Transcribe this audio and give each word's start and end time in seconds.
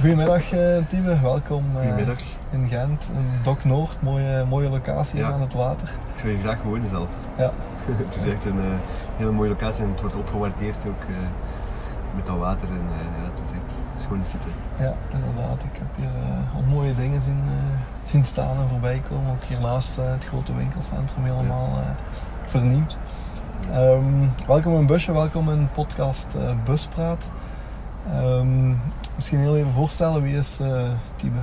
Goedemiddag 0.00 0.52
uh, 0.52 1.22
welkom 1.22 1.64
uh, 1.76 1.80
Goedemiddag. 1.80 2.18
in 2.50 2.68
Gent, 2.68 3.08
in 3.14 3.26
Dok 3.44 3.64
Noord, 3.64 4.02
mooie, 4.02 4.44
mooie 4.44 4.68
locatie 4.68 5.18
Ja. 5.18 5.30
aan 5.32 5.40
het 5.40 5.52
water. 5.52 5.88
Ik 6.14 6.20
zou 6.20 6.32
hier 6.32 6.42
graag 6.42 6.62
wonen 6.62 6.88
zelf. 6.88 7.08
Ja, 7.36 7.50
het 8.04 8.14
is 8.14 8.28
echt 8.28 8.44
een 8.44 8.58
eh, 8.58 8.64
hele 9.16 9.30
mooie 9.30 9.48
locatie 9.48 9.84
en 9.84 9.90
het 9.90 10.00
wordt 10.00 10.16
opgewaardeerd 10.16 10.86
ook 10.86 11.02
eh, 11.08 11.14
met 12.16 12.26
dat 12.26 12.36
water. 12.38 12.68
En 12.68 12.74
eh, 12.74 13.22
ja, 13.22 13.30
het 13.30 13.40
is 13.44 13.50
echt 13.58 14.00
schoon 14.02 14.24
zitten. 14.24 14.50
ja 14.78 14.94
inderdaad. 15.12 15.62
Ik 15.62 15.78
heb 15.78 15.86
hier 15.96 16.06
eh, 16.22 16.54
al 16.54 16.62
mooie 16.62 16.94
dingen 16.94 17.22
zien, 17.22 17.42
eh, 17.46 18.10
zien 18.10 18.24
staan 18.24 18.56
en 18.62 18.68
voorbij 18.70 19.02
komen. 19.10 19.30
Ook 19.30 19.42
hier 19.42 19.60
naast 19.60 19.98
eh, 19.98 20.04
het 20.10 20.24
grote 20.24 20.54
winkelcentrum 20.56 21.24
helemaal 21.24 21.66
eh, 21.66 21.90
vernieuwd. 22.46 22.96
Ehm, 23.72 24.26
welkom 24.46 24.74
in 24.74 24.86
Busje, 24.86 25.12
welkom 25.12 25.50
in 25.50 25.68
podcast 25.72 26.26
eh, 26.34 26.50
Buspraat. 26.64 27.28
Ehm, 28.12 28.72
misschien 29.20 29.40
heel 29.40 29.56
even 29.56 29.72
voorstellen, 29.72 30.22
wie 30.22 30.36
is 30.36 30.58
eh 30.60 30.90
Tiebe? 31.16 31.38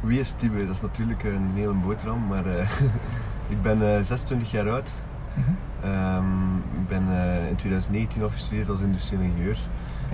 Wie 0.00 0.20
is 0.20 0.30
Tibe? 0.30 0.66
Dat 0.66 0.74
is 0.74 0.80
natuurlijk 0.80 1.24
een 1.24 1.50
hele 1.54 1.72
boterham, 1.72 2.26
maar 2.26 2.46
eh, 2.46 2.70
ik 3.54 3.62
ben 3.62 3.94
eh, 3.94 4.02
26 4.02 4.50
jaar 4.50 4.70
oud. 4.70 4.92
Mhm. 5.34 5.50
Ehm, 5.92 6.56
ik 6.56 6.88
ben 6.88 7.02
eh, 7.10 7.48
in 7.48 7.56
2019 7.56 8.22
afgestudeerd 8.22 8.68
als 8.68 8.80
industrieel 8.80 9.22
ingenieur 9.22 9.58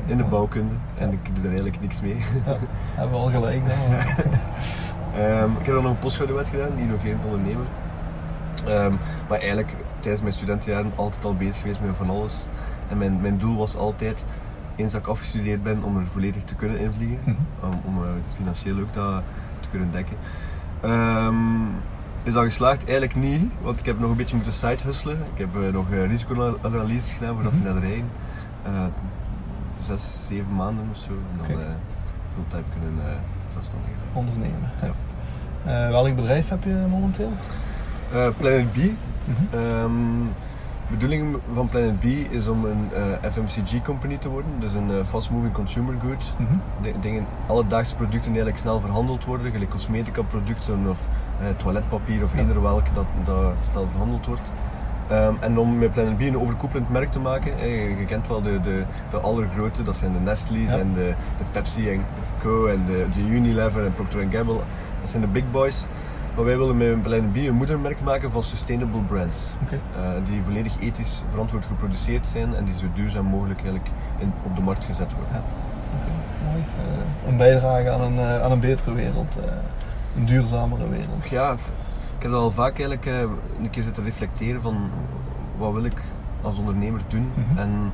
in 0.06 0.16
de 0.16 0.24
bouwkunde 0.24 0.74
en 0.98 1.12
ik 1.12 1.24
doe 1.24 1.34
daar 1.34 1.52
eigenlijk 1.52 1.80
niks 1.80 2.00
mee. 2.00 2.16
Ja, 2.16 2.56
hebben 2.98 3.18
we 3.18 3.24
al 3.24 3.30
gelijk 3.30 3.62
dan. 3.66 3.76
Ehm, 5.22 5.50
ik 5.50 5.66
heb 5.66 5.74
dan 5.74 5.82
nog 5.82 5.92
een 5.92 5.98
postgraduaat 5.98 6.48
gedaan, 6.48 6.78
innoverend 6.78 7.24
ondernemen. 7.24 7.66
Ehm, 8.66 8.92
maar 9.28 9.38
eigenlijk 9.38 9.74
tijdens 10.00 10.22
mijn 10.22 10.34
studentenjaren 10.34 10.92
altijd 10.94 11.24
al 11.24 11.34
bezig 11.34 11.60
geweest 11.60 11.80
met 11.80 11.96
van 11.96 12.10
alles. 12.10 12.46
En 12.88 12.98
mijn, 12.98 13.20
mijn 13.20 13.38
doel 13.38 13.56
was 13.56 13.76
altijd, 13.76 14.26
eens 14.76 14.92
dat 14.92 15.00
ik 15.00 15.06
afgestudeerd 15.06 15.62
ben, 15.62 15.82
om 15.82 15.96
er 15.96 16.06
volledig 16.12 16.44
te 16.44 16.54
kunnen 16.54 16.78
invliegen. 16.78 17.18
Mhm. 17.24 17.34
Om, 17.72 17.80
om 17.84 18.02
eh, 18.04 18.08
financieel 18.36 18.78
ook 18.80 18.94
dat 18.94 19.22
te 19.60 19.68
kunnen 19.70 19.92
dekken. 19.92 20.16
Ehm, 20.82 21.62
is 22.22 22.32
dat 22.32 22.44
geslaagd? 22.44 22.82
Eigenlijk 22.84 23.14
niet, 23.14 23.42
want 23.62 23.78
ik 23.80 23.86
heb 23.86 23.98
nog 23.98 24.10
een 24.10 24.16
beetje 24.16 24.34
moeten 24.36 24.52
side 24.52 24.82
hustelen. 24.84 25.16
Ik 25.34 25.38
heb 25.38 25.48
eh, 25.62 25.72
nog 25.72 25.90
uh, 25.90 26.06
risicoanalyses 26.06 27.12
gedaan 27.12 27.34
voordat 27.34 27.52
Mhm. 27.52 27.62
we 27.62 27.68
naar 27.72 27.80
de 27.80 28.02
zes, 29.86 30.26
zeven 30.28 30.54
maanden 30.54 30.88
of 30.90 30.96
zo. 30.96 31.10
En 31.10 31.38
dan 31.38 31.60
eh, 31.60 31.66
fulltime 32.34 32.62
kunnen 32.72 33.04
zelfstandig 33.52 33.88
zijn. 33.98 34.10
Ondernemen. 34.12 34.70
Ja. 34.82 35.90
Welk 35.90 36.14
bedrijf 36.16 36.48
heb 36.48 36.64
je 36.64 36.84
momenteel? 36.90 37.32
Planet 38.38 38.72
B. 38.72 38.76
Mhm. 38.76 39.62
Ehm, 39.62 40.20
de 40.88 40.94
bedoeling 40.94 41.36
van 41.54 41.68
Planet 41.68 42.00
B 42.00 42.04
is 42.30 42.48
om 42.48 42.64
een 42.64 42.88
eh, 42.94 43.30
FMCG-company 43.32 44.16
te 44.16 44.28
worden, 44.28 44.50
dus 44.58 44.72
een 44.72 44.90
eh, 44.90 44.96
fast-moving 45.08 45.52
consumer 45.52 45.94
goods. 46.02 46.34
Mhm. 46.38 46.52
De- 46.82 46.94
dingen, 47.00 47.26
alledaagse 47.46 47.94
producten 47.94 48.32
die 48.32 48.40
eigenlijk 48.42 48.58
snel 48.62 48.80
verhandeld 48.80 49.24
worden, 49.24 49.52
gelijk 49.52 49.70
cosmetica-producten 49.70 50.86
of 50.88 50.98
eh, 51.40 51.46
toiletpapier 51.62 52.24
of 52.24 52.32
Ja. 52.34 52.38
eender 52.40 52.62
welk 52.62 52.86
dat, 52.94 53.04
dat 53.24 53.52
snel 53.60 53.86
verhandeld 53.90 54.26
wordt. 54.26 54.50
Ehm, 55.08 55.32
en 55.40 55.58
om 55.58 55.78
met 55.78 55.92
Planet 55.92 56.16
B 56.18 56.20
een 56.20 56.38
overkoepelend 56.38 56.88
merk 56.90 57.10
te 57.12 57.20
maken, 57.20 57.68
je 57.98 58.04
kent 58.06 58.28
wel 58.28 58.42
de, 58.42 58.60
de, 58.60 58.82
de 59.10 59.16
allergrote, 59.20 59.82
dat 59.82 59.96
zijn 59.96 60.12
de 60.12 60.18
Nestle's 60.20 60.70
Ja. 60.70 60.78
en 60.78 60.92
de, 60.94 61.14
de 61.38 61.44
Pepsi 61.52 61.90
en 61.90 62.00
Co 62.42 62.66
en 62.66 62.82
de, 62.86 63.06
de 63.14 63.20
Unilever 63.20 63.84
en 63.84 63.94
Procter 63.94 64.20
Gamble, 64.30 64.60
dat 65.00 65.10
zijn 65.10 65.22
de 65.22 65.28
big 65.28 65.50
boys. 65.50 65.86
Maar 66.34 66.44
wij 66.44 66.58
willen 66.58 66.76
met 66.76 67.02
Planet 67.02 67.32
B 67.32 67.36
een 67.36 67.54
moedermerk 67.54 68.00
maken 68.00 68.30
van 68.30 68.42
sustainable 68.42 69.00
brands. 69.00 69.54
Eh, 69.70 70.10
die 70.24 70.42
volledig 70.44 70.72
ethisch 70.80 71.22
verantwoord 71.30 71.64
geproduceerd 71.64 72.26
zijn 72.26 72.54
en 72.54 72.64
die 72.64 72.74
zo 72.74 72.86
duurzaam 72.94 73.24
mogelijk 73.24 73.58
eigenlijk 73.58 73.90
in, 74.18 74.32
op 74.44 74.56
de 74.56 74.62
markt 74.62 74.84
gezet 74.84 75.12
worden. 75.12 75.32
Ja. 75.32 75.42
Oké, 75.98 76.10
mooi. 76.50 76.64
Eh, 76.78 77.28
een 77.28 77.36
bijdrage 77.36 77.90
aan 77.90 78.00
een, 78.00 78.18
eh, 78.18 78.42
aan 78.42 78.52
een 78.52 78.60
betere 78.60 78.94
wereld, 78.94 79.36
een 80.16 80.26
duurzamere 80.26 80.88
wereld. 80.88 81.28
Ja, 81.28 81.52
ik 81.52 82.22
heb 82.22 82.30
dat 82.30 82.40
al 82.40 82.50
vaak 82.50 82.78
eigenlijk 82.78 83.06
een 83.60 83.70
keer 83.70 83.82
zitten 83.82 84.04
reflecteren 84.04 84.62
van 84.62 84.90
wat 85.56 85.72
wil 85.72 85.84
ik 85.84 86.02
als 86.42 86.58
ondernemer 86.58 87.00
doen. 87.08 87.30
Mhm. 87.34 87.58
En 87.58 87.92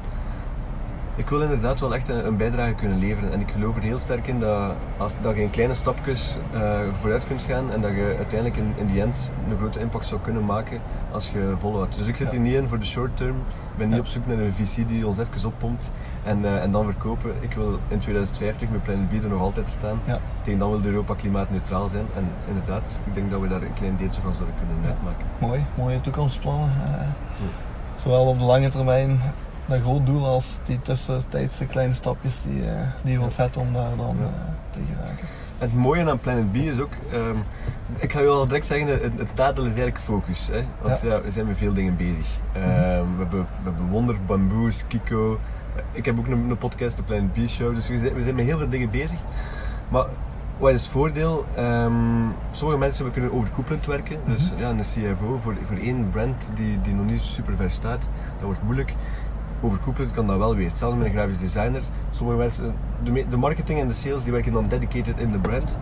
ik 1.17 1.29
wil 1.29 1.41
inderdaad 1.41 1.81
wel 1.81 1.95
echt 1.95 2.09
een, 2.09 2.27
een 2.27 2.37
bijdrage 2.37 2.75
kunnen 2.75 2.99
leveren. 2.99 3.33
En 3.33 3.41
ik 3.41 3.51
geloof 3.51 3.77
er 3.77 3.83
heel 3.83 3.99
sterk 3.99 4.27
in 4.27 4.41
dat, 4.41 4.73
als, 4.97 5.15
dat 5.23 5.35
je 5.35 5.43
in 5.43 5.51
kleine 5.51 5.75
stapjes 5.75 6.37
eh, 6.53 6.81
vooruit 7.01 7.27
kunt 7.27 7.43
gaan 7.43 7.73
en 7.73 7.81
dat 7.81 7.91
je 7.91 8.15
uiteindelijk 8.17 8.57
in, 8.57 8.75
in 8.77 8.87
die 8.87 9.01
end 9.03 9.33
een 9.49 9.57
grote 9.59 9.81
impact 9.81 10.07
zou 10.07 10.21
kunnen 10.21 10.45
maken 10.45 10.81
als 11.13 11.31
je 11.31 11.55
volhoudt. 11.59 11.97
Dus 11.97 12.07
ik 12.07 12.17
zit 12.17 12.27
Ja. 12.27 12.33
hier 12.33 12.41
niet 12.41 12.55
in 12.55 12.69
voor 12.69 12.79
de 12.79 12.87
short 12.87 13.17
term. 13.17 13.37
Ik 13.37 13.77
ben 13.77 13.87
niet 13.87 13.97
Ja. 13.97 14.01
op 14.03 14.07
zoek 14.07 14.27
naar 14.27 14.39
een 14.39 14.53
VC 14.53 14.89
die 14.89 15.07
ons 15.07 15.19
even 15.19 15.49
oppompt 15.49 15.91
en, 16.25 16.45
eh, 16.45 16.63
en 16.63 16.71
dan 16.71 16.85
verkopen. 16.85 17.31
Ik 17.41 17.53
wil 17.53 17.79
in 17.89 17.99
2050 17.99 18.69
met 18.71 18.83
Planet 18.83 19.09
B 19.09 19.25
er 19.25 19.29
nog 19.31 19.41
altijd 19.41 19.71
staan. 19.71 20.01
Ja. 20.05 20.19
Tegen 20.43 20.59
dan 20.59 20.71
wil 20.71 20.81
Europa 20.91 21.15
klimaatneutraal 21.15 21.89
zijn. 21.89 22.07
En 22.17 22.29
inderdaad, 22.49 23.01
ik 23.07 23.15
denk 23.15 23.31
dat 23.31 23.41
we 23.41 23.49
daar 23.49 23.63
een 23.63 23.75
klein 23.75 23.97
deeltje 23.99 24.21
van 24.21 24.35
zouden 24.35 24.55
kunnen 24.59 24.77
Ja. 24.83 24.89
uitmaken. 24.89 25.27
Mooi, 25.39 25.65
mooie 25.75 26.01
toekomstplannen. 26.01 26.69
eh, 26.85 27.07
zowel 27.97 28.25
op 28.27 28.39
de 28.39 28.45
lange 28.45 28.69
termijn 28.69 29.21
een 29.73 29.83
groot 29.83 30.07
doel 30.07 30.25
als 30.27 30.59
die 30.65 30.83
tussentijdse 30.83 31.67
kleine 31.67 31.95
stapjes 31.95 32.43
die, 32.43 32.65
eh, 32.67 32.81
die 33.03 33.13
je 33.13 33.19
wilt 33.19 33.35
zetten 33.35 33.61
om 33.61 33.73
daar 33.73 33.97
dan 33.97 34.17
eh, 34.21 34.27
te 34.71 34.79
geraken. 34.95 35.27
En 35.59 35.67
het 35.69 35.75
mooie 35.75 36.11
aan 36.11 36.19
Planet 36.19 36.53
B 36.53 36.57
is 36.57 36.81
ook, 36.81 36.93
ehm, 37.13 37.37
ik 37.97 38.13
ga 38.13 38.21
je 38.21 38.27
al 38.29 38.47
direct 38.47 38.67
zeggen, 38.67 38.87
het, 38.89 39.03
het 39.17 39.35
nadeel 39.35 39.63
is 39.65 39.69
eigenlijk 39.69 39.99
focus. 39.99 40.49
Hè? 40.53 40.61
Want 40.83 41.01
Ja. 41.01 41.09
ja. 41.09 41.21
we 41.23 41.31
zijn 41.31 41.47
met 41.47 41.57
veel 41.57 41.73
dingen 41.73 41.97
bezig. 41.97 42.39
Ehm, 42.53 42.63
we, 42.65 43.19
hebben, 43.19 43.41
we 43.41 43.47
hebben 43.71 43.89
Wonder, 43.89 44.17
Bamboos, 44.27 44.85
Kiko. 44.87 45.39
Ik 45.93 46.05
heb 46.05 46.19
ook 46.19 46.27
een, 46.27 46.51
een 46.51 46.59
podcast, 46.59 46.97
de 46.97 47.03
Planet 47.03 47.33
B 47.33 47.39
Show. 47.49 47.75
Dus 47.75 47.89
we 47.89 47.99
zijn, 47.99 48.15
we 48.15 48.23
zijn 48.23 48.35
met 48.35 48.45
heel 48.45 48.59
veel 48.59 48.69
dingen 48.69 48.91
bezig. 48.91 49.19
Maar 49.89 50.05
wat 50.59 50.73
is 50.73 50.83
het 50.83 50.91
voordeel? 50.91 51.45
Ehm, 51.57 51.93
sommige 52.53 52.79
mensen 52.79 53.05
we 53.05 53.11
kunnen 53.11 53.33
overkoepelend 53.33 53.87
werken. 53.87 54.17
Dus 54.27 54.53
Mhm. 54.53 54.61
ja, 54.61 54.69
een 54.69 54.81
CFO 54.81 55.39
voor, 55.43 55.55
voor 55.67 55.77
één 55.77 56.09
brand 56.11 56.51
die, 56.55 56.81
die 56.81 56.95
nog 56.95 57.07
niet 57.07 57.21
super 57.21 57.57
ver 57.57 57.71
staat, 57.71 58.01
dat 58.37 58.43
wordt 58.45 58.63
moeilijk. 58.63 58.95
Overkoepelend 59.61 60.13
kan 60.13 60.27
dat 60.27 60.39
wel 60.39 60.55
weer. 60.57 60.69
Hetzelfde 60.69 60.99
met 60.99 61.07
een 61.07 61.13
grafisch 61.13 61.39
designer. 61.39 61.81
Sommige 62.11 62.39
mensen, 62.39 62.75
de, 63.03 63.25
de 63.31 63.37
marketing 63.37 63.81
en 63.81 63.87
de 63.87 63.93
sales 63.93 64.23
die 64.23 64.33
werken 64.33 64.53
dan 64.53 64.69
dedicated 64.69 65.19
in 65.19 65.31
de 65.33 65.39
brand. 65.39 65.79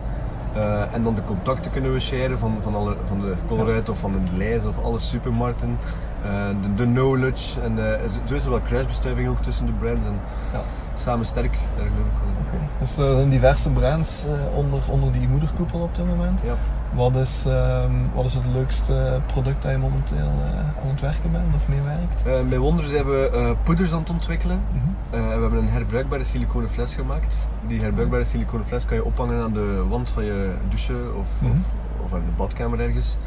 Eh, 0.53 0.93
en 0.93 1.01
dan 1.03 1.15
de 1.15 1.23
contacten 1.23 1.71
kunnen 1.71 1.93
we 1.93 1.99
sharen 1.99 2.39
van, 2.39 2.57
van, 2.61 2.75
alle, 2.75 2.95
van 3.07 3.19
de 3.19 3.33
Colruyt 3.47 3.89
of 3.89 3.99
van 3.99 4.11
de 4.11 4.37
Leijs 4.37 4.65
of 4.65 4.83
alle 4.83 4.99
supermarkten. 4.99 5.77
Eh, 6.23 6.47
de, 6.61 6.73
de 6.75 6.83
knowledge. 6.83 7.61
En 7.61 7.93
eh, 8.01 8.07
zo- 8.25 8.33
is 8.33 8.43
er 8.43 8.49
wel 8.49 8.59
kruisbestuiving 8.59 9.27
ook 9.29 9.41
tussen 9.41 9.65
de 9.65 9.71
brands. 9.71 10.05
En 10.07 10.19
Ja. 10.53 10.59
samen 10.97 11.25
sterk, 11.25 11.51
daar 11.77 11.85
geloof 11.85 12.07
ik 12.45 12.51
wel. 12.51 12.59
Dus 12.79 12.97
er 12.97 13.17
zijn 13.17 13.29
diverse 13.29 13.69
brands 13.69 14.25
onder, 14.55 14.79
onder 14.89 15.11
die 15.11 15.27
moederkoepel 15.27 15.79
op 15.79 15.95
dit 15.95 16.05
moment. 16.05 16.39
Ja. 16.43 16.53
Wat 16.93 17.15
is, 17.15 17.43
ehm, 17.47 17.91
wat 18.13 18.25
is 18.25 18.33
het 18.33 18.43
leukste 18.53 19.19
product 19.25 19.61
dat 19.63 19.71
je 19.71 19.77
momenteel 19.77 20.17
eh, 20.17 20.59
aan 20.83 20.89
het 20.89 21.01
werken 21.01 21.31
bent 21.31 21.55
of 21.55 21.67
mee 21.67 21.81
werkt? 21.81 22.23
Eh, 22.25 22.49
bij 22.49 22.57
Wonder 22.57 22.85
zijn 22.85 23.05
we 23.05 23.29
eh, 23.33 23.51
poeders 23.63 23.93
aan 23.93 23.99
het 23.99 24.09
ontwikkelen. 24.09 24.61
Mhm. 24.71 25.23
We 25.23 25.29
hebben 25.31 25.53
een 25.59 25.69
herbruikbare 25.69 26.23
siliconen 26.23 26.69
fles 26.69 26.93
gemaakt. 26.95 27.47
Die 27.67 27.81
herbruikbare 27.81 28.23
siliconen 28.23 28.65
fles 28.65 28.85
kan 28.85 28.97
je 28.97 29.05
ophangen 29.05 29.43
aan 29.43 29.53
de 29.53 29.83
wand 29.89 30.09
van 30.09 30.23
je 30.23 30.51
douche 30.69 30.93
of, 31.19 31.27
Mhm. 31.41 31.51
of, 31.51 31.57
of 32.05 32.13
aan 32.13 32.19
de 32.25 32.31
badkamer 32.37 32.79
ergens. 32.79 33.17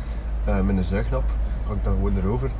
met 0.64 0.76
een 0.76 0.84
zuignap. 0.84 1.22
Hangt 1.66 1.84
dan 1.84 1.94
gewoon 1.94 2.16
erover. 2.16 2.50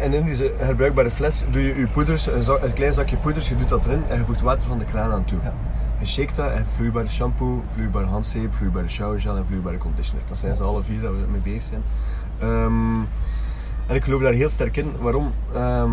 En 0.00 0.12
in 0.12 0.24
deze 0.24 0.52
herbruikbare 0.58 1.10
fles 1.10 1.44
doe 1.50 1.62
je 1.62 1.78
je 1.78 1.86
poeders, 1.86 2.26
een, 2.26 2.72
klein 2.74 2.92
zakje 2.92 3.16
poeders, 3.16 3.48
je 3.48 3.56
doet 3.56 3.68
dat 3.68 3.84
erin 3.86 4.02
en 4.08 4.18
je 4.18 4.24
voegt 4.24 4.40
water 4.40 4.68
van 4.68 4.78
de 4.78 4.84
kraan 4.84 5.12
aan 5.12 5.24
toe. 5.24 5.38
Ja. 5.42 5.52
Dat 6.00 6.52
en 6.52 6.66
vloeibare 6.76 7.08
shampoo, 7.08 7.62
vloeibare 7.74 8.06
handzeep, 8.06 8.54
vloeibare 8.54 8.88
showergel 8.88 9.36
en 9.36 9.46
vloeibare 9.46 9.78
conditioner. 9.78 10.22
Dat 10.28 10.38
zijn 10.38 10.56
ze 10.56 10.62
alle 10.62 10.82
vier 10.82 11.00
dat 11.00 11.10
we 11.10 11.24
mee 11.30 11.40
bezig 11.40 11.62
zijn. 11.62 11.82
Ehm, 12.38 13.00
en 13.86 13.94
ik 13.96 14.04
geloof 14.04 14.22
daar 14.22 14.32
heel 14.32 14.48
sterk 14.50 14.76
in. 14.76 14.92
Waarom? 15.00 15.30
Ehm, 15.54 15.90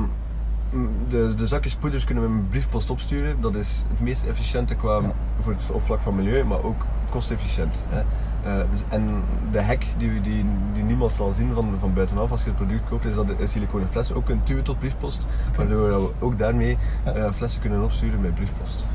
de, 1.10 1.36
de 1.36 1.48
zakjes 1.48 1.76
poeders 1.76 2.04
kunnen 2.04 2.24
we 2.24 2.30
met 2.30 2.40
een 2.40 2.50
briefpost 2.50 2.90
opsturen. 2.90 3.42
Dat 3.42 3.56
is 3.56 3.86
het 3.90 4.00
meest 4.00 4.24
efficiënte 4.24 4.76
qua, 4.76 5.00
Ja. 5.00 5.12
voor 5.40 5.54
het 5.54 5.72
op 5.72 5.82
vlak 5.82 6.00
van 6.00 6.16
milieu, 6.16 6.44
maar 6.44 6.64
ook 6.64 6.86
kostefficiënt. 7.10 7.84
Hè. 7.90 8.00
Eh, 8.44 8.70
dus- 8.72 8.84
en 8.90 9.24
de 9.52 9.64
hack 9.64 9.82
die, 9.98 10.22
die, 10.22 10.46
die 10.74 10.84
niemand 10.84 11.12
zal 11.12 11.32
zien 11.32 11.54
van, 11.54 11.76
van 11.80 11.94
buitenaf 11.94 12.32
als 12.32 12.42
je 12.44 12.48
het 12.48 12.56
product 12.56 12.90
koopt, 12.90 13.06
is 13.06 13.16
dat 13.16 13.28
de 13.28 13.48
siliconen 13.48 13.88
fles 13.88 14.14
ook 14.14 14.26
kunt 14.26 14.48
duwen 14.48 14.64
tot 14.64 14.80
briefpost. 14.80 15.26
Waardoor 15.56 15.88
we 15.88 16.10
ook 16.20 16.38
daarmee 16.38 16.78
eh, 17.04 17.32
flessen 17.34 17.62
kunnen 17.62 17.84
opsturen 17.84 18.22
met 18.22 18.36
briefpost. 18.36 18.86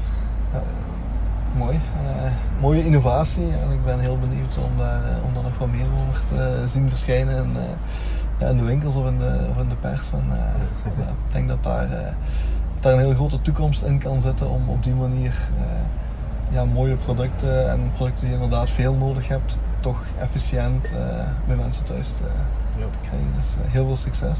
Ja. 0.52 0.62
Mooi. 1.56 1.76
Eh, 1.76 2.30
mooie 2.60 2.84
innovatie 2.84 3.42
en 3.44 3.72
ik 3.72 3.84
ben 3.84 3.98
heel 4.00 4.18
benieuwd 4.18 4.58
om 4.58 4.78
daar, 4.78 5.04
eh, 5.04 5.24
om 5.24 5.34
daar 5.34 5.42
nog 5.42 5.58
wat 5.58 5.68
meer 5.70 5.86
over 5.94 6.20
te 6.28 6.64
zien 6.68 6.88
verschijnen 6.88 7.36
in, 7.36 7.50
eh, 7.56 7.62
ja, 8.38 8.46
in 8.48 8.56
de 8.56 8.64
winkels 8.64 8.94
of 8.94 9.06
in 9.06 9.18
de, 9.18 9.38
of 9.50 9.62
in 9.62 9.68
de 9.68 9.74
pers. 9.74 10.12
En, 10.12 10.24
eh, 10.30 10.94
ja, 10.98 11.10
ik 11.10 11.32
denk 11.32 11.48
dat 11.48 11.62
daar, 11.62 11.92
eh, 11.92 12.12
daar 12.80 12.92
een 12.92 12.98
heel 12.98 13.14
grote 13.14 13.42
toekomst 13.42 13.82
in 13.82 13.98
kan 13.98 14.20
zitten 14.20 14.50
om 14.50 14.68
op 14.68 14.82
die 14.82 14.94
manier 14.94 15.48
eh, 15.58 16.54
ja, 16.54 16.64
mooie 16.64 16.96
producten 16.96 17.70
en 17.70 17.90
producten 17.94 18.20
die 18.26 18.36
je 18.36 18.42
inderdaad 18.42 18.70
veel 18.70 18.94
nodig 18.94 19.28
hebt, 19.28 19.58
toch 19.80 20.02
efficiënt 20.20 20.84
eh, 20.86 21.26
bij 21.46 21.56
mensen 21.56 21.84
thuis 21.84 22.08
te, 22.08 22.22
Ja. 22.78 22.84
te 22.90 22.98
krijgen. 23.08 23.28
Dus 23.40 23.48
eh, 23.64 23.72
heel 23.72 23.84
veel 23.86 23.96
succes. 23.96 24.38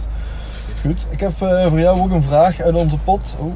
Goed, 0.81 1.07
ik 1.11 1.21
heb 1.21 1.43
eh, 1.43 1.67
voor 1.67 1.81
jou 1.81 2.01
ook 2.01 2.11
een 2.11 2.23
vraag 2.23 2.61
uit 2.61 2.75
onze 2.75 2.99
pot. 2.99 3.37
Oh, 3.39 3.53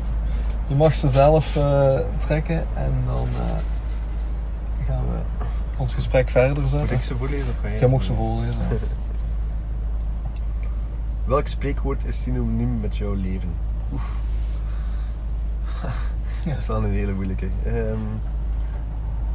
Je 0.67 0.75
mag 0.75 0.95
ze 0.95 1.09
zelf 1.09 1.57
eh, 1.57 1.99
trekken 2.19 2.67
en 2.75 2.93
dan 3.07 3.29
eh, 3.33 4.87
gaan 4.87 5.05
we 5.05 5.45
ons 5.77 5.95
gesprek 5.95 6.31
verder 6.31 6.61
Moet 6.61 6.71
zetten. 6.71 6.97
ik 6.97 7.03
ze 7.03 7.17
voorlezen 7.17 7.49
of 7.49 7.59
ga 7.63 7.69
jij? 7.69 7.79
Jij 7.79 7.89
mag 7.89 8.03
ze 8.03 8.15
voorlezen. 8.15 8.61
Welk 11.25 11.47
spreekwoord 11.47 12.05
is 12.05 12.23
synoniem 12.23 12.81
met 12.81 12.97
jouw 12.97 13.15
leven? 13.15 13.49
Oef. 13.93 14.11
Ja. 15.83 15.91
Dat 16.51 16.59
is 16.59 16.67
wel 16.67 16.85
een 16.85 16.91
hele 16.91 17.13
moeilijke. 17.13 17.49
Ehm. 17.65 17.99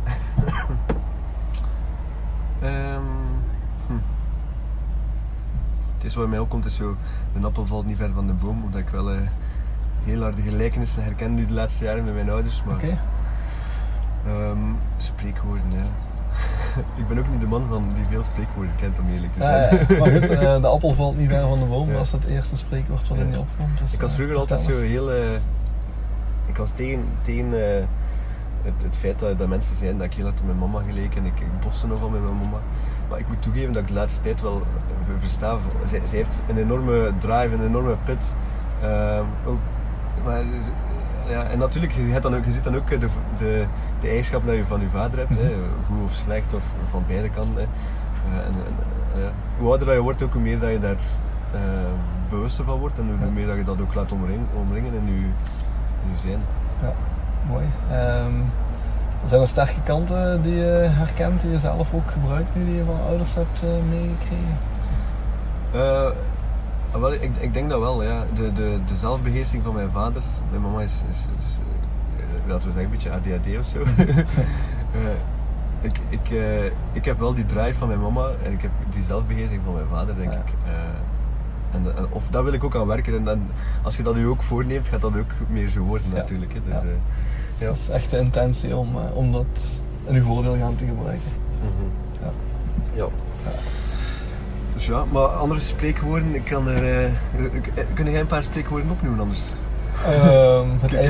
Ehm, 2.61 3.01
hm. 3.87 3.93
Het 5.95 6.03
is 6.03 6.15
wat 6.15 6.27
mij 6.27 6.39
opkomt 6.39 6.65
is 6.65 6.75
zo, 6.75 6.95
de 7.39 7.45
appel 7.45 7.65
valt 7.65 7.85
niet 7.85 7.97
ver 7.97 8.11
van 8.13 8.27
de 8.27 8.33
boom, 8.33 8.63
omdat 8.63 8.79
ik 8.81 8.89
wel 8.89 9.11
eh, 9.11 9.17
heel 10.05 10.21
harde 10.21 10.41
gelijkenissen 10.41 11.03
herken 11.03 11.33
nu 11.33 11.45
de 11.45 11.53
laatste 11.53 11.83
jaren 11.83 12.03
met 12.03 12.13
mijn 12.13 12.29
ouders. 12.29 12.63
Maar 12.65 12.75
Oké. 12.75 12.97
ehm, 14.27 14.57
spreekwoorden, 14.97 15.63
ja. 15.71 15.85
ik 17.01 17.07
ben 17.07 17.17
ook 17.19 17.29
niet 17.29 17.39
de 17.39 17.47
man 17.47 17.65
van 17.69 17.85
die 17.95 18.03
veel 18.09 18.23
spreekwoorden 18.23 18.75
kent, 18.79 18.99
om 18.99 19.05
eerlijk 19.13 19.33
te 19.33 19.41
zijn. 19.43 19.87
ja. 19.89 19.97
Maar 19.99 20.09
goed, 20.11 20.29
eh, 20.37 20.61
de 20.61 20.67
appel 20.67 20.93
valt 20.93 21.17
niet 21.17 21.29
ver 21.29 21.41
van 21.47 21.59
de 21.59 21.65
boom. 21.65 21.89
Is 21.91 22.11
het 22.11 22.25
eerste 22.25 22.57
spreekwoord 22.57 23.07
wat 23.07 23.17
in 23.17 23.31
je 23.31 23.39
opkomt. 23.39 23.77
Dus, 23.83 23.93
Ik 23.93 24.01
was 24.01 24.09
eh, 24.09 24.15
vroeger 24.15 24.35
altijd 24.37 24.59
zo 24.59 24.71
heel. 24.81 25.11
eh, 25.11 25.17
ik 26.45 26.57
was 26.57 26.69
tegen, 26.71 27.03
tegen 27.21 27.51
het, 28.63 28.83
het 28.83 28.97
feit 28.97 29.19
dat, 29.19 29.37
dat 29.37 29.47
mensen 29.47 29.75
zeiden 29.75 29.99
dat 29.99 30.07
ik 30.07 30.13
heel 30.13 30.25
hard 30.25 30.39
op 30.39 30.45
mijn 30.45 30.57
mama 30.57 30.81
geleek 30.87 31.15
en 31.15 31.25
ik, 31.25 31.39
ik 31.39 31.59
botste 31.63 31.87
nogal 31.87 32.09
met 32.09 32.21
mijn 32.21 32.35
mama. 32.35 32.57
Maar 33.09 33.19
ik 33.19 33.27
moet 33.27 33.41
toegeven 33.41 33.73
dat 33.73 33.81
ik 33.81 33.87
de 33.87 33.93
laatste 33.93 34.21
tijd 34.21 34.41
wel 34.41 34.61
versta. 35.19 35.57
Zij, 35.87 36.01
zij 36.03 36.17
heeft 36.17 36.41
een 36.49 36.57
enorme 36.57 37.11
drive, 37.19 37.53
een 37.53 37.65
enorme 37.65 37.95
pit. 38.05 38.35
Ook, 39.45 39.57
maar, 40.25 40.41
ja, 41.29 41.43
en 41.43 41.57
natuurlijk, 41.57 41.91
je, 41.91 42.01
hebt 42.01 42.23
dan 42.23 42.35
ook, 42.35 42.45
je 42.45 42.51
ziet 42.51 42.63
dan 42.63 42.75
ook 42.75 42.89
eh, 42.89 42.99
de, 42.99 43.07
de, 43.37 43.65
de 44.01 44.07
eigenschap 44.07 44.45
dat 44.45 44.55
je 44.55 44.65
van 44.65 44.81
je 44.81 44.89
vader 44.89 45.17
hebt, 45.17 45.37
hè, 45.37 45.53
goed 45.87 46.03
of 46.03 46.11
slecht, 46.11 46.53
of 46.53 46.63
van 46.89 47.03
beide 47.07 47.29
kanten. 47.29 47.67
Eh, 48.29 48.37
en, 48.37 48.53
en, 48.53 48.75
eh, 49.15 49.21
ja. 49.21 49.31
Hoe 49.57 49.69
ouder 49.69 49.85
dat 49.85 49.95
je 49.95 50.01
wordt, 50.01 50.23
ook 50.23 50.33
hoe 50.33 50.41
meer 50.41 50.59
dat 50.59 50.71
je 50.71 50.79
daar 50.79 51.01
eh, 51.51 51.59
bewuster 52.29 52.65
van 52.65 52.79
wordt 52.79 52.97
en 52.97 53.17
hoe 53.19 53.31
meer 53.31 53.47
dat 53.47 53.55
je 53.55 53.63
dat 53.63 53.81
ook 53.81 53.93
laat 53.93 54.11
omringen, 54.11 54.47
omringen 54.59 54.93
in 54.93 55.05
je, 55.05 55.11
in 55.11 56.11
je 56.11 56.17
zijn. 56.27 56.41
Ja, 56.81 56.93
mooi. 57.47 57.65
Ehm, 57.91 58.33
zijn 59.25 59.41
er 59.41 59.47
sterke 59.47 59.81
kanten 59.83 60.41
die 60.41 60.55
je 60.55 60.87
herkent, 60.89 61.41
die 61.41 61.51
je 61.51 61.59
zelf 61.59 61.93
ook 61.93 62.11
gebruikt 62.11 62.55
nu, 62.55 62.65
die 62.65 62.75
je 62.75 62.83
van 62.83 62.99
ouders 63.07 63.33
hebt 63.33 63.63
meegekregen? 63.89 64.57
Wel, 66.99 67.13
ik, 67.13 67.31
ik 67.39 67.53
denk 67.53 67.69
dat 67.69 67.79
wel, 67.79 68.03
ja. 68.03 68.25
De, 68.35 68.53
de, 68.53 68.77
de 68.87 68.95
zelfbeheersing 68.97 69.63
van 69.63 69.73
mijn 69.73 69.91
vader. 69.91 70.21
Mijn 70.49 70.61
mama 70.61 70.81
is, 70.81 71.03
is, 71.09 71.27
is 71.37 71.45
eh, 72.17 72.49
laten 72.49 72.67
we 72.67 72.73
zeggen, 72.73 72.83
een 72.83 72.89
beetje 72.89 73.11
ADHD 73.11 73.59
of 73.59 73.65
zo. 73.65 73.79
Eh, 74.93 74.99
ik, 75.81 75.99
ik, 76.09 76.29
eh, 76.31 76.65
ik 76.91 77.05
heb 77.05 77.19
wel 77.19 77.33
die 77.33 77.45
drive 77.45 77.77
van 77.77 77.87
mijn 77.87 77.99
mama 78.01 78.29
en 78.43 78.51
ik 78.51 78.61
heb 78.61 78.71
die 78.89 79.03
zelfbeheersing 79.07 79.61
van 79.65 79.73
mijn 79.73 79.85
vader, 79.91 80.15
denk 80.15 80.31
Ja. 80.31 80.37
ik. 80.37 80.53
Eh, 80.65 80.71
en, 81.75 81.97
en- 81.97 82.05
of 82.09 82.23
daar 82.29 82.43
wil 82.43 82.53
ik 82.53 82.63
ook 82.63 82.75
aan 82.75 82.87
werken. 82.87 83.15
En 83.15 83.23
dan, 83.23 83.41
als 83.83 83.97
je 83.97 84.03
dat 84.03 84.15
u 84.15 84.25
ook 84.27 84.41
voorneemt, 84.41 84.87
gaat 84.87 85.01
dat 85.01 85.17
ook 85.17 85.31
meer 85.49 85.69
zo 85.69 85.79
worden, 85.79 86.07
Ja. 86.11 86.17
natuurlijk. 86.17 86.53
Hè. 86.53 86.59
Dus, 86.63 86.71
Ja. 86.73 86.79
eh, 86.79 86.85
ja. 87.57 87.65
Dat 87.67 87.75
is 87.75 87.89
echt 87.89 88.09
de 88.09 88.17
intentie 88.17 88.75
om, 88.75 88.95
om 89.13 89.31
dat 89.31 89.45
in 90.05 90.15
uw 90.15 90.23
voordeel 90.23 90.57
gaan 90.57 90.75
te 90.75 90.85
gebruiken. 90.85 91.31
Mhm. 91.59 92.23
Ja. 92.23 92.31
Ja. 92.93 93.05
Dus 94.81 94.89
ja, 94.89 95.03
maar 95.11 95.25
andere 95.25 95.59
spreekwoorden, 95.59 96.35
ik 96.35 96.43
kan 96.43 96.67
er. 96.67 96.83
eh, 96.83 97.05
eh, 97.05 97.11
kun 97.93 98.11
jij 98.11 98.19
een 98.19 98.27
paar 98.27 98.43
spreekwoorden 98.43 98.91
opnoemen 98.91 99.19
anders? 99.19 99.41
Ehm, 100.05 100.67
het, 100.79 100.93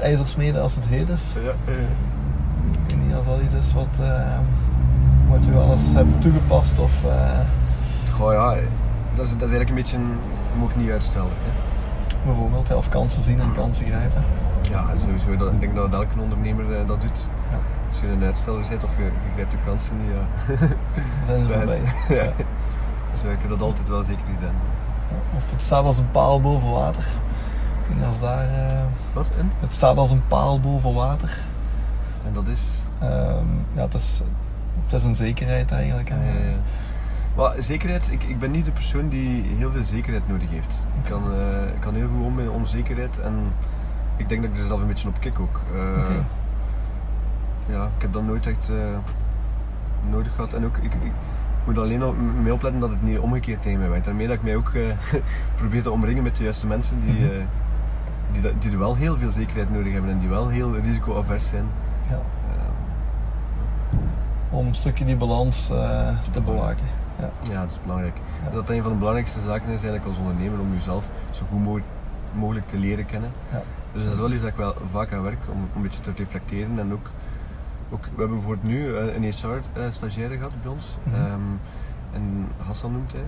ijzersmeden, 0.00 0.54
het 0.54 0.62
als 0.62 0.74
het 0.74 0.86
heet 0.86 1.08
is. 1.08 1.32
Ja, 1.44 1.72
eh. 1.72 1.78
Ik 2.70 2.94
weet 2.94 3.06
niet 3.06 3.14
als 3.14 3.26
dat 3.26 3.40
iets 3.44 3.54
is 3.54 3.72
wat, 3.72 3.98
ehm, 4.00 4.42
wat 5.28 5.38
u 5.48 5.52
wel 5.52 5.72
eens 5.72 5.92
hebt 5.92 6.20
toegepast 6.20 6.78
of 6.78 6.92
Goh 8.14 8.32
ja, 8.32 8.54
dat 9.14 9.26
is, 9.26 9.32
dat 9.32 9.48
is 9.48 9.54
eigenlijk 9.54 9.68
een 9.68 9.74
beetje. 9.74 9.98
moet 10.58 10.70
ik 10.70 10.76
niet 10.76 10.90
uitstellen. 10.90 11.28
Hè. 11.44 11.50
bijvoorbeeld 12.24 12.68
ja, 12.68 12.74
of 12.76 12.88
kansen 12.88 13.22
zien 13.22 13.40
en 13.40 13.54
kansen 13.54 13.86
grijpen. 13.86 14.24
Ja, 14.70 14.84
sowieso. 15.04 15.36
Dat, 15.36 15.52
ik 15.52 15.60
denk 15.60 15.74
dat 15.74 15.94
elke 15.94 16.20
ondernemer 16.20 16.64
dat 16.86 17.00
doet. 17.00 17.26
Ja. 17.50 17.58
Als 17.88 18.00
je 18.00 18.06
een 18.06 18.22
uitsteller 18.24 18.66
bent 18.68 18.84
of 18.84 18.90
je, 18.96 19.04
je 19.04 19.10
grijpt 19.32 19.50
de 19.50 19.56
kansen 19.66 19.96
niet, 19.96 20.10
ja. 20.14 20.56
Dan 21.26 21.36
zijn 21.36 21.46
ze 21.46 21.52
voorbij. 21.58 21.80
ja. 22.24 22.32
Dus 23.16 23.24
eh, 23.24 23.32
ik 23.32 23.38
heb 23.40 23.50
dat 23.50 23.60
altijd 23.60 23.88
wel 23.88 24.04
zeker 24.04 24.24
gedaan. 24.38 24.54
Ja, 25.10 25.36
Of 25.36 25.50
het 25.50 25.62
staat 25.62 25.84
als 25.84 25.98
een 25.98 26.10
paal 26.10 26.40
boven 26.40 26.70
water. 26.70 27.04
Weet 27.86 27.96
niet 27.96 28.06
als 28.06 28.20
daar, 28.20 28.48
eh, 28.48 28.84
Wat? 29.12 29.30
En? 29.38 29.52
het 29.60 29.74
staat 29.74 29.96
als 29.96 30.10
een 30.10 30.26
paal 30.26 30.60
boven 30.60 30.94
water. 30.94 31.38
En 32.26 32.32
dat 32.32 32.46
is. 32.46 32.82
Ehm, 32.98 33.46
ja, 33.72 33.82
het 33.82 33.94
is, 33.94 34.22
het 34.84 34.92
is 34.92 35.04
een 35.04 35.14
zekerheid 35.14 35.72
eigenlijk. 35.72 36.08
Ja, 36.08 36.14
En, 36.14 36.24
ja, 36.24 36.48
ja. 36.50 36.56
Maar 37.36 37.54
zekerheid, 37.58 38.10
ik, 38.12 38.22
ik 38.22 38.38
ben 38.38 38.50
niet 38.50 38.64
de 38.64 38.70
persoon 38.70 39.08
die 39.08 39.42
heel 39.42 39.72
veel 39.72 39.84
zekerheid 39.84 40.28
nodig 40.28 40.50
heeft. 40.50 40.84
Ik 41.02 41.10
kan, 41.10 41.22
eh, 41.32 41.74
ik 41.74 41.80
kan 41.80 41.94
heel 41.94 42.08
goed 42.08 42.26
om 42.26 42.34
met 42.34 42.48
onzekerheid 42.48 43.20
en 43.20 43.52
ik 44.16 44.28
denk 44.28 44.42
dat 44.42 44.50
ik 44.50 44.56
er 44.58 44.66
zelf 44.66 44.80
een 44.80 44.86
beetje 44.86 45.08
op 45.08 45.20
kik 45.20 45.40
ook. 45.40 45.60
Eh. 45.74 46.14
Ja, 47.68 47.84
ik 47.84 48.02
heb 48.02 48.12
dat 48.12 48.22
nooit 48.22 48.46
echt 48.46 48.70
eh, 48.70 48.76
nodig 50.10 50.34
gehad. 50.34 50.52
En 50.52 50.64
ook, 50.64 50.76
ik, 50.76 50.92
ik 50.94 51.12
moet 51.66 51.78
alleen 51.78 52.04
op, 52.04 52.14
mee 52.42 52.52
opletten 52.52 52.80
dat 52.80 52.90
het 52.90 53.02
niet 53.02 53.18
omgekeerd 53.18 53.62
tegen 53.62 53.78
mij 53.78 53.88
werkt. 53.88 54.04
Daarmee 54.04 54.26
dat 54.26 54.36
ik 54.36 54.42
mij 54.42 54.56
ook 54.56 54.70
eh, 54.74 54.82
probeer 55.60 55.82
te 55.82 55.90
omringen 55.90 56.22
met 56.22 56.36
de 56.36 56.42
juiste 56.44 56.66
mensen 56.66 57.00
die, 57.04 57.14
Mhm. 57.14 57.24
eh, 57.24 57.30
die, 58.32 58.58
die 58.58 58.70
er 58.72 58.78
wel 58.78 58.94
heel 58.96 59.16
veel 59.18 59.30
zekerheid 59.30 59.70
nodig 59.72 59.92
hebben 59.92 60.10
en 60.10 60.18
die 60.18 60.28
wel 60.28 60.48
heel 60.48 60.74
risicoavers 60.76 61.48
zijn. 61.48 61.64
ja, 62.08 62.14
Eh, 62.14 63.98
om 64.50 64.66
een 64.66 64.74
stukje 64.74 65.04
die 65.04 65.16
balans 65.16 65.70
eh, 65.70 66.08
te 66.30 66.40
bewaken. 66.40 66.86
Ja. 67.18 67.30
Ja, 67.52 67.60
dat 67.60 67.70
is 67.70 67.78
belangrijk. 67.82 68.16
Ja. 68.44 68.50
Dat 68.54 68.68
een 68.70 68.82
van 68.82 68.90
de 68.92 68.96
belangrijkste 68.98 69.40
zaken 69.40 69.66
is 69.66 69.82
eigenlijk 69.82 70.04
als 70.04 70.16
ondernemer 70.18 70.60
om 70.60 70.72
jezelf 70.74 71.04
zo 71.30 71.42
goed 71.50 71.62
mogelijk, 71.62 71.86
mogelijk 72.34 72.68
te 72.68 72.78
leren 72.78 73.06
kennen. 73.06 73.30
Ja. 73.52 73.62
Dus 73.92 74.04
dat 74.04 74.12
is 74.12 74.18
wel 74.18 74.30
iets 74.32 74.40
dat 74.40 74.50
ik 74.50 74.56
wel 74.56 74.74
vaak 74.92 75.12
aan 75.12 75.22
werk 75.22 75.38
om 75.52 75.68
een 75.76 75.82
beetje 75.82 76.00
te 76.00 76.12
reflecteren 76.16 76.78
en 76.78 76.92
ook, 76.92 77.10
ook 77.90 78.02
we 78.04 78.18
hebben 78.18 78.36
bijvoorbeeld 78.36 78.72
nu 78.72 78.96
eh, 78.96 79.14
een 79.14 79.22
HR-stagiaire 79.32 80.36
gehad 80.36 80.52
bij 80.62 80.72
ons. 80.72 80.96
Ehm, 81.14 81.40
en 82.12 82.46
Hassan 82.66 82.92
noemt 82.92 83.12
hij, 83.12 83.20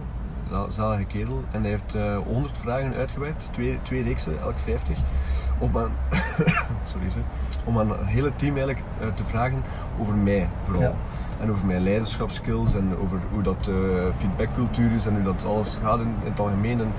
za- 0.51 0.71
zalige 0.71 1.05
kerel. 1.05 1.43
En 1.51 1.61
hij 1.61 1.71
heeft 1.71 1.95
eh 1.95 2.17
100 2.27 2.59
vragen 2.59 2.95
uitgewerkt, 2.95 3.49
twee, 3.53 3.79
twee 3.83 4.03
reeksen, 4.03 4.41
elk 4.41 4.59
50. 4.59 4.97
Om 5.59 5.79
aan, 5.79 5.91
sorry, 6.93 7.11
ze, 7.11 7.19
om 7.65 7.79
aan 7.79 7.89
het 7.91 7.99
hele 8.05 8.33
team 8.37 8.57
eigenlijk 8.57 8.85
eh, 9.01 9.09
te 9.09 9.25
vragen 9.25 9.63
over 10.01 10.15
mij 10.15 10.49
vooral. 10.65 10.83
Ja. 10.83 10.93
En 11.41 11.51
over 11.51 11.67
mijn 11.67 11.83
leiderschapskills 11.83 12.75
en 12.75 12.97
over 13.03 13.19
hoe 13.33 13.43
dat 13.43 13.69
eh, 13.69 13.75
feedbackcultuur 14.19 14.93
is 14.93 15.07
en 15.07 15.15
hoe 15.15 15.23
dat 15.23 15.45
alles 15.47 15.79
gaat 15.83 16.01
in, 16.01 16.15
in 16.25 16.31
het 16.31 16.41
algemeen. 16.41 16.81
En, 16.81 16.93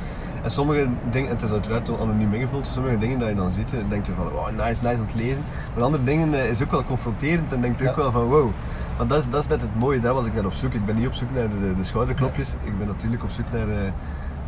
en 0.43 0.51
sommige 0.51 0.87
dingen, 1.11 1.29
en 1.29 1.35
het 1.35 1.43
is 1.43 1.51
uiteraard 1.51 1.89
anoniem 1.99 2.33
ingevuld, 2.33 2.67
sommige 2.67 2.97
dingen 2.97 3.19
dat 3.19 3.29
je 3.29 3.35
dan 3.35 3.51
ziet, 3.51 3.73
en 3.73 3.85
denkt 3.89 4.07
je 4.07 4.13
van 4.13 4.29
wow, 4.29 4.51
nice, 4.51 4.87
nice 4.87 5.01
om 5.01 5.07
te 5.07 5.17
lezen. 5.17 5.43
Maar 5.73 5.83
andere 5.83 6.03
dingen 6.03 6.33
eh, 6.33 6.49
is 6.49 6.63
ook 6.63 6.71
wel 6.71 6.83
confronterend 6.83 7.53
en 7.53 7.61
denkt 7.61 7.79
je 7.79 7.89
ook 7.89 7.95
wel 7.95 8.11
van 8.11 8.23
wow. 8.23 8.49
Want 8.97 9.09
dat 9.09 9.19
is, 9.19 9.29
dat 9.29 9.43
is 9.43 9.49
net 9.49 9.61
het 9.61 9.75
mooie, 9.75 9.99
daar 9.99 10.13
was 10.13 10.25
ik 10.25 10.33
naar 10.33 10.45
op 10.45 10.53
zoek. 10.53 10.73
Ik 10.73 10.85
ben 10.85 10.95
niet 10.95 11.07
op 11.07 11.13
zoek 11.13 11.31
naar 11.33 11.49
de, 11.49 11.73
de 11.75 11.83
schouderklopjes, 11.83 12.55
ik 12.63 12.77
ben 12.77 12.87
natuurlijk 12.87 13.23
op 13.23 13.29
zoek 13.29 13.51
naar, 13.51 13.69
eh, 13.69 13.91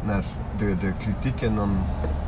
naar 0.04 0.24
de, 0.58 0.76
de 0.80 0.92
kritiek 0.98 1.42
en 1.42 1.56
dan 1.56 1.70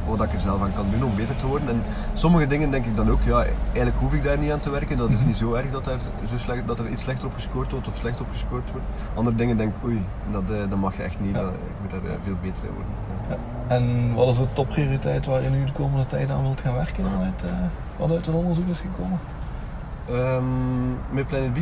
wat 0.08 0.22
ik 0.22 0.34
er 0.34 0.40
zelf 0.40 0.62
aan 0.62 0.74
kan 0.76 0.86
doen 0.92 1.04
om 1.04 1.16
beter 1.16 1.36
te 1.36 1.48
worden. 1.48 1.70
En 1.70 1.84
sommige 2.14 2.48
dingen 2.48 2.72
denk 2.72 2.86
ik 2.86 2.96
dan 2.96 3.10
ook, 3.12 3.22
ja, 3.24 3.46
eigenlijk 3.64 3.96
hoef 4.00 4.14
ik 4.14 4.24
daar 4.24 4.38
niet 4.38 4.52
aan 4.52 4.60
te 4.60 4.70
werken. 4.70 4.98
Dat 4.98 5.10
is 5.10 5.18
Mhm. 5.18 5.26
niet 5.28 5.38
zo 5.38 5.54
erg 5.54 5.72
dat, 5.72 5.84
daar 5.84 6.00
zo 6.30 6.38
slecht, 6.38 6.68
dat 6.68 6.80
er 6.80 6.90
iets 6.90 7.02
slechter 7.02 7.28
op 7.28 7.34
gescoord 7.34 7.72
wordt 7.72 7.88
of 7.88 7.96
slecht 7.96 8.20
op 8.22 8.28
gescoord 8.32 8.72
wordt. 8.72 8.86
Andere 9.16 9.36
dingen 9.36 9.58
denk 9.58 9.74
ik, 9.76 9.84
oei, 9.86 10.06
dat, 10.32 10.44
eh, 10.44 10.70
dat 10.70 10.80
mag 10.80 10.96
je 10.98 11.04
echt 11.04 11.20
niet, 11.20 11.36
Ja. 11.36 11.42
dat, 11.42 11.52
ik 11.52 11.82
moet 11.82 11.92
daar 11.92 12.12
eh, 12.12 12.18
veel 12.26 12.36
beter 12.42 12.64
in 12.64 12.74
worden. 12.74 12.94
Ja. 13.30 13.36
En 13.76 14.14
wat 14.14 14.28
is 14.28 14.38
de 14.38 14.54
topprioriteit 14.54 15.26
waar 15.26 15.42
je 15.42 15.50
nu 15.50 15.66
de 15.66 15.72
komende 15.72 16.06
tijd 16.06 16.30
aan 16.30 16.42
wilt 16.42 16.62
gaan 16.62 16.74
werken 16.76 17.04
vanuit, 17.12 17.44
eh 17.44 17.50
wat 17.98 18.12
uit 18.12 18.26
het 18.26 18.36
onderzoek 18.36 18.68
is 18.68 18.80
gekomen? 18.80 19.20
Ehm, 20.10 21.16
met 21.16 21.28
Planet 21.28 21.54
B? 21.54 21.58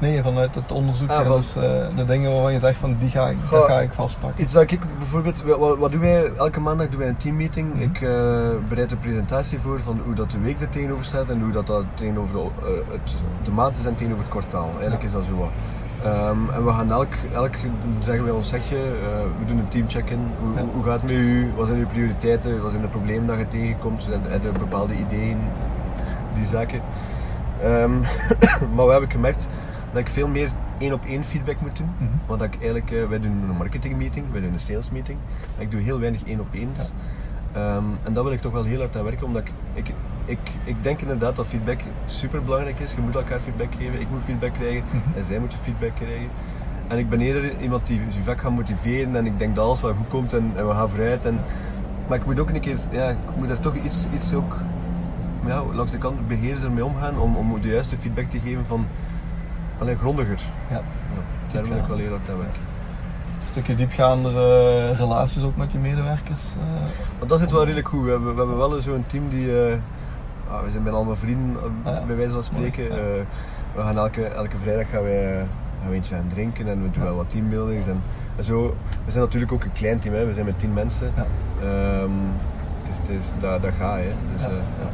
Nee, 0.00 0.22
vanuit 0.22 0.54
het 0.54 0.72
onderzoek. 0.72 1.10
Ah, 1.10 1.32
dus 1.32 1.56
eh, 1.56 1.62
de 1.96 2.04
dingen 2.04 2.32
waarvan 2.32 2.52
je 2.52 2.58
zegt 2.58 2.76
van 2.78 2.96
die 2.98 3.10
ga 3.10 3.28
ik, 3.28 3.36
dat 3.40 3.48
Goh, 3.60 3.66
ga 3.66 3.80
ik 3.80 3.92
vastpakken. 3.92 4.42
Iets 4.42 4.52
dat 4.52 4.70
ik 4.70 4.80
bijvoorbeeld, 4.98 5.42
wat, 5.42 5.78
wat 5.78 5.90
doen 5.92 6.00
wij? 6.00 6.30
Elke 6.36 6.60
maandag 6.60 6.88
doen 6.88 6.98
wij 6.98 7.08
een 7.08 7.16
teammeeting. 7.16 7.74
Mhm. 7.74 7.82
Ik 7.82 8.00
eh, 8.02 8.10
bereid 8.68 8.90
een 8.90 8.98
presentatie 8.98 9.58
voor 9.58 9.80
van 9.80 10.00
hoe 10.04 10.14
dat 10.14 10.30
de 10.30 10.38
week 10.38 10.60
er 10.60 10.68
tegenover 10.68 11.04
staat 11.04 11.30
en 11.30 11.40
hoe 11.40 11.52
dat, 11.52 11.66
dat 11.66 11.84
tegenover 11.94 12.34
de, 12.34 12.40
eh, 12.40 12.92
het, 12.92 13.16
de 13.42 13.50
maand 13.50 13.78
is 13.78 13.86
en 13.86 13.94
tegenover 13.94 14.22
het 14.22 14.32
kwartaal. 14.32 14.68
Eigenlijk 14.70 15.00
Ja. 15.00 15.06
is 15.06 15.12
dat 15.12 15.24
zo 15.24 15.36
wat. 15.36 15.48
Ehm, 16.04 16.36
en 16.54 16.64
we 16.64 16.72
gaan 16.72 16.90
elk, 16.92 17.12
elk 17.34 17.54
zeggen 18.02 18.24
wij 18.24 18.32
ons 18.32 18.48
zegje, 18.48 18.76
we 19.38 19.44
doen 19.46 19.58
een 19.58 19.68
teamcheck-in. 19.68 20.20
Hoe, 20.40 20.54
Ja. 20.54 20.62
hoe, 20.72 20.84
gaat 20.84 20.94
het 20.94 21.02
met 21.02 21.10
u? 21.12 21.52
Wat 21.56 21.66
zijn 21.66 21.78
uw 21.78 21.86
prioriteiten? 21.86 22.62
Wat 22.62 22.70
zijn 22.70 22.82
de 22.82 22.88
problemen 22.88 23.26
dat 23.26 23.38
je 23.38 23.48
tegenkomt? 23.48 24.06
Heb 24.28 24.42
je 24.42 24.58
bepaalde 24.58 24.94
ideeën? 24.94 25.38
Die 26.34 26.44
zaken. 26.44 26.80
Ehm, 27.62 27.98
maar 28.74 28.84
we 28.86 28.90
hebben 28.90 29.10
gemerkt 29.10 29.48
dat 29.92 30.00
ik 30.00 30.08
veel 30.08 30.28
meer 30.28 30.48
één 30.78 30.92
op 30.92 31.04
één 31.06 31.24
feedback 31.24 31.60
moet 31.60 31.76
doen. 31.76 31.90
Mhm. 31.98 32.10
Want 32.26 32.42
ik 32.42 32.52
eigenlijk, 32.54 32.90
eh, 32.90 33.04
wij 33.08 33.20
doen 33.20 33.30
een 33.48 33.56
marketingmeeting, 33.56 34.26
wij 34.32 34.40
doen 34.40 34.52
een 34.52 34.60
salesmeeting. 34.60 35.18
Ik 35.58 35.70
doe 35.70 35.80
heel 35.80 36.00
weinig 36.00 36.24
één 36.24 36.40
op 36.40 36.46
eens. 36.54 36.92
Ehm, 37.52 37.84
en 38.02 38.12
daar 38.12 38.24
wil 38.24 38.32
ik 38.32 38.40
toch 38.40 38.52
wel 38.52 38.64
heel 38.64 38.78
hard 38.78 38.96
aan 38.96 39.04
werken, 39.04 39.26
omdat 39.26 39.42
ik, 39.42 39.52
ik, 39.74 39.94
ik, 40.24 40.38
ik 40.64 40.76
denk 40.82 41.00
inderdaad 41.00 41.36
dat 41.36 41.46
feedback 41.46 41.80
super 42.06 42.42
belangrijk 42.44 42.78
is. 42.78 42.92
Je 42.92 43.00
moet 43.00 43.14
elkaar 43.14 43.40
feedback 43.40 43.74
geven, 43.78 44.00
ik 44.00 44.10
moet 44.10 44.22
feedback 44.24 44.52
krijgen 44.52 44.84
Mhm. 44.90 45.18
en 45.18 45.24
zij 45.24 45.38
moeten 45.38 45.58
feedback 45.62 45.94
krijgen. 45.94 46.28
En 46.88 46.98
ik 46.98 47.08
ben 47.08 47.20
eerder 47.20 47.60
iemand 47.60 47.86
die 47.86 48.00
zijn 48.10 48.24
vak 48.24 48.40
gaat 48.40 48.50
motiveren 48.52 49.16
en 49.16 49.26
ik 49.26 49.38
denk 49.38 49.54
dat 49.54 49.64
alles 49.64 49.80
wel 49.80 49.94
goed 49.94 50.08
komt 50.08 50.32
en, 50.34 50.52
en 50.56 50.66
we 50.68 50.72
gaan 50.74 50.88
vooruit. 50.88 51.24
En, 51.26 51.38
maar 52.08 52.18
ik 52.18 52.24
moet 52.24 52.40
ook 52.40 52.50
een 52.50 52.60
keer, 52.60 52.78
ja, 52.90 53.08
ik 53.08 53.16
moet 53.36 53.48
daar 53.48 53.60
toch 53.60 53.74
iets, 53.84 54.06
iets 54.14 54.32
ook 54.34 54.56
ja, 55.46 55.62
langs 55.72 55.92
de 55.92 55.98
kant 55.98 56.28
beheerser 56.28 56.70
mee 56.70 56.84
omgaan 56.84 57.18
om, 57.18 57.36
om 57.36 57.60
de 57.60 57.68
juiste 57.68 57.96
feedback 57.96 58.30
te 58.30 58.38
geven 58.38 58.66
van 58.66 58.86
alleen 59.78 59.98
grondiger. 59.98 60.40
Ja. 60.70 60.80
Daar 61.52 61.64
wil 61.68 61.76
ik 61.76 61.84
wel 61.86 61.96
heel 61.96 62.08
hard 62.10 62.30
aan 62.30 62.38
werken. 62.38 62.60
Een 63.42 63.48
stukje 63.54 63.74
diepgaandere 63.74 64.92
relaties 64.92 65.42
ook 65.42 65.56
met 65.56 65.72
je 65.72 65.78
medewerkers. 65.78 66.42
eh, 66.58 66.88
Want 67.18 67.30
dat 67.30 67.38
zit 67.38 67.50
wel 67.50 67.62
redelijk 67.64 67.88
goed. 67.88 68.04
We 68.04 68.10
hebben, 68.10 68.32
we 68.34 68.38
hebben 68.38 68.56
wel 68.56 68.80
zo'n 68.80 69.04
team 69.08 69.28
die. 69.28 69.66
eh, 69.66 69.74
ah, 70.50 70.62
we 70.64 70.70
zijn 70.70 70.82
bijna 70.82 70.96
allemaal 70.98 71.16
vrienden, 71.16 71.62
eh, 71.84 71.92
Ah 71.96 72.04
bij 72.06 72.16
wijze 72.16 72.32
van 72.32 72.42
spreken. 72.42 72.84
Ja. 72.84 72.90
Eh, 72.90 72.96
we 73.74 73.80
gaan 73.82 73.96
elke, 73.98 74.24
elke 74.24 74.56
vrijdag 74.62 74.90
gaan 74.90 75.02
wij, 75.02 75.32
eh, 75.40 75.46
gaan 75.80 75.88
we 75.90 75.94
eentje 75.94 76.14
gaan 76.14 76.28
drinken 76.32 76.68
en 76.68 76.82
we 76.82 76.90
doen 76.90 77.02
Ja. 77.02 77.08
wel 77.08 77.16
wat 77.16 77.30
teambuildings. 77.30 77.86
En, 77.86 78.02
en 78.36 78.44
zo. 78.44 78.76
We 79.04 79.10
zijn 79.10 79.24
natuurlijk 79.24 79.52
ook 79.52 79.64
een 79.64 79.72
klein 79.72 79.98
team, 79.98 80.14
hè. 80.14 80.26
we 80.26 80.32
zijn 80.32 80.44
met 80.46 80.58
tien 80.58 80.72
mensen. 80.72 81.12
Ja. 81.16 81.26
Het 82.82 82.90
is, 82.90 82.96
het 82.98 83.08
is, 83.08 83.32
gaat. 83.78 83.96
Hè. 83.98 84.12
Dus, 84.32 84.42
Ja. 84.42 84.46
eh, 84.48 84.52
ja. 84.54 84.88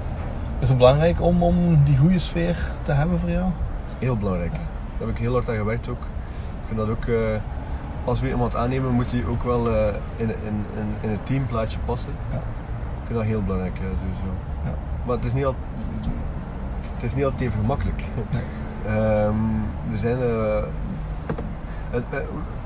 Is 0.59 0.69
het 0.69 0.79
belangrijk 0.79 1.21
om, 1.23 1.43
om 1.43 1.85
die 1.85 1.97
goede 1.97 2.19
sfeer 2.19 2.57
te 2.83 2.93
hebben 2.93 3.19
voor 3.21 3.31
jou? 3.31 3.49
Heel 3.99 4.17
belangrijk. 4.17 4.53
Daar 4.99 5.07
heb 5.07 5.17
ik 5.17 5.23
heel 5.23 5.33
hard 5.33 5.49
aan 5.49 5.57
gewerkt 5.57 5.89
ook. 5.89 6.03
Ik 6.61 6.67
vind 6.67 6.79
dat 6.79 6.89
ook, 6.89 7.05
eh, 7.05 7.41
als 8.05 8.21
we 8.21 8.29
iemand 8.29 8.57
aannemen, 8.57 8.91
moet 8.91 9.11
die 9.11 9.27
ook 9.27 9.43
wel 9.43 9.69
eh, 9.69 9.95
in, 10.17 10.29
in, 10.29 10.65
in, 10.77 10.95
in 11.01 11.11
het 11.11 11.27
teamplaatje 11.27 11.79
passen. 11.85 12.13
Ja. 12.31 12.37
Ik 12.37 13.07
vind 13.07 13.19
dat 13.19 13.29
heel 13.29 13.43
belangrijk, 13.43 13.77
ja, 13.77 13.83
sowieso. 13.83 14.37
Ja. 14.65 14.75
Maar 15.07 15.17
het 15.17 15.25
is 15.25 15.33
niet, 15.33 15.45
al, 15.45 15.55
het 16.95 17.03
is 17.03 17.15
niet 17.15 17.25
altijd 17.25 17.43
even 17.43 17.61
gemakkelijk. 17.61 18.03
Nee. 18.31 18.43
Ehm, 18.87 19.35
er 19.93 19.99
zijn, 19.99 20.19
eh, 20.21 20.63
het, 21.91 22.05
eh, 22.11 22.19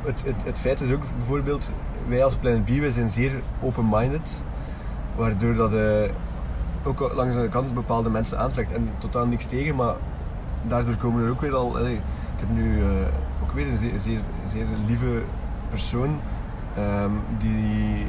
het, 0.04 0.24
het, 0.24 0.44
het 0.44 0.60
feit 0.60 0.80
is 0.80 0.92
ook 0.92 1.02
bijvoorbeeld, 1.16 1.70
wij 2.08 2.24
als 2.24 2.36
Planet 2.36 2.64
B 2.64 2.68
wij 2.68 2.90
zijn 2.90 3.08
zeer 3.08 3.32
open-minded, 3.60 4.42
waardoor 5.16 5.54
dat 5.54 5.72
eh, 5.72 6.10
ook 6.84 7.12
langs 7.14 7.34
de 7.34 7.48
kant 7.48 7.74
bepaalde 7.74 8.10
mensen 8.10 8.38
aantrekt. 8.38 8.72
En 8.72 8.90
totaal 8.98 9.26
niks 9.26 9.44
tegen, 9.44 9.74
maar 9.74 9.94
daardoor 10.62 10.94
komen 10.94 11.24
er 11.24 11.30
ook 11.30 11.40
weer 11.40 11.54
al. 11.54 11.76
allee, 11.76 12.00
ik 12.38 12.46
heb 12.46 12.56
nu 12.56 12.80
eh, 12.82 12.88
ook 13.42 13.52
weer 13.52 13.68
een 13.68 13.78
zeer, 13.78 13.98
zeer, 13.98 14.20
zeer 14.46 14.66
lieve 14.86 15.22
persoon 15.70 16.20
ehm, 16.76 17.10
die 17.38 18.06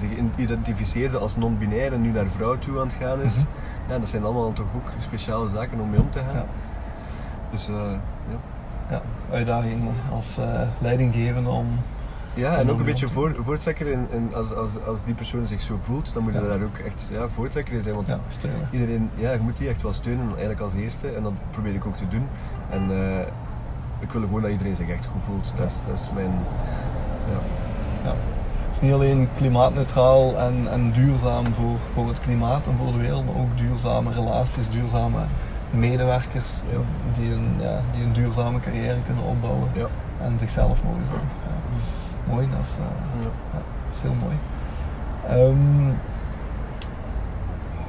zich 0.00 0.10
identificeerde 0.36 1.18
als 1.18 1.36
non-binair 1.36 1.92
en 1.92 2.00
nu 2.00 2.10
naar 2.10 2.26
vrouw 2.36 2.58
toe 2.58 2.80
aan 2.80 2.86
het 2.86 2.96
gaan 3.00 3.20
is. 3.20 3.36
Mhm. 3.36 3.92
Ja, 3.92 3.98
dat 3.98 4.08
zijn 4.08 4.24
allemaal 4.24 4.52
toch 4.52 4.66
ook 4.76 4.90
speciale 5.00 5.48
zaken 5.48 5.80
om 5.80 5.90
mee 5.90 6.00
om 6.00 6.10
te 6.10 6.18
gaan. 6.18 6.34
Ja. 6.34 6.46
Dus 7.50 7.68
eh, 7.68 7.74
ja. 8.28 8.36
Ja, 8.90 9.02
uitdagingen 9.30 9.94
als 10.12 10.38
eh 10.38 10.60
leidinggevende 10.78 11.50
om. 11.50 11.66
Ja, 12.36 12.56
en 12.56 12.70
ook 12.70 12.78
een 12.78 12.84
beetje 12.84 13.08
voor, 13.08 13.34
voortrekker 13.40 13.86
in, 13.86 14.06
in 14.10 14.34
als, 14.34 14.54
als, 14.54 14.84
als 14.86 15.04
die 15.04 15.14
persoon 15.14 15.46
zich 15.48 15.60
zo 15.60 15.78
voelt, 15.82 16.12
dan 16.14 16.22
moet 16.22 16.32
je 16.32 16.40
Ja. 16.40 16.46
daar 16.46 16.62
ook 16.62 16.78
echt 16.78 17.10
ja, 17.12 17.28
voortrekker 17.28 17.74
in 17.74 17.82
zijn. 17.82 17.94
Want 17.94 18.06
Ja, 18.08 18.18
iedereen, 18.70 19.10
ja, 19.14 19.32
je 19.32 19.38
moet 19.40 19.56
die 19.56 19.68
echt 19.68 19.82
wel 19.82 19.92
steunen, 19.92 20.26
eigenlijk 20.28 20.60
als 20.60 20.74
eerste. 20.74 21.08
En 21.14 21.22
dat 21.22 21.32
probeer 21.50 21.74
ik 21.74 21.86
ook 21.86 21.96
te 21.96 22.08
doen. 22.08 22.28
En 22.70 22.82
eh, 22.90 23.18
ik 24.00 24.12
wil 24.12 24.20
gewoon 24.20 24.42
dat 24.42 24.50
iedereen 24.50 24.76
zich 24.76 24.88
echt 24.88 25.06
goed 25.06 25.22
voelt. 25.24 25.52
Dat 25.56 25.66
is, 25.66 25.74
dat 25.88 25.94
is 25.96 26.04
mijn. 26.14 26.32
Ja. 28.04 28.14
Het 28.68 28.74
is 28.74 28.80
niet 28.80 28.92
alleen 28.92 29.28
klimaatneutraal 29.36 30.38
en, 30.38 30.66
en 30.70 30.92
duurzaam 30.92 31.44
voor, 31.54 31.76
voor 31.94 32.08
het 32.08 32.20
klimaat 32.20 32.66
en 32.66 32.76
voor 32.78 32.92
de 32.92 32.98
wereld, 32.98 33.24
maar 33.24 33.34
ook 33.42 33.56
duurzame 33.58 34.12
relaties, 34.12 34.70
duurzame 34.70 35.18
medewerkers 35.70 36.62
die, 37.12 37.32
een, 37.32 37.54
ja, 37.58 37.80
die 37.94 38.04
een 38.04 38.12
duurzame 38.12 38.60
carrière 38.60 38.96
kunnen 39.06 39.24
opbouwen 39.24 39.68
en 40.22 40.38
zichzelf 40.38 40.84
mogen 40.84 41.06
zijn. 41.06 41.28
Mooi, 42.30 42.48
dat 42.50 42.60
is, 42.66 42.76
eh, 42.76 43.22
Ja. 43.22 43.30
ja, 43.52 43.62
dat 43.88 43.94
is 43.94 44.00
heel 44.00 44.14
mooi. 44.20 44.36
Ehm, 45.28 45.94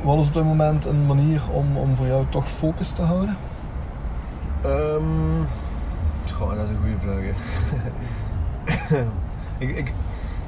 wat 0.02 0.18
is 0.22 0.28
op 0.28 0.34
dit 0.34 0.44
moment 0.44 0.86
een 0.86 1.06
manier 1.06 1.42
om, 1.52 1.78
om 1.78 1.96
voor 1.96 2.08
jou 2.08 2.26
toch 2.30 2.50
focus 2.50 2.90
te 2.92 3.02
houden? 3.02 3.38
Ehm, 4.62 5.44
goh, 6.34 6.50
dat 6.56 6.64
is 6.64 6.70
een 6.70 6.78
goede 6.82 7.00
vraag. 7.04 7.36
ik, 9.58 9.78
ik, 9.78 9.92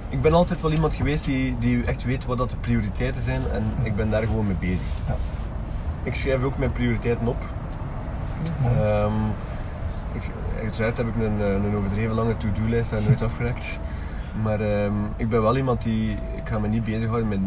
ik 0.10 0.22
ben 0.22 0.34
altijd 0.34 0.62
wel 0.62 0.72
iemand 0.72 0.93
geweest 0.93 1.25
die, 1.25 1.55
die 1.60 1.84
echt 1.86 2.03
weet 2.03 2.25
wat 2.25 2.38
dat 2.38 2.50
de 2.50 2.58
prioriteiten 2.58 3.22
zijn 3.22 3.41
en 3.53 3.63
ik 3.84 3.96
ben 3.96 4.10
daar 4.10 4.22
gewoon 4.24 4.48
mee 4.48 4.55
bezig. 4.60 4.88
Ja. 5.08 5.15
Ik 6.03 6.15
schrijf 6.15 6.43
ook 6.43 6.58
mijn 6.58 6.72
prioriteiten 6.72 7.27
op. 7.27 7.43
Mooi. 8.62 8.75
Ik, 10.12 10.22
uiteraard 10.62 10.98
heb 10.98 11.08
ik 11.08 11.16
een, 11.16 11.39
eh, 11.42 11.54
een 11.54 11.75
overdreven 11.75 12.16
lange 12.16 12.38
to-do-lijst 12.38 12.89
daar 12.92 13.01
nooit 13.08 13.22
afgerekt. 13.22 13.80
Maar 14.44 14.60
ehm, 14.62 14.94
ik 15.16 15.30
ben 15.30 15.42
wel 15.42 15.58
iemand 15.58 15.82
die, 15.82 16.12
ik 16.12 16.48
ga 16.48 16.60
me 16.60 16.68
niet 16.68 16.84
bezighouden 16.84 17.28
met, 17.30 17.39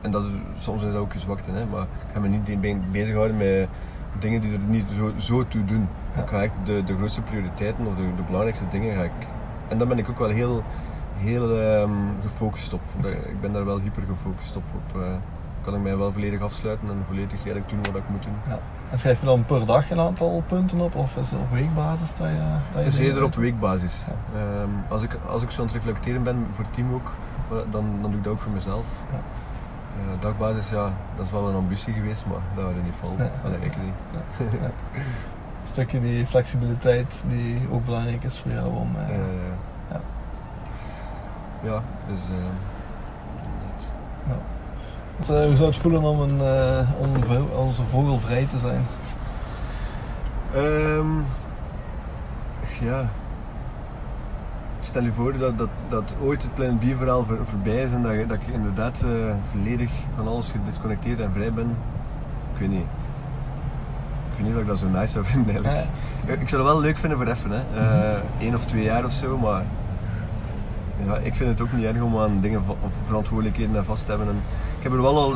en 0.00 0.10
dat, 0.10 0.22
soms 0.58 0.82
is 0.82 0.92
dat 0.92 1.00
ook 1.00 1.14
een 1.14 1.20
zwakte, 1.20 1.50
hè, 1.50 1.64
maar 1.64 1.82
ik 1.82 2.12
ga 2.12 2.20
me 2.20 2.28
niet 2.28 2.46
de- 2.46 2.56
be- 2.56 2.78
bezighouden 2.92 3.36
met 3.36 3.68
dingen 4.18 4.40
die 4.40 4.52
er 4.52 4.58
niet 4.58 4.84
zo, 4.96 5.12
zo 5.16 5.48
toe 5.48 5.64
doen. 5.64 5.88
Ja. 6.16 6.22
Ik 6.22 6.28
ga 6.28 6.42
echt 6.42 6.52
de, 6.64 6.84
de 6.84 6.96
grootste 6.96 7.20
prioriteiten 7.20 7.86
of 7.86 7.94
de, 7.94 8.02
de 8.16 8.22
belangrijkste 8.22 8.64
dingen 8.70 8.96
ga 8.96 9.02
ik, 9.02 9.26
en 9.68 9.78
daar 9.78 9.86
ben 9.86 9.98
ik 9.98 10.08
ook 10.08 10.18
wel 10.18 10.28
heel, 10.28 10.62
heel 11.16 11.60
ehm, 11.60 11.90
gefocust 12.22 12.72
op. 12.72 12.80
Ik 13.28 13.40
ben 13.40 13.52
daar 13.52 13.64
wel 13.64 13.80
hyper 13.80 14.02
gefocust 14.08 14.56
op. 14.56 14.62
op 14.74 15.00
eh, 15.00 15.06
kan 15.64 15.74
ik 15.74 15.82
mij 15.82 15.96
wel 15.96 16.12
volledig 16.12 16.40
afsluiten 16.40 16.88
en 16.88 17.02
volledig 17.06 17.32
eigenlijk 17.34 17.68
doen 17.68 17.78
wat 17.92 18.02
ik 18.02 18.08
moet 18.08 18.22
doen. 18.22 18.32
Ja. 18.48 18.58
En 18.90 18.98
schrijf 18.98 19.20
je 19.20 19.26
dan 19.26 19.44
per 19.44 19.66
dag 19.66 19.90
een 19.90 19.98
aantal 20.00 20.42
punten 20.46 20.80
op 20.80 20.94
of 20.94 21.16
is 21.16 21.30
het 21.30 21.40
op 21.40 21.50
weekbasis 21.52 22.16
dat 22.16 22.28
je, 22.28 22.42
dat 22.72 22.82
je 22.82 22.88
is 22.88 22.98
eerder 22.98 23.22
op 23.24 23.34
weekbasis. 23.34 24.04
Ja. 24.06 24.38
Ehm, 24.40 24.68
als, 24.88 25.02
ik, 25.02 25.18
als 25.28 25.42
ik 25.42 25.50
zo 25.50 25.60
aan 25.60 25.66
het 25.66 25.76
reflecteren 25.76 26.22
ben 26.22 26.46
voor 26.54 26.64
het 26.64 26.74
team 26.74 26.94
ook, 26.94 27.16
dan, 27.48 27.84
dan 28.02 28.10
doe 28.10 28.14
ik 28.18 28.24
dat 28.24 28.32
ook 28.32 28.40
voor 28.40 28.52
mezelf. 28.52 28.84
Ja. 29.12 29.16
Eh, 29.96 30.20
dagbasis, 30.20 30.70
ja, 30.70 30.92
dat 31.16 31.26
is 31.26 31.32
wel 31.32 31.48
een 31.48 31.54
ambitie 31.54 31.92
geweest, 31.94 32.26
maar 32.26 32.38
dat 32.54 32.64
wordt 32.64 32.82
niet 32.84 32.94
valt. 33.00 33.18
Nee. 33.18 33.28
dat 33.42 33.52
ik 33.52 33.76
niet. 33.82 33.94
Ja, 34.12 34.44
ja. 34.62 34.70
Een 35.62 35.70
stukje 35.70 36.00
die 36.00 36.26
flexibiliteit 36.26 37.24
die 37.28 37.68
ook 37.72 37.84
belangrijk 37.84 38.24
is 38.24 38.38
voor 38.38 38.50
jou 38.50 38.74
om. 38.74 38.90
eh, 38.96 39.14
Eh, 39.14 39.20
ja. 39.90 40.00
ja, 41.62 41.82
dus. 42.08 42.18
ehm, 42.30 42.54
eh, 44.30 44.34
hoe 45.16 45.56
zou 45.56 45.64
het 45.68 45.76
voelen 45.76 46.02
om, 46.02 46.20
een, 46.20 46.40
eh, 46.40 46.88
om 46.98 47.10
onze 47.66 47.82
vogel 47.90 48.20
vrij 48.20 48.46
te 48.50 48.58
zijn? 48.58 48.86
Ehm, 50.54 51.06
ja. 52.80 53.08
Stel 54.80 55.02
je 55.02 55.12
voor 55.12 55.38
dat, 55.38 55.58
dat, 55.58 55.68
dat 55.88 56.14
ooit 56.22 56.42
het 56.42 56.54
Planet 56.54 56.78
B-verhaal 56.78 57.24
voor, 57.24 57.38
voorbij 57.50 57.82
is 57.82 57.92
en 57.92 58.02
dat, 58.02 58.12
je- 58.12 58.26
dat 58.26 58.36
ik 58.36 58.54
inderdaad 58.54 59.02
eh, 59.02 59.10
volledig 59.50 59.90
van 60.16 60.28
alles 60.28 60.50
gedisconnecteerd 60.50 61.20
en 61.20 61.30
vrij 61.32 61.52
ben. 61.52 61.76
Ik 62.54 62.60
weet 62.60 62.68
niet. 62.68 62.86
Ik 64.30 64.36
weet 64.40 64.46
niet 64.46 64.54
of 64.54 64.60
ik 64.60 64.66
dat 64.66 64.78
zo 64.78 64.86
nice 64.86 65.06
zou 65.12 65.24
vinden 65.24 65.54
eigenlijk. 65.54 65.84
Ja, 66.26 66.32
Ik 66.32 66.48
zou 66.48 66.62
het 66.62 66.72
wel 66.72 66.80
leuk 66.80 66.98
vinden 66.98 67.18
voor 67.18 67.26
even, 67.26 67.50
hè. 67.50 67.60
Eh, 67.80 68.20
één 68.40 68.54
of 68.54 68.64
twee 68.64 68.82
jaar 68.82 69.04
of 69.04 69.12
zo, 69.12 69.38
maar 69.38 69.62
ja, 71.06 71.16
ik 71.16 71.34
vind 71.34 71.50
het 71.50 71.60
ook 71.60 71.72
niet 71.72 71.84
erg 71.84 72.02
om 72.02 72.18
aan 72.18 72.40
dingen, 72.40 72.62
verantwoordelijkheden 73.06 73.76
en 73.76 73.84
vast 73.84 74.04
te 74.04 74.10
hebben. 74.10 74.28
En 74.28 74.40
heb 74.84 74.92
er 74.92 75.02
wel 75.02 75.18
al 75.18 75.34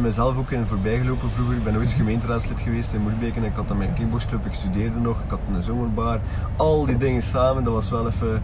mezelf 0.00 0.36
ook 0.36 0.50
in 0.50 0.66
voorbij 0.68 0.98
gelopen 0.98 1.30
vroeger. 1.30 1.56
Ik 1.56 1.64
ben 1.64 1.76
ooit 1.76 1.90
gemeenteraadslid 1.90 2.60
geweest 2.60 2.92
in 2.92 3.00
Moerbeke 3.00 3.36
en 3.38 3.44
ik 3.44 3.54
had 3.54 3.68
dan 3.68 3.76
mijn 3.78 3.94
kickboxclub, 3.94 4.46
ik 4.46 4.52
studeerde 4.52 4.98
nog, 5.00 5.16
ik 5.24 5.30
had 5.30 5.38
een 5.54 5.62
zomerbar. 5.62 6.18
Al 6.56 6.86
die 6.86 6.96
dingen 6.96 7.22
samen, 7.22 7.64
dat 7.64 7.72
was 7.72 7.90
wel 7.90 8.06
even 8.08 8.42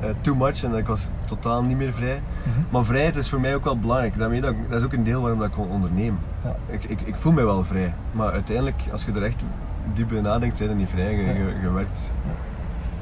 eh, 0.00 0.08
too 0.20 0.34
much 0.34 0.62
en 0.64 0.74
ik 0.74 0.86
was 0.86 1.10
totaal 1.24 1.62
niet 1.62 1.76
meer 1.76 1.92
vrij. 1.92 2.20
Mhm. 2.42 2.60
Maar 2.70 2.84
vrijheid 2.84 3.16
is 3.16 3.28
voor 3.28 3.40
mij 3.40 3.54
ook 3.54 3.64
wel 3.64 3.78
belangrijk. 3.78 4.18
Daarmee 4.18 4.40
dat, 4.40 4.50
ik- 4.50 4.68
dat 4.68 4.78
is 4.78 4.84
ook 4.84 4.92
een 4.92 5.04
deel 5.04 5.20
waarom 5.20 5.38
dat 5.38 5.48
ik 5.48 5.58
onderneem. 5.58 6.18
Ja. 6.44 6.56
Ik, 6.68 6.84
ik, 6.84 7.00
ik 7.00 7.16
voel 7.16 7.32
mij 7.32 7.44
wel 7.44 7.64
vrij, 7.64 7.94
maar 8.12 8.32
uiteindelijk, 8.32 8.82
als 8.92 9.04
je 9.04 9.12
er 9.12 9.22
echt 9.22 9.42
diep 9.94 10.08
bij 10.08 10.20
nadenkt, 10.20 10.56
zijn 10.56 10.68
je 10.68 10.74
niet 10.74 10.88
vrij. 10.90 11.14
Je, 11.16 11.22
Ja. 11.24 11.32
je, 11.32 11.54
je 11.62 11.70
werkt, 11.72 12.12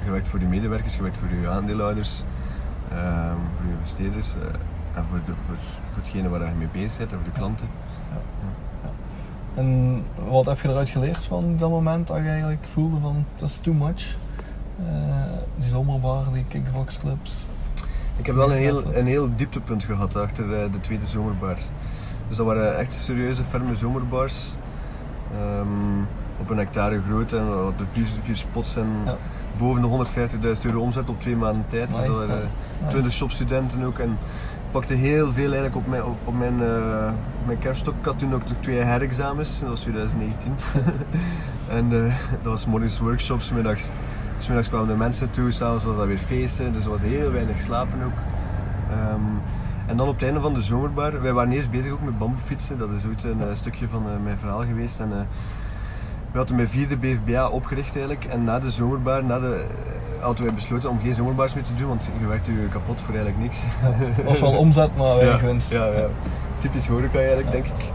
je 0.05 0.11
werkt 0.11 0.29
voor 0.29 0.41
je 0.41 0.47
medewerkers, 0.47 0.97
je 0.97 1.03
werkt 1.03 1.17
voor 1.17 1.39
je 1.41 1.49
aandeelhouders, 1.49 2.25
ehm, 2.93 3.37
voor 3.57 3.67
je 3.67 3.73
investeerders 3.81 4.35
eh, 4.35 4.41
en 4.97 5.05
voor, 5.11 5.19
de, 5.27 5.33
voor, 5.47 5.55
voor 5.93 6.03
hetgene 6.03 6.29
waar 6.29 6.41
je 6.49 6.55
mee 6.59 6.69
bezig 6.73 6.99
bent 6.99 7.13
en 7.13 7.17
voor 7.19 7.27
je 7.33 7.39
klanten. 7.39 7.67
En 9.55 10.03
wat 10.29 10.47
heb 10.47 10.61
je 10.61 10.69
eruit 10.69 10.89
geleerd 10.89 11.25
van 11.25 11.57
dat 11.57 11.71
moment 11.71 12.07
dat 12.07 12.17
je 12.17 12.29
eigenlijk 12.29 12.65
voelde 12.73 13.01
van 13.01 13.25
dat 13.37 13.49
is 13.49 13.57
too 13.59 13.75
much? 13.75 14.17
Eh, 14.79 14.85
die 15.57 15.69
zomerbar, 15.71 16.25
die 16.33 16.45
kickboxclubs. 16.49 17.47
Ik 18.17 18.27
heb 18.27 18.35
wel 18.35 18.51
een 18.53 18.57
heel, 18.59 18.95
een 18.95 19.07
heel 19.07 19.31
dieptepunt 19.37 19.85
gehad 19.85 20.17
achter 20.17 20.45
eh, 20.63 20.73
de 20.73 20.81
tweede 20.81 21.07
zomerbar. 21.07 21.57
Dus 22.29 22.37
dat 22.37 22.47
waren 22.47 22.79
echt 22.79 22.93
serieuze, 22.93 23.45
ferme 23.45 23.75
zomerbars. 23.77 24.55
Ehm, 25.33 26.01
op 26.41 26.51
een 26.51 26.59
hectare 26.59 27.01
groot 27.09 27.33
en 27.33 27.67
op 27.67 27.79
de 27.79 27.85
vier, 27.93 28.07
vier 28.23 28.37
spots 28.37 28.77
en 28.77 28.87
Ja. 29.05 29.17
boven 29.59 29.83
de 29.83 29.89
150.000 29.89 30.65
euro 30.65 30.81
omzet 30.81 31.09
op 31.09 31.21
twee 31.21 31.37
maanden 31.37 31.67
tijd. 31.69 31.87
Dus 31.87 31.97
dat 31.97 32.07
waren 32.17 32.29
ja. 32.29 32.35
eh, 32.43 32.47
Nice. 32.81 32.91
20 32.91 33.13
shopstudenten 33.13 33.83
ook. 33.85 33.99
En 33.99 34.19
pakte 34.75 34.95
heel 34.95 35.33
veel 35.33 35.53
eigenlijk 35.53 35.77
op 35.77 35.87
mijn, 35.87 36.03
op, 36.05 36.39
mijn, 36.39 36.63
eh, 36.63 37.13
mijn. 37.47 37.59
Ik 37.61 38.05
had 38.05 38.19
toen 38.19 38.35
ook 38.35 38.43
twee 38.61 38.77
herexamens, 38.77 39.61
dat 39.61 39.69
was 39.69 39.81
2019. 39.81 40.55
en 41.79 42.07
eh, 42.07 42.15
dat 42.43 42.53
was 42.53 42.67
morgens 42.67 42.99
workshops, 42.99 43.51
middags, 43.51 43.91
middags 44.47 44.69
kwamen 44.69 44.89
de 44.89 44.95
mensen 44.95 45.31
toe, 45.31 45.51
s'avonds 45.51 45.85
was 45.85 45.97
dat 45.97 46.07
weer 46.07 46.19
feesten, 46.19 46.73
dus 46.73 46.85
er 46.85 46.91
was 46.91 47.01
heel 47.01 47.33
weinig 47.33 47.59
slapen 47.59 48.03
ook. 48.05 48.19
Ehm, 48.91 49.21
en 49.87 49.97
dan 49.97 50.09
op 50.09 50.15
het 50.15 50.23
einde 50.23 50.41
van 50.41 50.55
de 50.55 50.63
zomerbar, 50.63 51.23
wij 51.23 51.33
waren 51.33 51.53
eerst 51.53 51.71
bezig 51.71 51.93
ook 51.93 52.03
met 52.03 52.19
bamboefietsen, 52.19 52.79
dat 52.79 52.91
is 52.91 53.07
ooit 53.07 53.25
een 53.25 53.41
eh, 53.41 53.55
stukje 53.55 53.89
van 53.89 54.03
mijn 54.23 54.39
verhaal 54.39 54.65
geweest. 54.65 55.01
En, 55.01 55.27
we 56.31 56.41
hadden 56.41 56.57
mijn 56.57 56.69
vierde 56.69 56.97
BFBA 56.97 57.49
opgericht 57.49 57.95
eigenlijk 57.95 58.25
en 58.25 58.45
na 58.45 58.59
de 58.59 58.71
zomerbar, 58.71 59.25
na 59.25 59.41
de, 59.41 59.65
hadden 60.25 60.45
wij 60.45 60.55
besloten 60.55 60.91
om 60.91 61.01
geen 61.03 61.15
zomerbaars 61.15 61.55
meer 61.55 61.65
te 61.65 61.75
doen, 61.75 61.89
want 61.89 62.09
je 62.21 62.27
werkt 62.27 62.47
je 62.47 62.69
kapot 62.71 63.01
voor 63.01 63.15
eigenlijk 63.15 63.43
niks. 63.43 63.65
was 64.25 64.41
wel 64.41 64.57
omzet, 64.57 64.97
maar 64.97 65.17
weinig 65.25 65.41
winst. 65.41 65.71
Ja, 65.71 65.87
ja. 65.87 66.07
Typisch 66.59 66.87
horeca 66.87 67.19
eigenlijk, 67.19 67.51
denk 67.51 67.65
ik. 67.65 67.93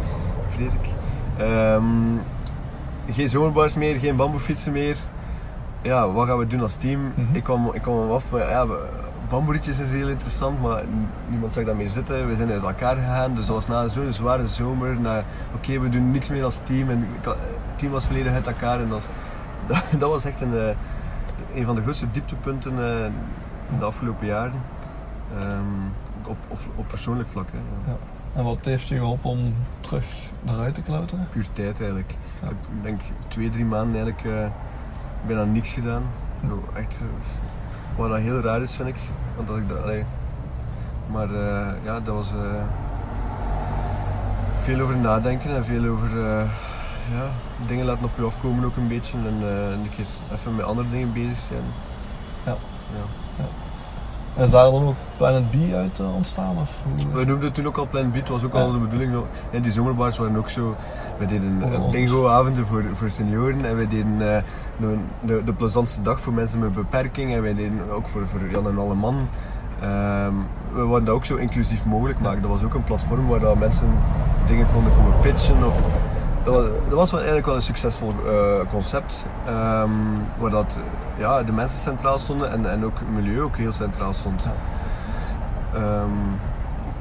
Vrees 0.56 0.74
ik. 0.74 0.90
Ehm, 1.38 1.84
geen 3.12 3.30
zomerbars 3.30 3.76
meer, 3.76 3.96
geen 3.96 4.16
bamboefietsen 4.16 4.72
meer. 4.72 4.98
Ja, 5.82 6.12
wat 6.12 6.28
gaan 6.28 6.38
we 6.38 6.48
doen 6.48 6.62
als 6.62 6.74
team? 6.74 7.12
Mhm. 7.16 7.36
Ik 7.36 7.44
kwam, 7.44 7.70
ik 7.74 7.82
kwam 7.82 8.12
af, 8.12 8.24
maar 8.32 8.50
ja, 8.50 8.66
bamboerietjes 9.30 9.80
is 9.80 9.92
heel 9.92 10.08
interessant, 10.08 10.62
maar 10.62 10.84
niemand 11.28 11.54
zag 11.54 11.64
dat 11.64 11.76
meer 11.76 11.90
zitten. 11.90 12.28
We 12.28 12.36
zijn 12.36 12.52
uit 12.52 12.64
elkaar 12.64 12.96
gegaan, 12.96 13.36
dus 13.36 13.46
dat 13.46 13.56
was 13.56 13.68
na 13.68 13.88
zo'n 13.88 14.14
zware 14.14 14.48
zomer. 14.48 14.98
Oké, 15.56 15.80
we 15.80 15.90
doen 15.90 16.12
niks 16.12 16.28
meer 16.28 16.44
als 16.44 16.60
team. 16.64 16.90
En 16.90 17.08
het 17.22 17.36
team 17.76 17.92
was 17.92 18.06
volledig 18.06 18.34
uit 18.34 18.48
elkaar 18.48 18.80
en 18.80 18.90
dat 18.90 19.02
was, 19.68 19.84
dat, 20.00 20.10
was 20.10 20.26
echt 20.26 20.42
een, 20.42 20.58
eh, 20.58 20.76
een 21.56 21.66
van 21.66 21.76
de 21.76 21.82
grootste 21.82 22.12
dieptepunten 22.12 22.80
eh, 22.80 23.06
in 23.72 23.80
de 23.80 23.86
afgelopen 23.86 24.28
jaren. 24.28 24.62
Ehm, 25.38 26.28
op, 26.30 26.38
op, 26.48 26.60
op 26.76 26.88
persoonlijk 26.88 27.30
vlak. 27.30 27.48
Hè. 27.52 27.92
ja. 27.92 27.98
En 28.34 28.44
wat 28.44 28.66
heeft 28.66 28.88
je 28.88 28.98
geholpen 28.98 29.30
om 29.30 29.54
terug 29.80 30.06
eruit 30.46 30.76
te 30.76 30.82
klauteren? 30.82 31.28
puur 31.32 31.46
tijd 31.52 31.80
eigenlijk. 31.80 32.16
Ja. 32.42 32.50
Ik 32.50 32.84
denk 32.84 33.02
twee, 33.28 33.50
drie 33.50 33.66
maanden 33.66 34.02
eigenlijk 34.02 34.36
eh, 34.36 34.48
bijna 35.28 35.44
niks 35.44 35.72
gedaan. 35.72 36.04
Zo, 36.48 36.64
Echt, 36.74 37.02
eh, 37.02 37.98
wat 37.98 38.10
dat 38.10 38.20
heel 38.20 38.42
raar 38.42 38.62
is 38.62 38.76
vind 38.76 38.90
ik. 38.90 39.00
Want 39.36 39.48
dat 39.48 39.58
ik 39.58 39.68
dat, 39.68 39.82
allee. 39.82 40.04
Maar 41.12 41.34
ja, 41.84 42.00
dat 42.00 42.16
was 42.16 42.32
veel 44.62 44.80
over 44.80 44.98
nadenken 44.98 45.56
en 45.56 45.66
veel 45.66 45.92
over 45.92 46.10
ja, 47.12 47.30
dingen 47.68 47.86
laten 47.86 48.06
op 48.06 48.12
je 48.16 48.24
afkomen 48.24 48.66
ook 48.66 48.76
een 48.78 48.88
beetje. 48.88 49.18
En 49.18 49.38
eh, 49.42 49.72
een 49.72 49.90
keer 49.96 50.06
even 50.34 50.56
met 50.56 50.66
andere 50.66 50.90
dingen 50.92 51.14
bezig 51.14 51.40
zijn. 51.40 51.64
Ja. 52.46 52.56
Ja. 52.96 53.46
Is 54.44 54.50
daar 54.52 54.72
dan 54.72 54.84
ook 54.88 54.96
Planet 55.18 55.52
B 55.52 55.74
uit 55.74 56.00
eh, 56.00 56.16
ontstaan? 56.16 56.58
Of? 56.62 56.82
We 57.14 57.26
noemden 57.26 57.42
het 57.46 57.54
toen 57.54 57.68
ook 57.68 57.78
al 57.78 57.88
Plan 57.88 58.12
B, 58.12 58.16
het 58.16 58.30
was 58.30 58.44
ook 58.44 58.54
Ja. 58.54 58.60
al 58.60 58.72
de 58.72 58.78
bedoeling. 58.78 59.14
En 59.52 59.62
die 59.62 59.72
zomerbars 59.72 60.18
waren 60.18 60.38
ook 60.38 60.50
zo. 60.50 60.76
We 61.18 61.26
deden 61.26 61.62
Ook 61.64 61.72
eh, 61.72 61.78
wel 61.78 61.90
bingo-avonden 61.90 62.66
voor, 62.66 62.84
voor 62.94 63.10
senioren 63.10 63.66
en 63.66 63.78
we 63.78 63.88
deden 63.88 64.18
de, 64.18 64.44
de, 65.22 65.44
de 65.46 65.54
plezantste 65.54 66.02
dag 66.02 66.20
voor 66.20 66.34
mensen 66.34 66.60
met 66.60 66.74
beperking 66.74 67.34
en 67.34 67.42
wij 67.42 67.56
deden 67.56 67.92
ook 67.92 68.08
voor, 68.08 68.28
voor 68.28 68.50
Jan 68.52 68.68
en 68.68 68.78
alle 68.78 68.94
man. 68.94 69.28
Ehm, 69.82 70.34
we 70.74 70.80
wilden 70.82 71.06
dat 71.06 71.16
ook 71.16 71.26
zo 71.26 71.36
inclusief 71.36 71.86
mogelijk 71.86 72.20
maken. 72.20 72.42
Dat 72.42 72.52
was 72.52 72.64
ook 72.64 72.74
een 72.74 72.84
platform 72.84 73.28
waar 73.28 73.40
dat 73.40 73.60
mensen 73.60 73.90
dingen 74.48 74.68
konden 74.74 74.94
komen 74.96 75.20
pitchen. 75.22 75.66
Of, 75.66 75.74
dat, 76.52 76.62
was, 76.62 76.72
dat 76.90 76.98
was 76.98 77.10
wel 77.12 77.20
eigenlijk 77.20 77.48
wel 77.48 77.56
een 77.56 77.62
succesvol 77.62 78.14
eh, 78.28 78.72
concept. 78.72 79.24
ehm, 79.46 79.90
waar 80.38 80.50
dat, 80.52 80.80
ja, 81.18 81.44
de 81.44 81.52
mensen 81.52 81.80
centraal 81.80 82.18
stonden 82.18 82.52
en, 82.52 82.70
en 82.72 82.86
ook 82.86 83.00
het 83.00 83.10
milieu 83.10 83.42
ook 83.42 83.58
heel 83.58 83.72
centraal 83.72 84.14
stond. 84.14 84.44
Ehm, 85.74 86.10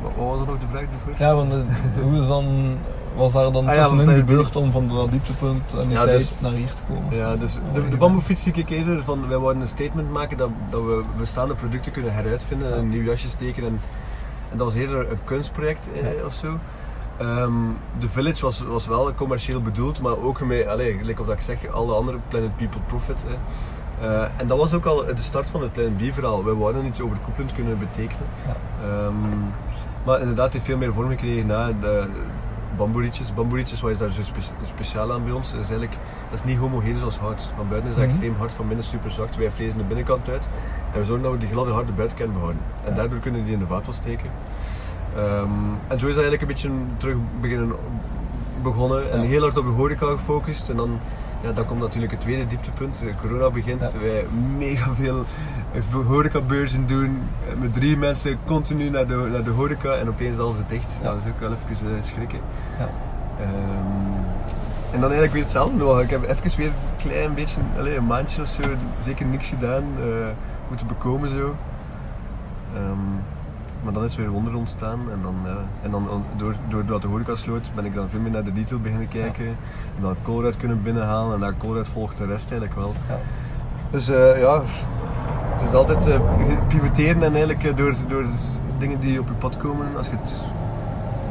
wat, 0.02 0.12
was 0.16 0.40
er 0.40 0.46
nog 0.46 0.58
de 0.58 0.66
vraag 0.70 0.82
ervoor? 0.82 1.26
Ja, 1.26 1.34
want 1.34 1.52
eh, 1.52 1.58
hoe 2.02 2.20
is 2.20 2.26
dan, 2.26 2.76
was 3.16 3.32
daar 3.32 3.52
dan 3.52 3.68
Ah 3.68 3.74
ja, 3.74 3.88
tussenin 3.88 4.16
gebeurd 4.16 4.56
om 4.56 4.72
van 4.72 4.88
dat 4.88 5.10
dieptepunt 5.10 5.62
en 5.78 5.88
die 5.88 5.96
Ja, 5.96 6.04
tijd 6.04 6.18
dus- 6.18 6.40
naar 6.40 6.50
hier 6.52 6.74
te 6.74 6.82
komen? 6.88 7.16
Ja, 7.16 7.36
dus 7.36 7.58
de, 7.74 7.88
de 7.88 7.96
bamboefiets 7.96 8.42
zie 8.42 8.52
ik 8.52 8.68
eerder 8.70 9.02
van, 9.04 9.28
wij 9.28 9.38
wouden 9.38 9.62
een 9.62 9.68
statement 9.68 10.10
maken 10.10 10.36
dat, 10.36 10.50
dat 10.70 10.82
we 10.82 11.02
bestaande 11.16 11.54
producten 11.54 11.92
kunnen 11.92 12.14
heruitvinden 12.14 12.72
en 12.72 12.78
een 12.78 12.88
nieuw 12.88 13.02
jasje 13.02 13.28
steken. 13.28 13.62
En, 13.64 13.80
en 14.50 14.56
dat 14.56 14.66
was 14.66 14.76
eerder 14.76 15.10
een 15.10 15.24
kunstproject 15.24 15.88
eh, 15.92 16.24
of 16.26 16.32
zo. 16.34 16.58
Ehm, 17.18 17.52
de 17.98 18.08
Village 18.08 18.42
was, 18.42 18.60
was 18.62 18.86
wel 18.86 19.14
commercieel 19.14 19.60
bedoeld, 19.62 20.00
maar 20.00 20.18
ook 20.18 20.40
met, 20.40 20.66
allez, 20.66 20.98
gelijk 20.98 21.20
op 21.20 21.26
dat 21.26 21.34
ik 21.34 21.40
zeg, 21.42 21.66
alle 21.72 21.92
andere 21.94 22.18
Planet 22.28 22.56
People 22.56 22.80
Profit. 22.86 23.24
hè. 23.28 23.34
Eh, 24.06 24.22
en 24.36 24.46
dat 24.46 24.58
was 24.58 24.74
ook 24.74 24.84
al 24.84 24.96
de 25.04 25.12
start 25.16 25.50
van 25.50 25.62
het 25.62 25.72
Planet 25.72 25.96
B 25.96 26.12
verhaal. 26.14 26.44
Wij 26.44 26.54
wouden 26.54 26.84
iets 26.86 27.00
overkoepelend 27.00 27.52
kunnen 27.54 27.78
betekenen. 27.78 28.26
Ja. 28.46 28.56
Ehm, 28.88 29.14
maar 30.04 30.20
inderdaad, 30.20 30.52
heeft 30.52 30.64
veel 30.64 30.76
meer 30.76 30.92
vorm 30.92 31.08
gekregen 31.08 31.46
na 31.46 31.72
de 31.80 32.06
bamboerietjes. 32.76 33.34
Bamboerietjes, 33.34 33.80
wat 33.80 33.90
is 33.90 33.98
daar 33.98 34.12
zo 34.12 34.22
spe- 34.22 34.40
speciaal 34.74 35.12
aan 35.12 35.24
bij 35.24 35.32
ons? 35.32 35.48
Is 35.48 35.54
eigenlijk, 35.54 35.92
dat 36.30 36.38
is 36.38 36.44
niet 36.44 36.58
homogeen 36.58 36.98
zoals 36.98 37.18
hout. 37.18 37.50
Van 37.56 37.68
buiten 37.68 37.90
is 37.90 37.96
dat 37.96 38.04
Mhm. 38.04 38.12
extreem 38.14 38.34
hard, 38.38 38.52
van 38.52 38.66
binnen 38.68 38.84
super 38.86 39.10
zacht. 39.10 39.36
Wij 39.36 39.50
frezen 39.50 39.78
de 39.78 39.84
binnenkant 39.84 40.28
uit 40.28 40.42
en 40.92 41.00
we 41.00 41.04
zorgen 41.06 41.22
dat 41.24 41.32
we 41.32 41.38
die 41.38 41.48
gladde 41.48 41.72
harde 41.72 41.92
buitenkant 41.92 42.32
behouden. 42.32 42.60
En 42.84 42.94
daardoor 42.94 43.18
kunnen 43.18 43.44
die 43.44 43.52
in 43.52 43.58
de 43.58 43.66
vaatwas 43.66 43.96
steken. 43.96 44.30
Ehm, 45.16 45.48
en 45.88 45.98
zo 45.98 46.06
is 46.06 46.14
dat 46.14 46.22
eigenlijk 46.24 46.40
een 46.42 46.46
beetje 46.48 46.70
terug 46.96 47.16
beginnen 47.40 47.72
begonnen 48.62 49.12
en 49.12 49.20
Ja. 49.22 49.26
heel 49.26 49.40
hard 49.40 49.58
op 49.58 49.64
de 49.64 49.70
horeca 49.70 50.06
gefocust. 50.06 50.68
En 50.68 50.76
dan, 50.76 50.98
ja, 51.42 51.52
dan 51.52 51.64
komt 51.66 51.80
natuurlijk 51.80 52.12
het 52.12 52.20
tweede 52.20 52.46
dieptepunt. 52.46 53.02
Eh, 53.06 53.14
Corona 53.20 53.50
begint, 53.50 53.92
Ja. 53.92 53.98
wij 54.00 54.26
mega 54.58 54.94
veel 54.94 55.24
eh, 55.72 56.06
horecabeurzen 56.06 56.86
doen. 56.86 57.22
eh, 57.48 57.54
Met 57.60 57.74
drie 57.74 57.96
mensen 57.96 58.38
continu 58.46 58.90
naar 58.90 59.06
de, 59.06 59.28
naar 59.32 59.42
de 59.44 59.50
horeca 59.50 59.92
en 59.92 60.08
opeens 60.08 60.38
alles 60.38 60.56
dicht. 60.68 60.98
Ja. 61.02 61.08
Dat 61.10 61.18
is 61.24 61.30
ook 61.32 61.40
wel 61.40 61.50
even 61.72 62.04
schrikken. 62.04 62.38
Ja. 62.78 62.88
Ehm, 63.40 64.16
en 64.92 65.00
dan 65.00 65.02
eigenlijk 65.02 65.32
weer 65.32 65.42
hetzelfde 65.42 65.76
nog. 65.76 66.00
Ik 66.00 66.10
heb 66.10 66.22
even 66.28 66.56
weer 66.58 66.66
een 66.66 66.72
klein 67.08 67.34
beetje, 67.34 67.60
allez, 67.78 67.96
een 67.96 68.06
maandje 68.06 68.42
of 68.42 68.48
zo, 68.48 68.62
zeker 69.04 69.26
niks 69.26 69.48
gedaan, 69.48 69.84
moeten 70.68 70.86
bekomen 70.86 71.28
zo. 71.28 71.54
Ehm, 72.74 72.98
maar 73.82 73.92
dan 73.92 74.04
is 74.04 74.16
er 74.16 74.20
weer 74.20 74.30
wonder 74.30 74.56
ontstaan 74.56 75.00
en 75.12 75.18
dan, 75.22 75.34
ja, 75.44 75.56
en 75.82 75.90
dan 75.90 76.24
door, 76.36 76.54
doordat 76.68 77.02
de 77.02 77.08
horeca 77.08 77.34
sloot 77.34 77.70
ben 77.74 77.84
ik 77.84 77.94
dan 77.94 78.08
veel 78.08 78.20
meer 78.20 78.30
naar 78.30 78.44
de 78.44 78.52
retail 78.54 78.80
beginnen 78.80 79.08
kijken. 79.08 79.46
En 79.46 80.00
dan 80.00 80.16
Colruyt 80.22 80.56
kunnen 80.56 80.82
binnenhalen 80.82 81.34
en 81.34 81.40
naar 81.40 81.56
Colruyt 81.56 81.88
volgt 81.88 82.18
de 82.18 82.26
rest 82.26 82.50
eigenlijk 82.50 82.80
wel. 82.80 82.94
Ja. 83.08 83.18
Dus 83.90 84.08
eh, 84.08 84.40
ja, 84.40 84.62
het 85.56 85.68
is 85.68 85.74
altijd 85.74 86.06
eh, 86.06 86.20
pivoteren 86.68 87.22
en 87.22 87.30
eigenlijk 87.30 87.64
eh, 87.64 87.76
door, 87.76 87.94
door 88.08 88.24
dingen 88.78 89.00
die 89.00 89.20
op 89.20 89.28
je 89.28 89.34
pad 89.34 89.56
komen, 89.56 89.86
als 89.96 90.06
je 90.06 90.16
het 90.20 90.40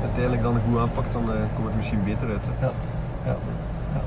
uiteindelijk 0.01 0.43
dan 0.43 0.60
goed 0.69 0.79
aanpakt, 0.79 1.12
dan 1.12 1.23
komt 1.55 1.67
het 1.67 1.75
misschien 1.75 2.03
beter 2.03 2.27
uit. 2.29 2.45
Hè. 2.45 2.65
Ja, 2.65 2.71
ja, 3.25 3.36
ja. 3.93 4.01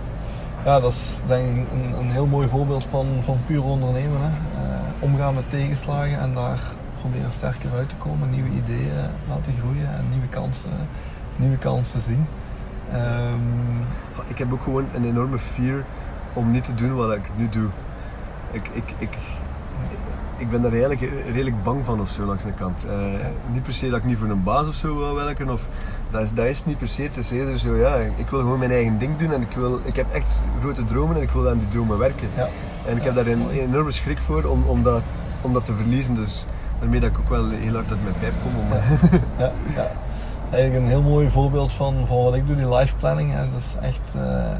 ja, 0.65 0.81
dat 0.81 0.93
is 0.93 1.21
denk 1.27 1.57
ik 1.57 1.67
een, 1.73 1.99
een 1.99 2.11
heel 2.11 2.27
mooi 2.27 2.49
voorbeeld 2.49 2.85
van, 2.85 3.07
van 3.25 3.39
puur 3.47 3.63
ondernemen. 3.63 4.21
Hè. 4.21 4.31
Omgaan 4.99 5.35
met 5.35 5.51
tegenslagen 5.51 6.19
en 6.21 6.35
daar 6.35 6.61
proberen 7.01 7.33
sterker 7.33 7.71
uit 7.77 7.89
te 7.89 7.95
komen, 7.97 8.31
nieuwe 8.31 8.49
ideeën 8.49 9.05
laten 9.29 9.53
groeien 9.61 9.95
en 9.99 10.05
nieuwe 10.11 10.29
kansen, 10.29 10.71
nieuwe 11.37 11.57
kansen 11.59 12.01
zien. 12.01 12.27
Ehm, 12.93 13.79
Ik 14.27 14.39
heb 14.39 14.53
ook 14.53 14.63
gewoon 14.63 14.87
een 14.95 15.05
enorme 15.05 15.39
fear 15.39 15.85
om 16.33 16.51
niet 16.51 16.65
te 16.65 16.75
doen 16.75 16.95
wat 16.95 17.13
ik 17.13 17.31
nu 17.37 17.49
doe. 17.49 17.69
Ik, 18.51 18.69
ik, 18.73 18.95
ik, 18.99 19.17
ik 20.37 20.51
ben 20.51 20.63
daar 20.63 20.73
eigenlijk 20.73 21.13
redelijk 21.33 21.63
bang 21.63 21.85
van 21.85 22.01
of 22.01 22.11
zo 22.11 22.25
langs 22.25 22.45
de 22.45 22.53
kant. 22.53 22.87
Eh, 22.87 22.97
niet 23.53 23.63
per 23.63 23.73
se 23.73 23.89
dat 23.89 23.99
ik 23.99 24.05
niet 24.05 24.19
voor 24.19 24.29
een 24.29 24.43
baas 24.43 24.67
of 24.69 24.75
zo 24.75 24.97
wil 24.97 25.15
werken. 25.15 25.51
Of, 25.51 25.63
dat, 26.11 26.23
is, 26.23 26.33
dat 26.33 26.47
is 26.47 26.65
niet 26.65 26.79
per 26.79 26.89
se. 26.89 27.03
Het 27.03 27.17
is 27.17 27.31
eerder 27.31 27.59
zo, 27.59 27.77
ja, 27.77 27.95
ik 27.95 28.29
wil 28.31 28.41
gewoon 28.41 28.59
mijn 28.59 28.71
eigen 28.71 28.99
ding 28.99 29.17
doen 29.19 29.33
en 29.33 29.41
ik, 29.41 29.53
wil, 29.57 29.81
ik 29.85 29.97
heb 29.97 30.13
echt 30.13 30.43
grote 30.61 30.85
dromen 30.85 31.17
en 31.17 31.23
ik 31.23 31.31
wil 31.31 31.49
aan 31.49 31.59
die 31.59 31.69
dromen 31.69 31.99
werken. 31.99 32.29
ja, 32.37 32.49
En 32.87 32.97
ik 32.97 33.03
heb 33.03 33.15
daar 33.15 33.27
een 33.27 33.39
mooi. 33.39 33.61
enorme 33.61 33.91
schrik 33.93 34.19
voor 34.19 34.45
om, 34.45 34.63
om, 34.67 34.83
dat, 34.83 35.03
om 35.41 35.53
dat 35.53 35.67
te 35.67 35.75
verliezen. 35.75 36.15
Dus 36.15 36.47
daarmee 36.81 37.01
dat 37.01 37.11
ik 37.11 37.19
ook 37.19 37.29
wel 37.29 37.49
heel 37.49 37.75
hard 37.75 37.91
uit 37.91 38.03
mijn 38.03 38.19
pijp 38.19 38.33
kom. 38.43 38.57
Om, 38.57 38.67
ja, 39.45 39.53
ja. 39.75 39.91
Eigenlijk 40.51 40.83
een 40.83 40.91
heel 40.91 41.03
mooi 41.03 41.31
voorbeeld 41.31 41.73
van, 41.73 42.07
van 42.07 42.23
wat 42.23 42.35
ik 42.35 42.47
doe, 42.47 42.57
die 42.57 42.75
life 42.75 42.97
planning. 42.97 43.33
Hè. 43.33 43.51
Dat 43.51 43.61
is 43.61 43.77
echt, 43.81 44.15
eh, 44.15 44.59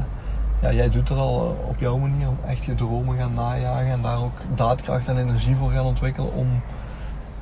ja, 0.59 0.71
jij 0.71 0.89
doet 0.89 1.09
er 1.09 1.17
al 1.17 1.57
eh, 1.61 1.69
op 1.69 1.79
jouw 1.79 1.97
manier 1.97 2.27
om 2.27 2.37
echt 2.45 2.63
je 2.63 2.75
dromen 2.75 3.17
gaan 3.17 3.33
najagen 3.33 3.91
en 3.91 4.01
daar 4.01 4.23
ook 4.23 4.37
daadkracht 4.55 5.07
en 5.07 5.17
energie 5.17 5.55
voor 5.55 5.71
gaan 5.71 5.85
ontwikkelen 5.85 6.33
om, 6.33 6.47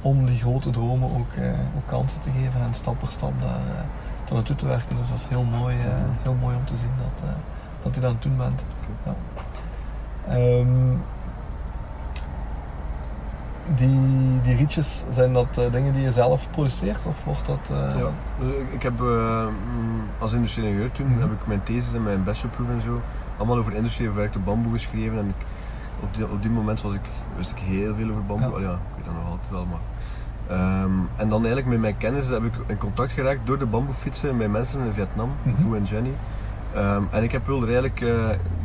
om 0.02 0.26
die 0.26 0.40
grote 0.40 0.70
dromen 0.70 1.10
ook, 1.10 1.34
eh, 1.34 1.50
ook 1.78 1.88
kansen 1.88 2.22
te 2.22 2.30
geven 2.38 2.62
en 2.62 2.74
stap 2.74 3.00
per 3.00 3.12
stap 3.12 3.34
daar 3.42 3.50
eh, 3.50 3.84
naartoe 4.34 4.56
te 4.56 4.66
werken. 4.66 4.98
Dus 4.98 5.10
dat 5.10 5.18
is 5.18 5.28
heel 5.28 5.44
mooi, 5.44 5.76
eh, 5.76 5.92
heel 6.22 6.34
mooi 6.42 6.56
om 6.56 6.66
te 6.66 6.78
zien 6.78 6.94
dat, 6.98 7.30
eh, 7.30 7.36
dat 7.84 7.96
je 7.96 8.02
dat 8.02 8.10
aan 8.10 8.16
het 8.16 8.24
doen 8.24 8.38
bent. 8.38 8.62
Ja. 9.06 9.16
Ehm, 10.34 10.92
die, 13.76 14.00
die 14.44 14.56
rietjes, 14.56 15.04
zijn 15.12 15.34
dat 15.34 15.58
eh, 15.58 15.72
dingen 15.72 15.94
die 15.94 16.02
je 16.02 16.12
zelf 16.12 16.50
produceert 16.52 17.06
of 17.06 17.24
wordt 17.26 17.46
dat... 17.46 17.60
eh, 17.70 18.00
Ja, 18.00 18.10
dus 18.40 18.54
ik- 18.74 18.84
heb 18.84 19.00
mm, 19.00 19.50
als 20.20 20.34
industrieel 20.34 20.68
ingenieur 20.70 20.92
toen 20.92 21.08
Mhm. 21.08 21.20
heb 21.20 21.32
ik 21.32 21.48
mijn 21.48 21.64
thesis 21.64 21.94
en 21.94 22.04
mijn 22.04 22.24
bachelorproef 22.24 22.70
en 22.70 22.82
zo 22.82 23.02
allemaal 23.38 23.58
over 23.58 23.74
industrieel 23.76 24.12
verwerkte 24.12 24.40
bamboe 24.40 24.72
geschreven 24.74 25.18
en 25.18 25.28
ik, 25.28 25.46
op, 26.04 26.16
die, 26.16 26.24
op 26.32 26.42
die 26.42 26.52
moment 26.52 26.82
was 26.82 26.94
ik, 26.94 27.02
wist 27.38 27.52
ik 27.52 27.58
heel 27.58 27.96
veel 27.96 28.10
over 28.10 28.26
bamboe. 28.26 28.60
Ja. 28.60 28.66
Ja. 28.66 28.72
ja, 28.72 28.74
ik 28.74 28.96
weet 28.96 29.06
dat 29.06 29.14
nog 29.14 29.32
altijd 29.32 29.52
wel, 29.52 29.66
maar 29.66 29.80
Ehm, 30.58 30.92
en 31.16 31.28
dan 31.28 31.38
eigenlijk 31.40 31.68
met 31.68 31.80
mijn 31.80 31.98
kennis 31.98 32.30
heb 32.30 32.44
ik 32.44 32.54
in 32.66 32.78
contact 32.78 33.12
geraakt 33.12 33.40
door 33.44 33.60
de 33.60 33.66
bamboefietsen 33.66 34.38
met 34.38 34.52
mensen 34.52 34.86
in 34.86 34.92
Vietnam, 34.94 35.30
Mhm. 35.44 35.62
Fu 35.62 35.76
en 35.76 35.84
Jenny. 35.84 36.12
Ehm, 36.76 37.02
en 37.12 37.24
ik 37.24 37.32
heb 37.32 37.48
er 37.48 37.64
eigenlijk 37.64 38.04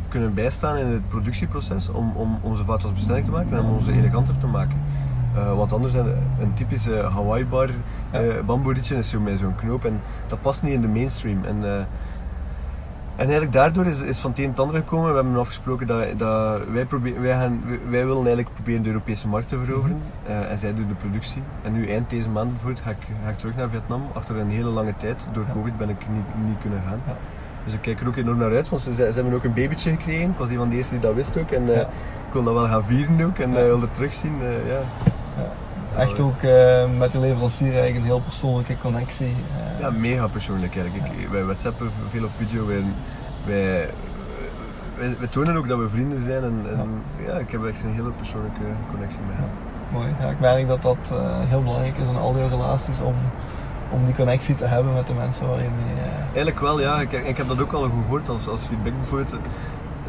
kunnen 0.09 0.33
bijstaan 0.33 0.77
in 0.77 0.85
het 0.85 1.09
productieproces 1.09 1.89
om, 1.89 2.11
om 2.15 2.37
onze 2.41 2.63
vaart 2.63 2.83
als 2.83 2.93
bestendig 2.93 3.25
te 3.25 3.31
maken 3.31 3.57
en 3.57 3.63
om 3.63 3.73
onze 3.75 3.91
eleganter 3.91 4.37
te 4.37 4.47
maken. 4.47 4.77
Eh, 5.35 5.55
want 5.57 5.73
anders 5.73 5.93
een, 5.93 6.13
een 6.39 6.53
typische 6.53 7.09
Hawaii 7.13 7.45
bar 7.45 7.69
Ja. 8.11 8.19
eh 8.19 8.43
bamboerietje 8.45 8.95
is 8.97 9.09
zo 9.09 9.19
met 9.19 9.39
zo'n 9.39 9.55
knoop 9.55 9.85
en 9.85 10.01
dat 10.27 10.41
past 10.41 10.63
niet 10.63 10.73
in 10.73 10.81
de 10.81 10.87
mainstream. 10.87 11.43
En, 11.45 11.63
eh, 11.63 11.75
en 13.15 13.23
eigenlijk 13.23 13.51
daardoor 13.51 13.85
is, 13.85 14.01
is 14.01 14.19
van 14.19 14.29
het 14.31 14.39
een 14.39 14.49
het 14.49 14.59
ander 14.59 14.75
gekomen. 14.75 15.09
We 15.09 15.15
hebben 15.15 15.35
afgesproken 15.39 15.87
dat, 15.87 16.19
dat 16.19 16.61
wij, 16.71 16.85
proberen, 16.85 17.21
wij, 17.21 17.33
gaan, 17.33 17.63
wij 17.89 18.05
willen 18.05 18.15
eigenlijk 18.25 18.53
proberen 18.53 18.81
de 18.83 18.89
Europese 18.89 19.27
markt 19.27 19.47
te 19.47 19.57
veroveren. 19.65 19.97
eh, 20.27 20.51
en 20.51 20.59
zij 20.59 20.73
doen 20.73 20.87
de 20.87 20.93
productie. 20.93 21.41
En 21.63 21.73
nu 21.73 21.87
eind 21.89 22.09
deze 22.09 22.29
maand 22.29 22.49
bijvoorbeeld 22.51 22.83
ga 22.83 22.89
ik, 22.89 23.07
ga 23.23 23.29
ik 23.29 23.37
terug 23.37 23.55
naar 23.55 23.69
Vietnam. 23.69 24.01
Achter 24.13 24.35
een 24.37 24.49
hele 24.49 24.69
lange 24.69 24.93
tijd. 24.97 25.27
Door 25.33 25.43
Ja. 25.47 25.53
covid 25.53 25.77
ben 25.77 25.89
ik 25.89 25.99
niet, 26.09 26.45
niet 26.47 26.57
kunnen 26.61 26.81
gaan. 26.87 26.99
Ja. 27.05 27.15
Dus 27.63 27.73
ik 27.73 27.81
kijk 27.81 28.01
er 28.01 28.07
ook 28.07 28.15
enorm 28.15 28.37
naar 28.37 28.51
uit. 28.55 28.69
Want 28.69 28.81
ze, 28.81 28.93
ze 28.93 29.03
hebben 29.13 29.33
ook 29.33 29.43
een 29.43 29.53
babytje 29.53 29.89
gekregen. 29.89 30.29
Ik 30.29 30.37
was 30.37 30.49
een 30.49 30.55
van 30.57 30.69
de 30.69 30.75
eerste 30.75 30.93
die 30.93 31.01
dat 31.01 31.13
wist 31.13 31.37
ook. 31.37 31.51
En 31.51 31.69
ik 32.27 32.31
wil 32.31 32.43
dat 32.43 32.53
wel 32.53 32.65
gaan 32.67 32.83
vieren 32.83 33.25
ook. 33.25 33.37
En 33.37 33.49
eh, 33.57 33.63
wil 33.63 33.81
er 33.81 33.91
terugzien. 33.91 34.33
ja. 34.67 34.79
Echt 35.97 36.19
ook 36.19 36.41
eh, 36.41 36.83
met 36.97 37.11
de 37.11 37.19
leverancier 37.19 37.67
eigenlijk 37.67 37.97
een 37.97 38.03
heel 38.03 38.19
persoonlijke 38.19 38.77
connectie. 38.81 39.25
eh. 39.75 39.79
Ja, 39.79 39.89
mega 39.89 40.27
persoonlijk 40.27 40.77
eigenlijk. 40.77 41.13
Ik, 41.13 41.27
wij 41.31 41.43
whatsappen 41.43 41.91
veel 42.09 42.23
op 42.23 42.29
video. 42.37 42.65
Wij, 42.67 42.83
wij, 43.45 43.89
wij, 44.97 45.15
wij 45.19 45.27
tonen 45.27 45.55
ook 45.55 45.67
dat 45.67 45.79
we 45.79 45.89
vrienden 45.89 46.23
zijn. 46.23 46.43
En, 46.43 46.65
en 46.77 46.89
ja. 47.25 47.33
ik 47.33 47.51
heb 47.51 47.65
echt 47.65 47.83
een 47.83 47.93
hele 47.93 48.11
persoonlijke 48.11 48.65
connectie 48.91 49.19
met 49.27 49.37
hem. 49.37 49.49
Mooi. 49.91 50.07
Ja, 50.19 50.29
ik 50.29 50.39
merk 50.39 50.67
dat 50.67 50.81
dat 50.81 50.97
eh, 51.11 51.39
heel 51.39 51.61
belangrijk 51.63 51.97
is 51.97 52.09
in 52.09 52.17
al 52.17 52.33
die 52.33 52.47
relaties 52.47 52.99
om, 53.01 53.15
om 53.91 54.05
die 54.05 54.15
connectie 54.15 54.55
te 54.55 54.65
hebben 54.65 54.93
met 54.93 55.07
de 55.07 55.13
mensen 55.13 55.47
waar 55.47 55.57
je 55.57 55.69
mee. 55.85 56.03
Eigenlijk 56.25 56.59
wel, 56.59 56.79
ja. 56.79 57.01
Ik, 57.01 57.11
ik 57.11 57.37
heb 57.37 57.47
dat 57.47 57.61
ook 57.61 57.71
al 57.71 57.81
gehoord 57.81 58.29
als, 58.29 58.47
als 58.47 58.61
feedback 58.61 58.93
bijvoorbeeld. 58.99 59.35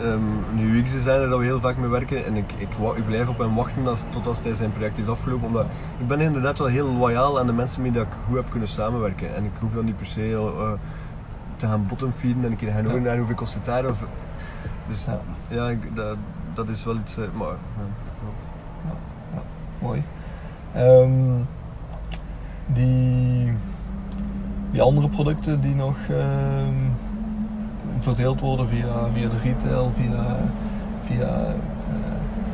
Ehm 0.02 0.54
nu 0.54 0.78
UX-designer 0.78 1.28
dat 1.28 1.38
we 1.38 1.44
heel 1.44 1.60
vaak 1.60 1.76
mee 1.76 1.88
werken 1.88 2.24
en 2.26 2.36
ik, 2.36 2.52
ik, 2.58 2.68
ik 2.96 3.06
blijf 3.06 3.28
op 3.28 3.38
hem 3.38 3.54
wachten 3.54 3.86
als, 3.86 4.04
tot 4.10 4.26
als 4.26 4.42
hij 4.42 4.54
zijn 4.54 4.72
project 4.72 4.96
heeft 4.96 5.08
afgelopen. 5.08 5.46
Omdat 5.46 5.66
ik 5.98 6.08
ben 6.08 6.20
inderdaad 6.20 6.58
wel 6.58 6.66
heel 6.66 6.92
loyaal 6.94 7.38
aan 7.38 7.46
de 7.46 7.52
mensen 7.52 7.82
mee 7.82 7.90
dat 7.90 8.02
ik 8.06 8.12
goed 8.26 8.36
heb 8.36 8.50
kunnen 8.50 8.68
samenwerken. 8.68 9.34
En 9.34 9.44
ik 9.44 9.50
hoef 9.60 9.72
dan 9.72 9.84
niet 9.84 9.96
per 9.96 10.06
se 10.06 10.32
eh, 10.58 10.72
te 11.56 11.66
gaan 11.66 11.86
bottomfeeden 11.86 12.44
en 12.44 12.50
een 12.50 12.56
keer 12.56 12.72
gaan 12.72 12.84
horen 12.84 13.02
naar 13.02 13.16
hoeveel 13.16 13.34
kost 13.34 13.54
het 13.54 13.64
daar. 13.64 13.86
Of, 13.88 13.98
dus 14.88 15.04
Ja. 15.04 15.20
ja, 15.48 15.68
ik, 15.68 15.96
dat, 15.96 16.16
dat 16.54 16.68
is 16.68 16.84
wel 16.84 16.96
iets. 16.96 17.16
eh, 17.16 17.24
maar, 17.38 17.48
ja. 19.34 19.42
Mooi. 19.78 20.02
Ehm, 20.72 21.12
die, 22.66 23.52
die 24.70 24.82
andere 24.82 25.08
producten 25.08 25.60
die 25.60 25.74
nog 25.74 25.96
ehm, 26.10 26.74
verdeeld 27.98 28.40
worden 28.40 28.68
via, 28.68 28.86
via 29.14 29.28
de 29.28 29.38
retail, 29.42 29.92
via, 29.96 30.36
via 31.02 31.26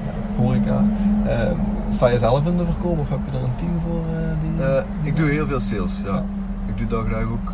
ja, 0.07 0.12
horeca. 0.37 0.85
Ehm, 1.27 1.55
sta 1.90 2.09
je 2.09 2.18
zelf 2.18 2.47
in 2.47 2.57
de 2.57 2.64
verkoop 2.64 2.99
of 2.99 3.09
heb 3.09 3.18
je 3.31 3.38
er 3.38 3.45
een 3.45 3.57
team 3.57 3.79
voor? 3.87 4.05
eh, 4.16 4.31
die, 4.40 4.66
Eh, 4.66 4.83
ik 5.03 5.16
doe 5.16 5.29
heel 5.29 5.47
veel 5.47 5.61
sales, 5.61 6.01
ja. 6.05 6.14
Ja. 6.14 6.25
Ik 6.66 6.79
doe 6.79 6.87
dat 6.87 7.05
graag 7.07 7.25
ook. 7.25 7.53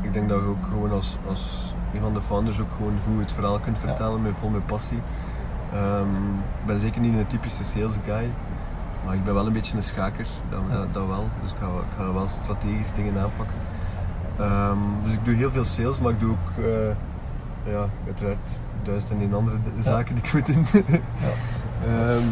ik 0.00 0.12
denk 0.12 0.28
dat 0.28 0.38
je 0.40 0.46
ook 0.46 0.64
gewoon 0.72 0.92
als, 0.92 1.16
als 1.28 1.74
een 1.94 2.00
van 2.00 2.14
de 2.14 2.20
founders 2.22 2.60
ook 2.60 2.70
gewoon 2.76 2.92
goed 3.06 3.20
het 3.20 3.32
verhaal 3.32 3.58
kunt 3.58 3.76
Ja. 3.82 3.86
vertellen 3.88 4.22
met 4.22 4.32
vol 4.40 4.48
met 4.50 4.66
passie. 4.66 4.98
Ehm, 5.72 6.14
ik 6.60 6.66
ben 6.66 6.78
zeker 6.78 7.00
niet 7.00 7.14
een 7.16 7.26
typische 7.26 7.64
sales 7.64 7.94
guy, 8.04 8.26
maar 9.06 9.14
ik 9.14 9.24
ben 9.24 9.34
wel 9.34 9.46
een 9.46 9.52
beetje 9.52 9.76
een 9.76 9.82
schaker, 9.82 10.26
dat, 10.50 10.60
Ja. 10.70 10.76
dat, 10.76 10.86
dat 10.92 11.06
wel. 11.06 11.24
Dus 11.42 11.50
ik 11.50 11.56
ga, 11.60 11.66
ik 11.66 11.96
ga 12.06 12.12
wel 12.12 12.28
strategisch 12.28 12.92
dingen 12.94 13.14
aanpakken. 13.22 13.56
Ehm, 14.38 14.78
dus 15.04 15.12
ik 15.12 15.24
doe 15.24 15.34
heel 15.34 15.50
veel 15.50 15.64
sales, 15.64 15.98
maar 16.00 16.10
ik 16.12 16.20
doe 16.20 16.30
ook, 16.30 16.64
ja, 17.64 17.88
uiteraard 18.06 18.60
duizend 18.82 19.10
en 19.10 19.20
een 19.20 19.34
andere 19.34 19.56
zaken 19.78 20.14
die 20.14 20.24
ik 20.24 20.32
moet 20.32 20.46
doen. 20.46 20.66
Ja. 20.72 21.28
Ehm, 21.86 22.26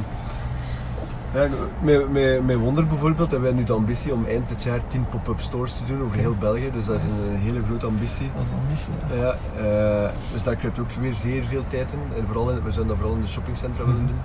ja, 1.35 1.49
met, 1.81 2.11
met, 2.13 2.47
met 2.47 2.57
Wonder 2.57 2.87
bijvoorbeeld 2.87 3.31
hebben 3.31 3.49
wij 3.49 3.59
nu 3.59 3.65
de 3.65 3.73
ambitie 3.73 4.13
om 4.13 4.25
eind 4.27 4.49
dit 4.49 4.63
jaar 4.63 4.87
10 4.87 5.09
pop-up 5.09 5.41
stores 5.41 5.77
te 5.77 5.85
doen 5.85 6.03
over 6.03 6.19
heel 6.19 6.37
België. 6.37 6.71
Dus 6.73 6.87
dat 6.87 6.97
is 6.97 7.03
een, 7.03 7.33
een 7.33 7.39
hele 7.39 7.63
grote 7.65 7.87
ambitie. 7.87 8.31
Dat 8.35 8.45
is 8.45 8.51
een 8.51 8.57
ambitie. 8.59 8.93
Ja. 9.17 9.37
Ja, 9.57 10.07
eh, 10.07 10.11
dus 10.33 10.43
daar 10.43 10.57
kruipt 10.57 10.79
ook 10.79 10.93
weer 11.01 11.15
zeer 11.15 11.45
veel 11.45 11.65
tijd 11.67 11.93
in. 11.93 12.17
En 12.17 12.27
vooral 12.27 12.51
in, 12.51 12.63
we 12.63 12.71
zouden 12.71 12.87
dat 12.87 12.97
vooral 12.97 13.15
in 13.15 13.23
de 13.23 13.29
shoppingcentra 13.29 13.85
willen 13.85 14.07
doen. 14.07 14.21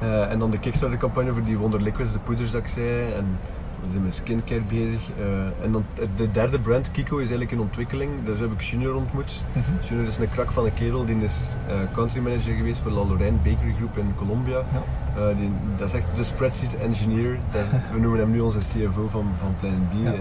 Eh, 0.00 0.30
en 0.30 0.38
dan 0.38 0.50
de 0.50 0.58
Kickstarter 0.58 0.98
campagne 0.98 1.32
voor 1.32 1.44
die 1.44 1.58
Wonder 1.58 1.82
Liquids, 1.82 2.12
de 2.12 2.18
poeders 2.18 2.50
dat 2.50 2.60
ik 2.60 2.68
zei. 2.68 3.12
En 3.12 3.38
we 3.84 3.90
zijn 3.90 4.02
met 4.02 4.14
skincare 4.14 4.60
bezig. 4.60 5.00
Eh, 5.18 5.64
en 5.64 5.72
dan 5.72 5.84
de 6.16 6.30
derde 6.30 6.58
brand, 6.58 6.90
Kiko, 6.90 7.14
is 7.14 7.20
eigenlijk 7.20 7.50
in 7.50 7.60
ontwikkeling. 7.60 8.10
Daar 8.24 8.36
heb 8.36 8.52
ik 8.52 8.60
Junior 8.60 8.94
ontmoet. 8.94 9.44
Mhm. 9.52 9.86
Junior 9.88 10.06
is 10.06 10.18
een 10.18 10.30
krak 10.30 10.52
van 10.52 10.64
een 10.64 10.74
kerel, 10.74 11.04
die 11.04 11.16
is 11.16 11.56
eh, 11.68 11.74
country 11.94 12.20
manager 12.20 12.54
geweest 12.54 12.78
voor 12.78 12.90
La 12.90 13.04
Lorraine 13.04 13.36
Bakery 13.36 13.74
Group 13.76 13.96
in 13.96 14.14
Colombia. 14.16 14.56
Ja. 14.56 14.82
Eh, 15.16 15.36
die, 15.36 15.50
dat 15.76 15.88
is 15.88 15.94
echt 15.94 16.16
de 16.16 16.22
spreadsheet 16.22 16.76
engineer. 16.76 17.38
Dat, 17.52 17.62
we 17.92 18.00
noemen 18.00 18.20
hem 18.20 18.30
nu 18.30 18.40
onze 18.40 18.58
CFO 18.58 19.08
van, 19.10 19.26
van 19.40 19.54
Planet 19.60 19.88
B. 19.88 19.92
Ja. 20.04 20.12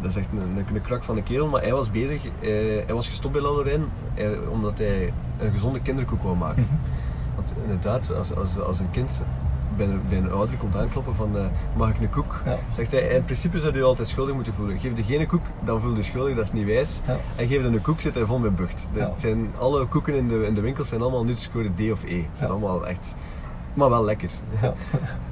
Dat 0.00 0.10
is 0.10 0.16
echt 0.16 0.26
een, 0.32 0.56
een, 0.56 0.74
een 0.74 0.82
krak 0.82 1.04
van 1.04 1.16
een 1.16 1.22
kerel, 1.22 1.48
maar 1.48 1.62
hij 1.62 1.72
was 1.72 1.90
bezig, 1.90 2.22
hij 2.40 2.94
was 2.94 3.08
gestopt 3.08 3.32
bij 3.32 3.42
La 3.42 3.48
Lorraine 3.48 3.84
omdat 4.50 4.78
hij 4.78 5.12
een 5.38 5.52
gezonde 5.52 5.80
kinderkoek 5.80 6.22
wou 6.22 6.36
maken. 6.36 6.62
Mhm. 6.62 6.74
Want 7.34 7.52
inderdaad, 7.62 8.14
als, 8.14 8.34
als, 8.34 8.58
als 8.58 8.78
een 8.78 8.90
kind 8.90 9.22
bij 9.78 9.86
een, 9.86 10.00
bij 10.08 10.18
een 10.18 10.30
ouder 10.30 10.56
komt 10.56 10.76
aankloppen 10.76 11.14
van 11.14 11.36
eh, 11.36 11.44
mag 11.76 11.88
ik 11.90 12.00
een 12.00 12.10
koek, 12.10 12.42
Ja. 12.44 12.58
zegt 12.70 12.92
hij 12.92 13.00
in 13.00 13.24
principe 13.24 13.60
zou 13.60 13.76
je 13.76 13.82
altijd 13.82 14.08
schuldig 14.08 14.34
moeten 14.34 14.54
voelen. 14.54 14.78
Geef 14.78 14.92
degene 14.92 15.26
koek, 15.26 15.42
dan 15.64 15.80
voel 15.80 15.96
je 15.96 16.02
schuldig, 16.02 16.34
dat 16.36 16.44
is 16.44 16.52
niet 16.52 16.66
wijs. 16.66 17.00
Ja. 17.06 17.16
En 17.36 17.48
geef 17.48 17.62
hem 17.62 17.74
een 17.74 17.80
koek, 17.82 18.00
zit 18.00 18.14
hij 18.14 18.24
vol 18.24 18.38
met 18.38 18.56
bucht. 18.56 18.88
Dat 18.92 19.14
zijn, 19.20 19.50
alle 19.58 19.86
koeken 19.86 20.14
in 20.14 20.28
de, 20.28 20.46
in 20.46 20.54
de 20.54 20.60
winkels 20.60 20.88
zijn 20.88 21.00
allemaal 21.00 21.24
nutscore 21.24 21.70
D 21.74 21.90
of 21.92 22.02
E. 22.04 22.16
Het 22.16 22.38
zijn 22.38 22.50
allemaal 22.50 22.86
echt, 22.86 23.14
maar 23.78 23.90
wel 23.90 24.04
lekker. 24.04 24.30
Ja. 24.62 24.74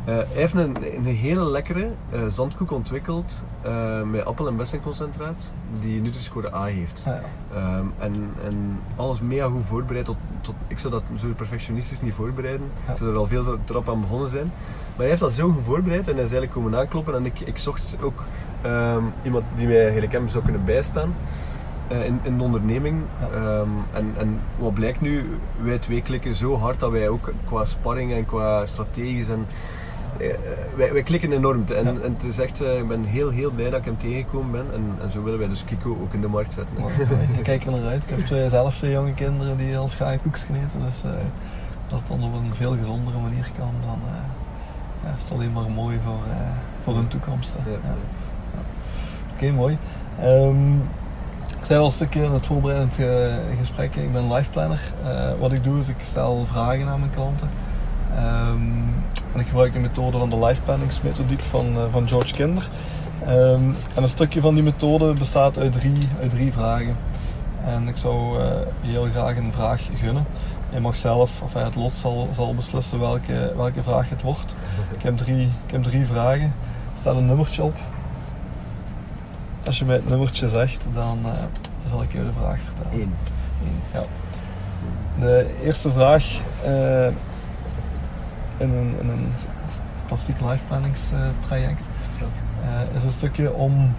Eh, 0.05 0.15
hij 0.15 0.27
heeft 0.33 0.55
een, 0.55 0.77
een 0.97 1.05
hele 1.05 1.51
lekkere 1.51 1.89
eh, 2.11 2.27
zandkoek 2.27 2.71
ontwikkeld 2.71 3.45
eh, 3.63 4.03
met 4.03 4.25
appel- 4.25 4.47
en 4.47 4.57
bessenconcentraat 4.57 5.53
die 5.81 6.01
Nutri-score 6.01 6.55
A 6.55 6.65
heeft. 6.65 7.03
Ja, 7.05 7.13
ja. 7.13 7.57
Ehm, 7.57 7.87
en, 7.99 8.31
en 8.45 8.81
alles 8.97 9.21
mega 9.21 9.47
goed 9.47 9.65
voorbereid. 9.67 10.05
Tot, 10.05 10.17
tot, 10.41 10.55
ik 10.69 10.79
zou 10.79 10.93
dat 10.93 11.03
zo 11.21 11.27
perfectionistisch 11.37 12.01
niet 12.01 12.15
voorbereiden. 12.15 12.71
Ja. 12.87 12.93
Ik 12.93 12.99
zou 12.99 13.11
er 13.11 13.17
al 13.17 13.27
veel 13.27 13.59
trap 13.65 13.89
aan 13.89 14.01
begonnen 14.01 14.29
zijn. 14.29 14.53
Maar 14.89 14.97
hij 14.97 15.09
heeft 15.09 15.21
dat 15.21 15.33
zo 15.33 15.51
goed 15.51 15.65
voorbereid 15.65 16.09
en 16.09 16.15
hij 16.15 16.25
is 16.25 16.33
eigenlijk 16.33 16.53
komen 16.53 16.79
aankloppen. 16.79 17.15
En 17.15 17.27
ik, 17.27 17.41
ik 17.41 17.59
zocht 17.59 17.97
ook 18.01 18.25
ehm, 18.63 19.03
iemand 19.23 19.45
die 19.57 19.67
mij 19.67 19.83
eigenlijk 19.83 20.13
hem 20.13 20.29
zou 20.29 20.45
kunnen 20.45 20.65
bijstaan. 20.65 21.15
Eh, 21.89 22.05
in, 22.05 22.21
in 22.23 22.37
de 22.37 22.43
onderneming. 22.43 23.03
Ja. 23.21 23.27
Ehm, 23.27 23.69
en, 23.93 24.15
en 24.19 24.41
wat 24.59 24.75
blijkt 24.75 25.01
nu, 25.01 25.39
wij 25.63 25.79
twee 25.79 26.03
klikken 26.03 26.35
zo 26.35 26.59
hard 26.59 26.81
dat 26.81 26.91
wij 26.91 27.09
ook 27.09 27.33
qua 27.47 27.65
sparring 27.65 28.13
en 28.13 28.27
qua 28.27 28.67
strategisch 28.67 29.29
en 29.29 29.47
eh, 30.19 30.27
wij, 30.77 30.93
wij 30.93 31.03
klikken 31.03 31.33
enorm. 31.33 31.65
En, 31.69 31.85
Ja. 31.85 31.91
en 31.91 32.15
het 32.17 32.25
is 32.25 32.39
echt, 32.39 32.61
eh, 32.61 32.79
ik 32.79 32.89
ben 32.89 33.05
heel, 33.05 33.31
heel 33.31 33.51
blij 33.51 33.71
dat 33.71 33.79
ik 33.79 33.85
hem 33.85 33.99
tegengekomen 33.99 34.53
ben. 34.53 34.67
En, 34.75 34.95
en 35.03 35.13
zo 35.13 35.23
willen 35.23 35.39
wij 35.39 35.49
dus 35.49 35.65
Kiko 35.65 35.91
ook 35.91 36.13
in 36.13 36.21
de 36.21 36.29
markt 36.29 36.53
zetten. 36.53 36.75
Ik 37.39 37.43
kijk 37.43 37.65
er 37.65 37.71
naar 37.73 37.87
uit. 37.87 38.03
Ik 38.03 38.11
heb 38.11 38.27
twee, 38.27 38.49
zelf 38.49 38.77
twee 38.77 38.91
jonge 38.91 39.15
kinderen 39.15 39.57
die 39.57 39.79
al 39.79 39.89
graag 39.89 40.23
koekjes 40.23 40.47
eten. 40.51 40.81
Dus 40.85 41.03
eh, 41.05 41.11
dat 41.89 41.99
het 41.99 42.09
dan 42.09 42.23
op 42.23 42.35
een 42.35 42.55
veel 42.55 42.73
gezondere 42.77 43.19
manier 43.19 43.51
kan, 43.59 43.71
dan 43.87 43.99
eh, 44.09 44.15
ja, 45.05 45.15
is 45.17 45.23
het 45.23 45.33
alleen 45.33 45.53
maar 45.53 45.71
mooi 45.71 45.99
voor, 46.05 46.21
eh, 46.31 46.37
voor 46.83 46.95
hun 46.95 47.09
toekomst. 47.09 47.55
Oké, 49.35 49.51
mooi. 49.53 49.79
Ehm, 50.21 50.57
ik 51.67 51.73
zei 51.73 51.85
al 51.85 51.91
een 51.91 51.97
stukje 51.97 52.23
in 52.23 52.33
het 52.33 52.47
voorbereidend 52.47 52.99
eh, 52.99 53.35
gesprek, 53.59 53.95
ik 53.95 54.13
ben 54.13 54.33
life 54.33 54.51
planner. 54.51 54.81
Eh, 55.05 55.11
wat 55.39 55.53
ik 55.53 55.65
doe 55.65 55.81
is 55.81 55.89
ik 55.89 55.97
stel 56.03 56.47
vragen 56.51 56.89
aan 56.89 56.99
mijn 56.99 57.11
klanten. 57.15 57.49
Ehm, 58.15 58.61
en 59.33 59.41
ik 59.41 59.47
gebruik 59.47 59.73
de 59.73 59.79
methode 59.79 60.19
van 60.19 60.31
de 60.31 60.39
life 60.39 60.63
planningsmethodiek 60.63 61.41
van, 61.41 61.67
eh, 61.77 61.83
van 61.91 62.09
George 62.09 62.35
Kinder. 62.35 62.69
Ehm, 63.25 63.63
en 63.95 64.03
een 64.03 64.09
stukje 64.09 64.41
van 64.41 64.55
die 64.55 64.63
methode 64.63 65.13
bestaat 65.13 65.59
uit 65.59 65.73
drie, 65.73 66.09
uit 66.21 66.31
drie 66.31 66.53
vragen. 66.53 66.97
En 67.65 67.89
ik 67.89 67.97
zou 67.97 68.43
je 68.81 68.91
heel 68.91 69.09
graag 69.13 69.37
een 69.37 69.53
vraag 69.53 69.81
gunnen. 69.97 70.27
Je 70.73 70.81
mag 70.81 70.97
zelf, 70.97 71.43
of 71.43 71.55
het 71.55 71.75
lot 71.75 71.95
zal, 71.95 72.29
zal 72.35 72.55
beslissen 72.55 73.01
welke, 73.01 73.53
welke 73.57 73.83
vraag 73.83 74.09
het 74.09 74.23
wordt. 74.23 74.55
Ik 74.97 75.03
heb 75.03 75.17
drie, 75.17 75.43
ik 75.67 75.73
heb 75.73 75.83
drie 75.83 76.07
vragen. 76.07 76.55
Staat 77.01 77.17
een 77.17 77.27
nummertje 77.27 77.63
op. 77.63 77.75
Als 79.67 79.79
je 79.79 79.85
mij 79.85 79.95
het 79.95 80.09
nummertje 80.09 80.49
zegt, 80.49 80.87
dan 80.95 81.19
eh, 81.25 81.33
zal 81.91 82.03
ik 82.03 82.13
je 82.13 82.19
de 82.19 82.33
vraag 82.39 82.59
vertellen. 82.65 82.93
Eén. 82.93 83.15
Eén, 83.65 83.83
Ja. 83.93 84.03
De 85.21 85.55
eerste 85.63 85.91
vraag 85.91 86.41
eh, 86.65 87.07
in 88.57 88.71
een, 88.71 88.95
in 89.01 89.09
een 89.09 89.33
klassiek 90.07 90.41
life 90.41 90.65
planningstraject 90.67 91.85
eh, 92.67 92.97
is 92.97 93.05
een 93.05 93.13
stukje 93.13 93.53
om, 93.53 93.95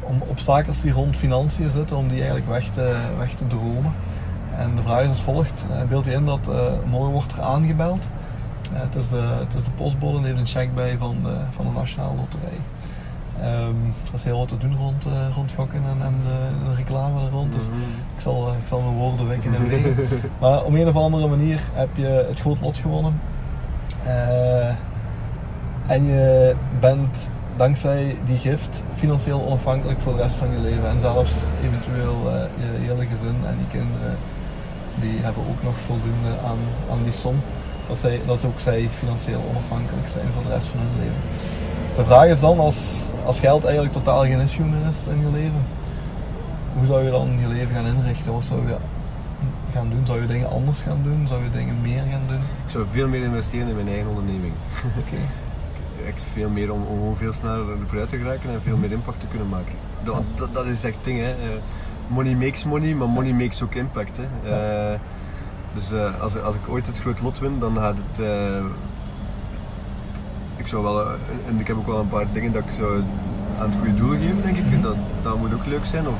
om 0.00 0.22
obstakels 0.26 0.80
die 0.80 0.92
rond 0.92 1.16
financiën 1.16 1.70
zitten, 1.70 1.96
om 1.96 2.08
die 2.08 2.16
eigenlijk 2.16 2.48
weg 2.48 2.70
te, 2.70 2.96
weg 3.18 3.34
te 3.34 3.46
dromen. 3.46 3.92
En 4.56 4.76
de 4.76 4.82
vraag 4.82 5.02
is 5.02 5.08
als 5.08 5.22
volgt. 5.22 5.64
Beeld 5.88 6.04
je 6.04 6.12
in 6.12 6.24
dat 6.24 6.48
eh, 6.48 6.72
morgen 6.90 7.12
wordt 7.12 7.32
er 7.32 7.40
aangebeld 7.40 8.02
Ja, 8.72 8.80
het, 8.80 8.94
is 8.94 9.08
de, 9.08 9.16
het 9.16 9.54
is 9.54 9.64
de 9.64 9.70
postbode, 9.70 10.18
die 10.18 10.26
heeft 10.26 10.38
een 10.38 10.46
check 10.46 10.74
bij 10.74 10.96
van 10.98 11.16
de, 11.22 11.36
van 11.50 11.66
de 11.66 11.72
Nationale 11.72 12.14
Loterij. 12.14 12.58
Ehm, 13.40 13.76
er 14.08 14.14
is 14.14 14.22
heel 14.22 14.38
wat 14.38 14.48
te 14.48 14.58
doen 14.58 14.76
rond, 14.76 15.06
uh, 15.06 15.12
rond 15.34 15.52
gokken 15.56 15.82
en, 15.84 16.06
en 16.06 16.14
de, 16.24 16.68
de, 16.68 16.74
reclame 16.74 17.24
er 17.24 17.30
rond. 17.30 17.52
Dus 17.52 17.68
Mhm. 17.68 17.78
ik 18.16 18.20
zal, 18.20 18.48
eh, 18.48 18.54
ik 18.54 18.66
zal 18.68 18.80
mijn 18.80 18.94
woorden 18.94 19.28
wekken 19.28 19.54
en 19.54 19.68
wegen. 19.68 20.20
Maar 20.40 20.62
op 20.64 20.74
een 20.74 20.88
of 20.88 20.96
andere 20.96 21.26
manier 21.28 21.60
heb 21.72 21.88
je 21.94 22.24
het 22.28 22.40
groot 22.40 22.60
lot 22.60 22.78
gewonnen. 22.78 23.20
Eh, 24.04 24.68
en 25.86 26.04
je 26.04 26.54
bent 26.80 27.28
dankzij 27.56 28.16
die 28.24 28.38
gift 28.38 28.82
financieel 28.96 29.46
onafhankelijk 29.46 30.00
voor 30.00 30.16
de 30.16 30.22
rest 30.22 30.36
van 30.36 30.48
je 30.52 30.58
leven. 30.58 30.88
En 30.88 31.00
zelfs 31.00 31.32
eventueel 31.64 32.16
eh, 32.30 32.34
je 32.60 32.86
hele 32.86 33.06
gezin 33.06 33.36
en 33.46 33.56
die 33.56 33.66
kinderen, 33.80 34.16
die 34.94 35.18
hebben 35.22 35.42
ook 35.50 35.62
nog 35.62 35.74
voldoende 35.86 36.32
aan, 36.46 36.58
aan 36.90 37.02
die 37.02 37.12
som. 37.12 37.34
Dat, 37.88 37.98
zij, 37.98 38.20
dat 38.26 38.44
ook 38.44 38.60
zij 38.60 38.88
financieel 38.92 39.42
onafhankelijk 39.50 40.08
zijn 40.08 40.26
voor 40.34 40.42
de 40.42 40.48
rest 40.48 40.66
van 40.66 40.80
hun 40.80 40.96
leven. 40.98 41.20
De 41.96 42.04
vraag 42.04 42.26
is 42.26 42.40
dan, 42.40 42.58
als, 42.58 43.08
als 43.24 43.40
geld 43.40 43.64
eigenlijk 43.64 43.94
totaal 43.94 44.22
geen 44.22 44.40
issue 44.40 44.64
meer 44.64 44.88
is 44.90 45.06
in 45.06 45.20
je 45.20 45.30
leven, 45.32 45.66
hoe 46.74 46.86
zou 46.86 47.04
je 47.04 47.10
dan 47.10 47.28
je 47.40 47.48
leven 47.48 47.74
gaan 47.74 47.86
inrichten? 47.86 48.32
Wat 48.32 48.44
zou 48.44 48.66
je 48.66 48.76
gaan 49.72 49.88
doen? 49.90 50.06
Zou 50.06 50.20
je 50.20 50.26
dingen 50.26 50.50
anders 50.50 50.80
gaan 50.80 51.00
doen? 51.02 51.26
Zou 51.28 51.42
je 51.42 51.50
dingen 51.50 51.80
meer 51.80 52.02
gaan 52.10 52.22
doen? 52.28 52.36
Ik 52.36 52.70
zou 52.70 52.84
veel 52.90 53.08
meer 53.08 53.22
investeren 53.22 53.68
in 53.68 53.74
mijn 53.74 53.88
eigen 53.88 54.08
onderneming. 54.08 54.52
Oké. 54.98 55.16
Echt 56.08 56.24
veel 56.32 56.48
meer 56.48 56.72
om, 56.72 56.82
om 56.82 56.98
gewoon 56.98 57.16
veel 57.16 57.32
sneller 57.32 57.64
vooruit 57.86 58.08
te 58.08 58.16
geraken 58.16 58.50
en 58.50 58.62
veel 58.62 58.76
meer 58.76 58.92
impact 58.92 59.20
te 59.20 59.26
kunnen 59.26 59.48
maken. 59.48 59.72
Dat, 60.02 60.22
dat, 60.34 60.54
dat 60.54 60.66
is 60.66 60.84
echt 60.84 60.94
het 60.94 61.04
ding, 61.04 61.20
hè. 61.20 61.30
Eh, 61.30 61.60
money 62.06 62.34
makes 62.34 62.64
money, 62.64 62.94
maar 62.94 63.08
money 63.08 63.32
makes 63.32 63.62
ook 63.62 63.74
impact. 63.74 64.16
Hè. 64.16 64.50
Eh, 64.50 64.98
dus 65.74 65.92
eh, 65.92 66.20
als, 66.20 66.42
als 66.42 66.54
ik 66.54 66.60
ooit 66.68 66.86
het 66.86 67.00
groot 67.00 67.20
lot 67.20 67.38
win, 67.38 67.58
dan 67.58 67.76
gaat 67.76 67.96
het. 67.96 68.26
Ik 70.64 70.70
zou 70.70 70.82
wel, 70.82 71.00
eh, 71.00 71.12
en 71.48 71.58
ik 71.60 71.66
heb 71.66 71.76
ook 71.76 71.86
wel 71.86 71.98
een 72.00 72.08
paar 72.08 72.26
dingen 72.32 72.52
dat 72.52 72.62
ik 72.64 72.72
zou 72.78 73.02
aan 73.60 73.70
het 73.70 73.78
goede 73.78 73.94
doel 73.94 74.10
geven, 74.10 74.42
denk 74.42 74.56
ik. 74.56 74.82
Dat, 74.82 74.96
dat 75.22 75.36
moet 75.38 75.54
ook 75.54 75.66
leuk 75.66 75.84
zijn, 75.84 76.08
of 76.08 76.16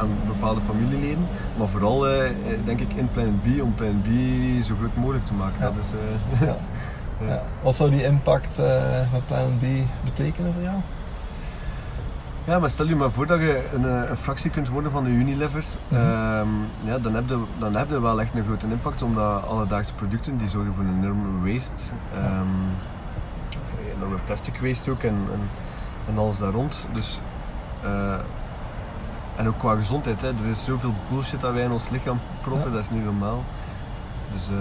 aan 0.00 0.08
bepaalde 0.26 0.60
familieleden. 0.66 1.26
Maar 1.58 1.68
vooral 1.68 2.06
eh, 2.08 2.26
eh, 2.26 2.34
denk 2.64 2.80
ik 2.80 2.92
in 2.92 3.08
Plan 3.12 3.40
B, 3.42 3.62
om 3.62 3.74
Plan 3.74 4.02
B 4.02 4.08
zo 4.64 4.74
goed 4.80 4.96
mogelijk 4.96 5.26
te 5.26 5.34
maken. 5.34 5.56
Ja. 5.60 5.64
Dat 5.70 5.74
is, 5.84 5.90
eh, 5.92 6.46
Ja. 6.48 6.56
Ja. 7.26 7.42
Wat 7.62 7.76
zou 7.76 7.90
die 7.90 8.04
impact 8.04 8.58
eh, 8.58 9.12
met 9.12 9.26
Plan 9.26 9.58
B 9.58 9.64
betekenen 10.04 10.52
voor 10.52 10.62
jou? 10.62 10.76
Ja, 12.44 12.58
maar 12.58 12.70
stel 12.70 12.86
je 12.88 12.96
maar 12.96 13.10
voor 13.10 13.26
dat 13.26 13.40
je 13.40 13.62
een, 13.74 13.84
een 14.10 14.16
fractie 14.16 14.50
kunt 14.50 14.68
worden 14.68 14.90
van 14.90 15.04
de 15.04 15.10
Unilever. 15.10 15.64
Ehm, 15.92 16.48
ja, 16.84 16.98
dan, 17.02 17.14
heb 17.14 17.28
je, 17.28 17.42
dan 17.58 17.76
heb 17.76 17.88
je 17.90 18.00
wel 18.00 18.20
echt 18.20 18.34
een 18.34 18.44
grote 18.44 18.66
impact, 18.70 19.02
omdat 19.02 19.46
alledaagse 19.46 19.94
producten 19.94 20.38
die 20.38 20.48
zorgen 20.48 20.74
voor 20.74 20.84
een 20.84 20.98
enorme 21.02 21.52
waste. 21.52 21.92
ehm, 22.14 22.46
enorme 23.96 24.16
plastic 24.24 24.60
waste 24.60 24.90
ook 24.90 25.02
en, 25.02 25.28
en, 25.32 25.40
en 26.08 26.18
alles 26.18 26.38
daar 26.38 26.52
rond. 26.52 26.86
Dus, 26.92 27.20
eh, 27.82 28.14
en 29.36 29.48
ook 29.48 29.58
qua 29.58 29.74
gezondheid, 29.74 30.20
hè. 30.20 30.28
er 30.28 30.50
is 30.50 30.64
zoveel 30.64 30.92
bullshit 31.10 31.40
dat 31.40 31.52
wij 31.52 31.62
in 31.62 31.70
ons 31.70 31.88
lichaam 31.88 32.20
proppen, 32.40 32.68
Ja. 32.70 32.74
dat 32.76 32.84
is 32.84 32.90
niet 32.90 33.04
normaal. 33.04 33.44
Dus 34.32 34.48
eh, 34.48 34.54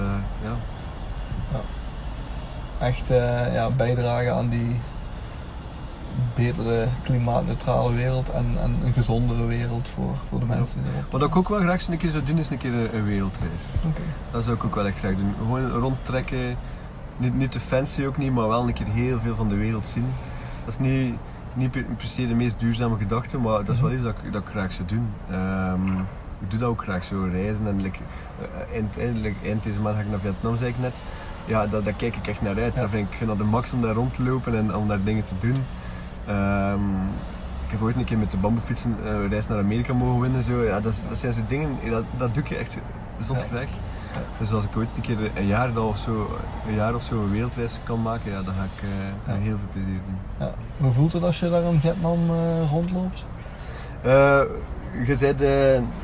ja. 0.44 0.56
Echt 2.80 3.10
eh, 3.12 3.54
ja, 3.54 3.70
bijdragen 3.70 4.36
aan 4.36 4.50
die 4.50 4.80
betere 6.36 6.88
klimaatneutrale 7.04 7.94
wereld 7.94 8.30
en, 8.30 8.46
en 8.62 8.78
een 8.84 8.94
gezondere 8.94 9.46
wereld 9.46 9.90
voor, 9.90 10.16
voor 10.30 10.40
de 10.40 10.46
mensen. 10.46 10.82
Wat 11.10 11.24
ik 11.24 11.36
ook 11.36 11.50
wel 11.50 11.60
graag 11.60 11.88
een 11.88 11.98
keer 11.98 12.12
zou 12.12 12.24
doen, 12.24 12.38
is 12.38 12.50
een 12.50 12.58
keer 12.58 12.74
een, 12.74 12.96
een 12.96 13.06
wereldreis. 13.06 13.64
Dat 14.32 14.44
zou 14.44 14.56
ik 14.56 14.64
ook 14.64 14.76
wel 14.76 14.86
echt 14.88 14.98
graag 14.98 15.16
doen. 15.16 15.34
Gewoon 15.38 15.70
rondtrekken. 15.72 16.58
Niet, 17.18 17.36
niet 17.36 17.52
te 17.52 17.60
fancy 17.60 18.06
ook 18.06 18.18
niet, 18.18 18.32
maar 18.32 18.48
wel 18.48 18.68
een 18.68 18.74
keer 18.74 18.88
heel 18.88 19.20
veel 19.20 19.36
van 19.36 19.50
de 19.50 19.56
wereld 19.56 19.88
zien. 19.88 20.06
Dat 20.66 20.74
is 20.74 20.80
niet, 20.80 21.16
niet 21.54 21.72
per 21.72 21.84
per 21.84 22.08
se 22.08 22.28
de 22.28 22.34
meest 22.34 22.60
duurzame 22.60 22.98
gedachte, 22.98 23.38
maar 23.38 23.64
dat 23.64 23.76
is 23.76 23.82
wel 23.82 23.92
iets 23.92 24.04
dat 24.04 24.16
ik, 24.24 24.34
dat 24.34 24.42
ik 24.42 24.48
graag 24.48 24.74
zou 24.74 24.88
doen. 24.88 25.10
Ehm, 25.30 25.98
ik 26.40 26.50
doe 26.50 26.60
dat 26.60 26.70
ook 26.70 26.82
graag, 26.82 27.04
zo 27.04 27.28
reizen. 27.32 27.68
En 27.68 27.82
like, 27.82 28.00
eh, 28.42 28.74
eind, 28.74 28.98
eind, 28.98 29.36
eind 29.44 29.64
deze 29.64 29.80
maand 29.80 29.96
ga 29.96 30.02
ik 30.02 30.10
naar 30.10 30.20
Vietnam, 30.20 30.58
zei 30.58 30.70
ik 30.70 30.80
net. 30.80 31.04
Ja, 31.46 31.68
daar, 31.68 31.84
daar 31.84 31.94
kijk 31.94 32.16
ik 32.16 32.28
echt 32.28 32.42
naar 32.42 32.58
uit. 32.58 32.76
Ja. 32.76 32.82
Dat 32.82 32.90
vind 32.90 33.06
ik, 33.06 33.12
ik 33.12 33.18
vind 33.18 33.30
dat 33.30 33.38
de 33.38 33.44
max 33.44 33.74
om 33.74 33.82
daar 33.82 33.94
rond 33.94 34.14
te 34.14 34.24
lopen 34.24 34.58
en 34.58 34.76
om 34.76 34.88
daar 34.88 35.04
dingen 35.04 35.24
te 35.24 35.38
doen. 35.40 35.56
Ehm, 36.26 36.84
ik 37.66 37.72
heb 37.72 37.82
ooit 37.82 37.96
een 37.96 38.04
keer 38.04 38.18
met 38.18 38.32
de 38.32 38.38
bamboefietsen 38.38 38.96
eh, 39.04 39.12
een 39.12 39.30
reis 39.30 39.48
naar 39.48 39.58
Amerika 39.58 39.94
mogen 39.94 40.22
winnen. 40.22 40.44
Zo. 40.44 40.64
Ja, 40.64 40.80
dat, 40.80 41.06
dat 41.10 41.18
zijn 41.18 41.34
zo 41.34 41.42
dingen, 41.48 41.70
dat, 41.90 42.04
dat 42.18 42.34
doe 42.34 42.44
ik 42.44 42.52
echt 42.52 42.78
zot 43.20 43.46
Ja. 43.52 43.60
Dus 44.40 44.52
als 44.54 44.64
ik 44.64 44.78
ooit 44.78 44.88
een 44.96 45.02
keer 45.02 45.32
een 45.36 45.46
jaar, 45.46 45.78
of 45.78 45.98
zo, 45.98 46.38
een 46.68 46.74
jaar 46.76 46.96
of 46.96 47.04
zo 47.04 47.16
een 47.16 47.32
wereldreis 47.32 47.80
kan 47.84 48.02
maken, 48.02 48.32
ja, 48.32 48.42
dan 48.42 48.54
ga 48.54 48.64
ik 48.64 48.82
Ja. 49.26 49.34
met 49.34 49.42
heel 49.42 49.58
veel 49.58 49.68
plezier 49.74 50.00
doen. 50.06 50.18
Ja. 50.48 50.54
Hoe 50.78 50.94
voelt 50.94 51.14
het 51.14 51.24
als 51.24 51.40
je 51.40 51.50
daar 51.50 51.64
in 51.64 51.80
Vietnam 51.80 52.20
eh, 52.30 52.70
rondloopt? 52.72 53.26
Eh, 54.02 54.40
je 55.08 55.16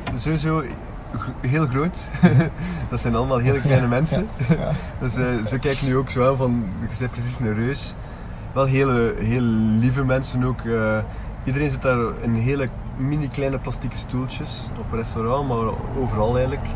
bent 0.04 0.20
sowieso 0.20 0.62
heel 1.40 1.66
groot. 1.66 2.10
dat 2.90 3.00
zijn 3.00 3.14
allemaal 3.14 3.38
hele 3.38 3.60
kleine 3.60 3.86
mensen. 3.98 4.28
Ja. 4.48 4.70
Dus 5.00 5.12
ze 5.48 5.58
kijken 5.60 5.86
nu 5.86 5.96
ook 5.96 6.10
zo 6.10 6.30
aan 6.30 6.36
van, 6.36 6.64
je 6.90 6.96
bent 6.98 7.10
precies 7.10 7.38
een 7.38 7.54
reus. 7.54 7.94
Wel 8.52 8.64
hele, 8.64 9.14
heel 9.18 9.40
lieve 9.80 10.04
mensen 10.04 10.44
ook. 10.44 10.60
iedereen 11.44 11.70
zit 11.70 11.82
daar 11.82 11.98
in 12.20 12.34
hele 12.34 12.68
mini 12.96 13.28
kleine 13.28 13.58
plastieke 13.58 13.96
stoeltjes. 13.96 14.68
Op 14.78 14.92
een 14.92 14.98
restaurant, 14.98 15.48
maar 15.48 15.58
overal 16.02 16.32
eigenlijk. 16.36 16.66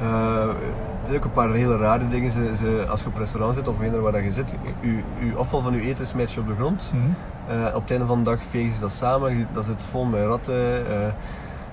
Eh, 0.00 0.48
er 0.48 1.12
zijn 1.12 1.16
ook 1.16 1.24
een 1.24 1.32
paar 1.32 1.50
hele 1.52 1.76
rare 1.76 2.08
dingen. 2.08 2.30
Ze, 2.30 2.52
ze, 2.56 2.86
als 2.88 3.00
je 3.00 3.06
op 3.06 3.12
een 3.14 3.20
restaurant 3.20 3.54
zit 3.54 3.68
of 3.68 3.80
eender 3.80 4.00
waar 4.00 4.22
je 4.22 4.30
zit, 4.32 4.54
je, 4.80 5.02
je 5.18 5.34
afval 5.36 5.60
van 5.60 5.72
je 5.72 5.80
eten 5.80 6.06
smijt 6.06 6.32
je 6.32 6.40
op 6.40 6.46
de 6.46 6.54
grond. 6.54 6.92
Mhm. 6.94 7.58
Eh, 7.58 7.74
op 7.74 7.80
het 7.82 7.90
einde 7.90 8.06
van 8.06 8.18
de 8.18 8.24
dag 8.30 8.38
vegen 8.50 8.72
ze 8.74 8.80
dat 8.80 8.92
samen. 8.92 9.48
Dat 9.52 9.64
zit 9.64 9.84
vol 9.90 10.04
met 10.04 10.24
ratten. 10.26 10.86
eh, 10.86 11.06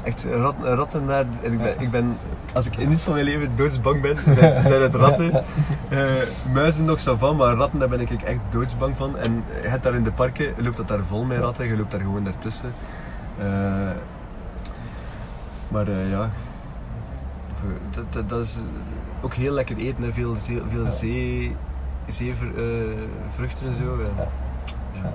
echt 0.04 0.26
rat, 0.26 0.56
ratten 0.62 1.08
daar. 1.08 1.26
En 1.42 1.52
ik 1.54 1.58
ben, 1.58 1.80
ik 1.80 1.92
ben, 1.92 2.18
als 2.54 2.66
ik 2.66 2.76
in 2.76 2.92
iets 2.92 3.04
van 3.04 3.14
mijn 3.14 3.26
leven 3.26 3.52
doodsbang 3.56 4.02
ben, 4.02 4.18
zijn, 4.66 4.82
het 4.82 4.96
ratten. 4.96 5.32
Eh, 5.90 6.00
muizen 6.54 6.86
nog 6.86 7.00
zo 7.00 7.16
van, 7.16 7.36
maar 7.36 7.56
ratten 7.56 7.80
daar 7.80 7.90
ben 7.90 8.00
ik 8.00 8.12
echt 8.12 8.40
doodsbang 8.50 8.94
van. 8.98 9.18
En 9.18 9.44
je 9.62 9.68
hebt 9.68 9.84
daar 9.84 9.94
in 9.96 10.04
de 10.04 10.12
parken, 10.12 10.54
loopt 10.58 10.78
dat 10.78 10.88
daar 10.88 11.00
vol 11.10 11.24
met 11.24 11.40
ratten. 11.40 11.68
Je 11.68 11.78
loopt 11.78 11.92
daar 11.92 12.00
gewoon 12.00 12.24
daartussen. 12.24 12.74
Maar 15.68 15.92
ja, 15.92 16.30
dat, 17.92 18.14
dat, 18.14 18.30
dat 18.30 18.40
is 18.46 18.60
ook 19.22 19.34
heel 19.34 19.54
lekker 19.54 19.78
eten. 19.78 20.04
Hè. 20.04 20.12
Veel, 20.14 20.36
veel 20.70 20.84
Ja. 20.84 20.92
zee, 20.92 21.56
zeevruchten 22.08 23.68
en 23.68 23.78
zo. 23.82 24.02
Ja. 24.02 24.08
Ja. 24.18 24.28
Ja. 25.02 25.14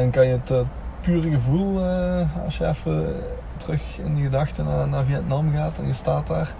En 0.00 0.10
kan 0.10 0.26
je 0.26 0.32
het 0.32 0.50
eh, 0.50 0.60
pure 1.00 1.30
gevoel, 1.30 1.84
eh, 1.84 2.44
als 2.44 2.58
je 2.58 2.66
even 2.66 3.14
terug 3.56 3.98
in 3.98 4.16
je 4.16 4.22
gedachten 4.22 4.64
naar, 4.64 4.88
naar 4.88 5.04
Vietnam 5.04 5.52
gaat 5.52 5.78
en 5.78 5.86
je 5.86 5.92
staat 5.94 6.26
daar, 6.26 6.54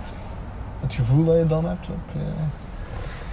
het 0.80 0.92
gevoel 0.92 1.24
dat 1.24 1.36
je 1.36 1.46
dan 1.46 1.64
hebt, 1.64 1.86
heb 1.86 1.96
je, 2.12 2.30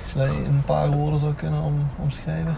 als 0.03 0.11
je 0.11 0.17
dat 0.17 0.27
in 0.27 0.53
een 0.53 0.63
paar 0.65 0.91
woorden 0.91 1.19
zou 1.19 1.33
kunnen 1.33 1.61
om, 1.61 1.87
omschrijven? 1.95 2.55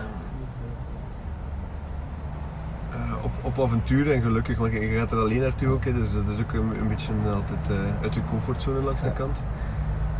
Eh, 2.91 3.25
avonturen 3.63 4.13
en 4.15 4.21
gelukkig, 4.21 4.57
want 4.57 4.71
je 4.71 4.95
gaat 4.99 5.11
er 5.11 5.17
alleen 5.17 5.39
naartoe 5.41 5.67
ook, 5.69 5.85
hè, 5.85 5.93
dus 5.93 6.13
dat 6.13 6.23
is 6.33 6.39
ook 6.41 6.53
een, 6.53 6.79
een 6.81 6.87
beetje 6.87 7.11
altijd 7.33 7.69
eh, 7.69 7.75
uit 8.03 8.13
je 8.15 8.21
comfortzone 8.29 8.79
langs 8.81 9.01
de 9.01 9.07
Ja. 9.07 9.13
kant. 9.13 9.43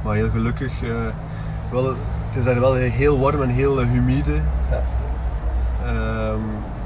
Maar 0.04 0.15
heel 0.15 0.30
gelukkig, 0.30 0.84
eh, 0.84 0.89
wel, 1.71 1.86
het 2.27 2.36
is 2.36 2.43
daar 2.43 2.60
wel 2.60 2.73
heel 2.73 3.19
warm 3.19 3.41
en 3.41 3.49
heel 3.49 3.82
eh, 3.82 3.88
humide. 3.88 4.34
Ja. 4.69 4.82
Ehm, 5.86 6.39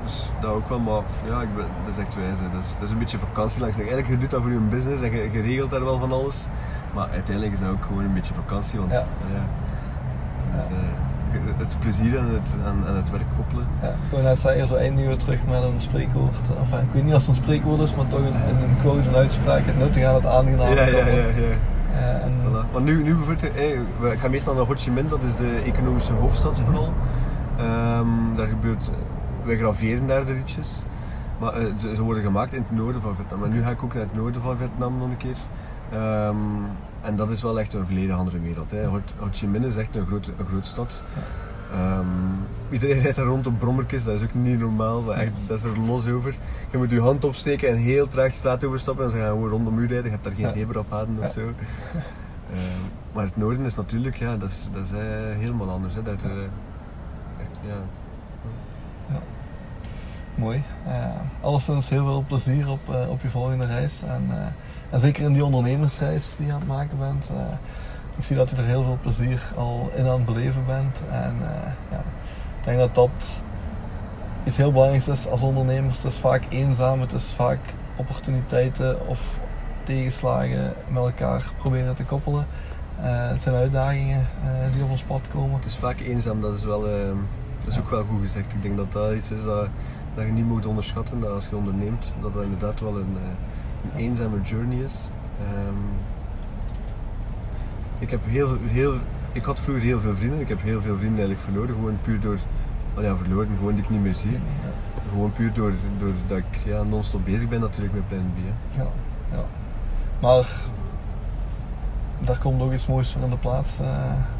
dus 0.03 0.29
dat 0.39 0.51
ook 0.51 0.69
wel, 0.69 0.79
maar 0.79 1.01
ja, 1.27 1.41
ik 1.41 1.55
ben, 1.55 1.65
dat 1.85 1.95
is 1.97 2.01
echt 2.03 2.15
wijs. 2.15 2.39
hè. 2.39 2.45
Dat, 2.53 2.61
is, 2.63 2.73
dat 2.73 2.83
is 2.83 2.89
een 2.89 2.97
beetje 2.97 3.17
vakantie 3.17 3.61
langs 3.61 3.75
de 3.75 3.81
Eigenlijk, 3.81 4.11
je 4.13 4.17
doet 4.17 4.29
dat 4.31 4.41
voor 4.41 4.51
je 4.51 4.57
business 4.57 5.01
en 5.01 5.11
je, 5.11 5.29
je 5.31 5.41
regelt 5.41 5.69
daar 5.71 5.83
wel 5.83 5.99
van 5.99 6.11
alles. 6.11 6.47
Maar 6.93 7.07
uiteindelijk 7.09 7.53
is 7.53 7.59
dat 7.59 7.69
ook 7.69 7.83
gewoon 7.87 8.03
een 8.03 8.13
beetje 8.13 8.33
vakantie, 8.33 8.79
want 8.79 8.91
Ja. 8.91 9.03
Dus, 10.55 10.65
eh, 10.65 10.73
het 11.57 11.79
plezier 11.79 12.19
aan 12.19 12.29
het, 12.33 12.55
aan, 12.65 12.87
aan 12.87 12.95
het 12.95 13.11
werk 13.11 13.25
koppelen. 13.35 13.67
Ja, 13.81 13.87
ik 13.87 14.11
wou 14.11 14.23
net 14.23 14.39
zeggen, 14.39 14.67
zo 14.67 14.75
eindigen 14.75 15.11
we 15.11 15.17
terug 15.17 15.39
met 15.49 15.63
een 15.63 15.81
spreekwoord. 15.81 16.49
Enfin, 16.59 16.79
ik 16.79 16.93
weet 16.93 17.03
niet 17.03 17.13
of 17.13 17.19
het 17.19 17.27
een 17.27 17.43
spreekwoord 17.43 17.79
is, 17.79 17.95
maar 17.95 18.07
toch 18.07 18.19
een, 18.19 18.25
een, 18.25 18.77
quote, 18.81 19.07
een 19.09 19.15
uitspraak. 19.15 19.65
Het 19.65 19.77
nuttig 19.77 20.03
aan 20.03 20.15
het 20.15 20.25
aangenaam. 20.25 20.73
ja, 20.73 20.85
ja, 20.85 20.97
ja, 20.97 21.15
ja. 21.15 21.55
Eh, 21.95 22.23
en, 22.23 22.33
Voilà. 22.45 22.71
Want 22.71 22.85
nu, 22.85 23.03
nu 23.03 23.15
bijvoorbeeld, 23.15 23.55
eh, 23.55 24.11
ik 24.11 24.19
ga 24.19 24.27
meestal 24.27 24.53
naar 24.53 24.65
Ho 24.65 24.73
Chi 24.77 24.91
Minh, 24.91 25.09
dat 25.09 25.23
is 25.23 25.35
de 25.35 25.61
economische 25.65 26.13
hoofdstad 26.13 26.59
vooral. 26.59 26.93
Ehm, 27.57 28.35
daar 28.35 28.47
gebeurt, 28.47 28.91
wij 29.43 29.57
graveren 29.57 30.07
daar 30.07 30.25
de 30.25 30.33
rietjes. 30.33 30.83
Maar 31.39 31.53
eh, 31.53 31.65
ze, 31.77 31.95
ze 31.95 32.01
worden 32.01 32.23
gemaakt 32.23 32.53
in 32.53 32.65
het 32.67 32.77
noorden 32.77 33.01
van 33.01 33.15
Vietnam. 33.15 33.39
Maar 33.39 33.49
nu 33.49 33.63
ga 33.63 33.69
ik 33.69 33.83
ook 33.83 33.93
naar 33.93 34.03
het 34.03 34.15
noorden 34.15 34.41
van 34.41 34.57
Vietnam 34.57 34.97
nog 34.97 35.09
een 35.09 35.17
keer. 35.17 35.37
Ehm, 35.91 36.35
en 37.01 37.15
dat 37.15 37.31
is 37.31 37.41
wel 37.41 37.59
echt 37.59 37.73
een 37.73 37.85
volledig 37.85 38.15
andere 38.15 38.39
wereld. 38.39 38.71
Hè. 38.71 38.85
Ho, 38.85 39.01
Ho 39.17 39.27
Chi 39.31 39.47
Minh 39.47 39.65
is 39.65 39.75
echt 39.75 39.95
een 39.95 40.05
grote, 40.05 40.31
een 40.37 40.63
stad. 40.63 41.03
Ehm, 41.73 42.05
iedereen 42.69 43.01
rijdt 43.01 43.15
daar 43.15 43.25
rond 43.25 43.47
op 43.47 43.59
brommertjes, 43.59 44.03
dat 44.03 44.15
is 44.15 44.21
ook 44.21 44.33
niet 44.33 44.59
normaal, 44.59 45.01
maar 45.01 45.17
echt, 45.17 45.31
dat 45.47 45.57
is 45.57 45.63
er 45.63 45.79
los 45.79 46.07
over. 46.07 46.35
Je 46.71 46.77
moet 46.77 46.89
je 46.89 46.99
hand 46.99 47.23
opsteken 47.23 47.69
en 47.69 47.75
heel 47.75 48.07
traag 48.07 48.29
de 48.29 48.35
straat 48.35 48.63
overstappen 48.63 49.05
en 49.05 49.11
ze 49.11 49.17
gaan 49.17 49.29
gewoon 49.29 49.49
rondom 49.49 49.79
u 49.79 49.87
rijden. 49.87 50.03
Je 50.03 50.09
hebt 50.09 50.23
daar 50.23 50.33
geen 50.33 50.49
zebrapaden 50.49 51.17
of 51.19 51.31
zo. 51.31 51.39
Ehm, 51.41 52.81
maar 53.13 53.23
het 53.23 53.37
noorden 53.37 53.65
is 53.65 53.75
natuurlijk, 53.75 54.15
ja, 54.15 54.37
dat 54.37 54.49
is, 54.49 54.69
dat 54.73 54.83
is 54.83 54.91
eh, 54.91 54.97
helemaal 55.37 55.69
anders. 55.69 55.93
Hè. 55.93 56.01
Daar, 56.01 56.13
eh, 56.13 56.31
ja. 57.67 57.81
Mooi. 60.35 60.63
Uh, 60.87 61.05
alleszins 61.41 61.89
heel 61.89 62.05
veel 62.05 62.23
plezier 62.27 62.69
op, 62.69 62.79
uh, 62.89 63.09
op 63.09 63.21
je 63.21 63.27
volgende 63.27 63.65
reis. 63.65 64.01
En, 64.01 64.23
uh, 64.29 64.35
en, 64.89 64.99
zeker 64.99 65.23
in 65.23 65.33
die 65.33 65.45
ondernemersreis 65.45 66.35
die 66.35 66.45
je 66.45 66.53
aan 66.53 66.59
het 66.59 66.67
maken 66.67 66.97
bent. 66.97 67.29
ik 68.17 68.23
zie 68.23 68.35
dat 68.35 68.49
je 68.49 68.55
er 68.55 68.63
heel 68.63 68.83
veel 68.83 68.97
plezier 69.01 69.41
al 69.55 69.91
in 69.95 70.07
aan 70.07 70.15
het 70.15 70.25
beleven 70.25 70.65
bent. 70.65 70.97
En 71.11 71.35
ja, 71.91 72.03
ik 72.59 72.63
denk 72.63 72.77
dat 72.77 72.95
dat 72.95 73.29
iets 74.43 74.57
heel 74.57 74.71
belangrijks 74.71 75.07
is 75.07 75.27
als 75.27 75.41
ondernemers. 75.41 76.03
Het 76.03 76.11
is 76.11 76.19
vaak 76.19 76.43
eenzaam, 76.49 77.01
het 77.01 77.13
is 77.13 77.33
vaak 77.35 77.59
opportuniteiten 77.95 79.07
of 79.07 79.19
tegenslagen 79.83 80.73
met 80.87 81.03
elkaar 81.03 81.43
proberen 81.57 81.95
te 81.95 82.03
koppelen. 82.03 82.47
het 82.95 83.41
zijn 83.41 83.55
uitdagingen 83.55 84.27
die 84.73 84.83
op 84.83 84.89
ons 84.89 85.03
pad 85.03 85.21
komen. 85.33 85.55
Het 85.55 85.65
is 85.65 85.75
vaak 85.75 85.99
eenzaam, 85.99 86.41
dat 86.41 86.55
is, 86.55 86.63
wel, 86.63 86.81
dat 86.81 87.73
is 87.73 87.79
ook 87.79 87.89
wel 87.89 88.03
goed 88.03 88.21
gezegd. 88.21 88.53
Ik 88.53 88.61
denk 88.61 88.77
dat 88.77 88.91
dat 88.91 89.13
iets 89.13 89.31
is 89.31 89.43
dat 89.43 89.67
dat 90.15 90.25
je 90.25 90.31
niet 90.31 90.45
moet 90.45 90.65
onderschatten 90.65 91.19
dat 91.19 91.31
als 91.31 91.47
je 91.49 91.55
onderneemt, 91.55 92.13
dat 92.21 92.33
dat 92.33 92.43
inderdaad 92.43 92.79
wel 92.79 92.93
eh, 92.93 92.99
een 92.99 93.17
eenzame 93.95 94.41
journey 94.43 94.77
is. 94.77 95.09
Um, 95.67 95.77
ik 97.99 98.09
heb 98.09 98.19
heel, 98.25 98.57
heel, 98.61 98.93
ik 99.31 99.43
had 99.43 99.59
vroeger 99.59 99.83
heel 99.83 99.99
veel 99.99 100.15
vrienden, 100.15 100.39
ik 100.39 100.47
heb 100.47 100.61
heel 100.61 100.81
veel 100.81 100.97
vrienden 100.97 101.19
eigenlijk 101.19 101.39
verloren, 101.39 101.75
gewoon 101.75 101.97
puur 102.01 102.19
door, 102.19 102.37
oh 102.97 103.03
ja 103.03 103.15
verloren, 103.15 103.49
gewoon 103.57 103.75
die 103.75 103.83
ik 103.83 103.89
niet 103.89 104.01
meer 104.01 104.15
zie. 104.15 104.39
Gewoon 105.09 105.33
puur 105.33 105.53
door, 105.53 105.73
door 105.99 106.11
dat 106.27 106.37
ik 106.37 106.59
ja, 106.65 106.83
non-stop 106.83 107.25
bezig 107.25 107.49
ben 107.49 107.59
natuurlijk 107.59 107.93
met 107.93 108.07
Plan 108.07 108.31
B. 108.33 108.37
Ja, 108.77 108.85
ja. 109.31 109.43
Maar 110.19 110.45
daar 112.19 112.37
komt 112.37 112.61
ook 112.61 112.73
iets 112.73 112.87
moois 112.87 113.11
voor 113.11 113.21
in 113.21 113.29
de 113.29 113.37
plaats 113.37 113.79
uh, 113.79 113.87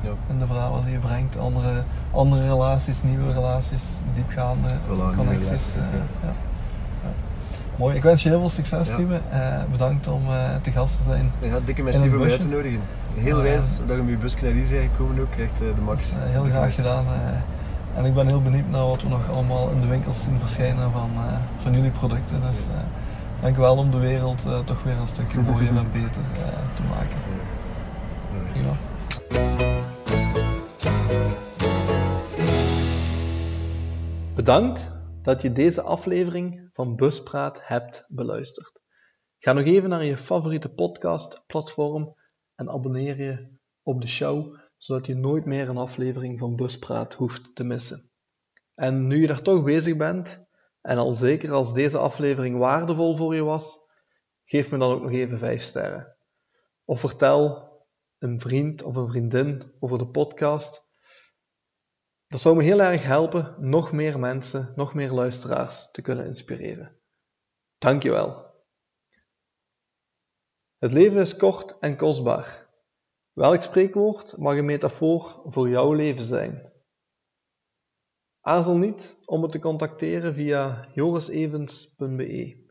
ja. 0.02 0.10
in 0.30 0.40
de 0.40 0.46
verhalen 0.46 0.84
die 0.84 0.94
je 0.94 1.00
brengt. 1.00 1.38
Andere, 1.38 1.84
andere 2.12 2.48
relaties, 2.48 3.04
nieuwe 3.04 3.34
relaties, 3.34 3.84
diepgaande 4.16 4.70
voilà, 4.70 5.16
connecties. 5.18 5.74
Uh, 5.76 5.82
ja. 5.82 6.28
Ja. 6.28 6.34
Mooi, 7.78 7.96
ik 7.96 8.04
wens 8.04 8.24
je 8.24 8.30
heel 8.30 8.40
veel 8.40 8.50
succes, 8.50 8.90
ja. 8.90 8.98
Uh, 9.00 9.64
bedankt 9.72 10.08
om 10.08 10.22
te 10.62 10.72
gast 10.72 10.98
te 10.98 11.04
zijn. 11.04 11.32
Ja, 11.40 11.60
dikke 11.66 11.84
merci 11.84 12.10
voor 12.10 12.20
mij 12.20 12.32
uit 12.32 12.42
te 12.42 12.48
nodigen. 12.48 12.80
Heel 13.16 13.42
wijs 13.42 13.80
dat 13.88 13.96
je 13.96 14.02
met 14.02 14.10
je 14.10 14.18
busje 14.18 14.38
naar 14.42 14.52
hier 14.52 14.68
bent 14.68 14.90
gekomen 14.92 15.22
ook, 15.22 15.40
echt 15.40 15.58
de 15.58 15.82
max. 15.84 16.16
heel 16.20 16.44
graag 16.44 16.76
gedaan. 16.76 17.06
en 17.96 18.06
ik 18.06 18.14
ben 18.14 18.28
heel 18.28 18.42
benieuwd 18.42 18.70
naar 18.70 18.86
wat 18.86 19.02
we 19.02 19.10
nog 19.10 19.30
allemaal 19.30 19.70
in 19.70 19.82
de 19.82 19.88
winkels 19.88 20.22
zien 20.22 20.40
verschijnen 20.40 20.92
van, 20.92 21.10
van 21.62 21.74
jullie 21.74 21.92
producten. 21.92 22.42
Dus 22.50 22.66
dank 23.42 23.58
wel 23.58 23.78
om 23.78 23.92
de 23.92 24.00
wereld 24.00 24.44
toch 24.66 24.84
weer 24.84 24.98
een 25.02 25.08
stukje 25.08 25.42
mooier 25.42 25.78
en 25.78 25.92
beter 25.92 26.22
te 26.76 26.84
maken. 26.84 27.18
Prima. 28.52 28.74
Bedankt 34.36 34.95
dat 35.26 35.42
je 35.42 35.52
deze 35.52 35.82
aflevering 35.82 36.70
van 36.74 36.96
Buspraat 36.96 37.60
hebt 37.68 38.06
beluisterd. 38.08 38.82
Ga 39.38 39.54
nog 39.54 39.64
even 39.66 39.90
naar 39.90 40.04
je 40.04 40.18
favoriete 40.18 40.74
podcastplatform 40.74 42.16
en 42.56 42.70
abonneer 42.70 43.18
je 43.18 43.58
op 43.84 44.02
de 44.02 44.08
show, 44.08 44.56
zodat 44.78 45.06
je 45.06 45.16
nooit 45.16 45.46
meer 45.46 45.70
een 45.70 45.78
aflevering 45.78 46.40
van 46.40 46.56
Buspraat 46.56 47.14
hoeft 47.14 47.56
te 47.56 47.64
missen. 47.64 48.12
En 48.76 49.08
nu 49.08 49.22
je 49.22 49.28
daar 49.28 49.42
toch 49.42 49.64
bezig 49.64 49.98
bent, 49.98 50.46
en 50.82 50.98
al 50.98 51.14
zeker 51.14 51.52
als 51.52 51.74
deze 51.74 51.98
aflevering 51.98 52.58
waardevol 52.58 53.16
voor 53.16 53.36
je 53.36 53.44
was, 53.44 53.78
geef 54.44 54.72
me 54.72 54.78
dan 54.78 54.92
ook 54.92 55.02
nog 55.02 55.12
even 55.12 55.40
5 55.40 55.62
sterren. 55.62 56.16
Of 56.84 57.00
vertel 57.00 57.70
een 58.18 58.40
vriend 58.40 58.84
of 58.84 58.96
een 58.96 59.08
vriendin 59.08 59.74
over 59.80 59.98
de 59.98 60.08
podcast. 60.08 60.85
Dat 62.36 62.44
zou 62.44 62.56
me 62.56 62.64
heel 62.64 62.82
erg 62.82 63.04
helpen 63.04 63.56
nog 63.60 63.92
meer 63.92 64.20
mensen, 64.20 64.74
nog 64.76 64.94
meer 64.94 65.12
luisteraars 65.12 65.92
te 65.92 66.02
kunnen 66.02 66.26
inspireren. 66.26 67.00
Dankjewel. 67.78 68.46
Het 70.78 70.92
leven 70.92 71.22
is 71.22 71.36
kort 71.36 71.80
en 71.80 71.98
kostbaar. 71.98 72.70
Welk 73.34 73.62
spreekwoord 73.62 74.38
mag 74.38 74.58
een 74.58 74.66
metafoor 74.66 75.42
voor 75.46 75.70
jouw 75.70 75.94
leven 75.94 76.24
zijn? 76.24 76.72
Aarzel 78.42 78.78
niet 78.78 79.18
om 79.26 79.42
me 79.42 79.48
te 79.48 79.60
contacteren 79.60 80.34
via 80.34 80.90
jorisevens.be. 80.94 82.66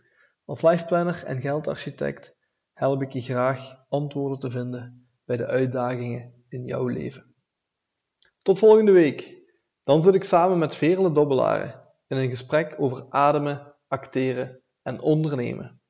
Als 0.45 0.63
lifeplanner 0.63 1.25
en 1.25 1.41
geldarchitect 1.41 2.37
help 2.73 3.03
ik 3.03 3.11
je 3.11 3.23
graag 3.23 3.87
antwoorden 3.89 4.39
te 4.39 4.51
vinden 4.51 5.09
bij 5.25 5.37
de 5.37 5.47
uitdagingen 5.47 6.45
in 6.49 6.65
jouw 6.65 6.87
leven. 6.87 7.35
Tot 8.43 8.59
volgende 8.59 8.93
week. 8.93 9.43
Dan 9.85 10.03
zit 10.03 10.15
ik 10.15 10.25
samen 10.25 10.59
met 10.59 10.77
Verle 10.77 11.13
Dobbelaren 11.13 11.89
in 12.07 12.17
een 12.17 12.29
gesprek 12.29 12.75
over 12.79 13.07
ademen, 13.09 13.75
acteren 13.89 14.63
en 14.83 15.01
ondernemen. 15.01 15.81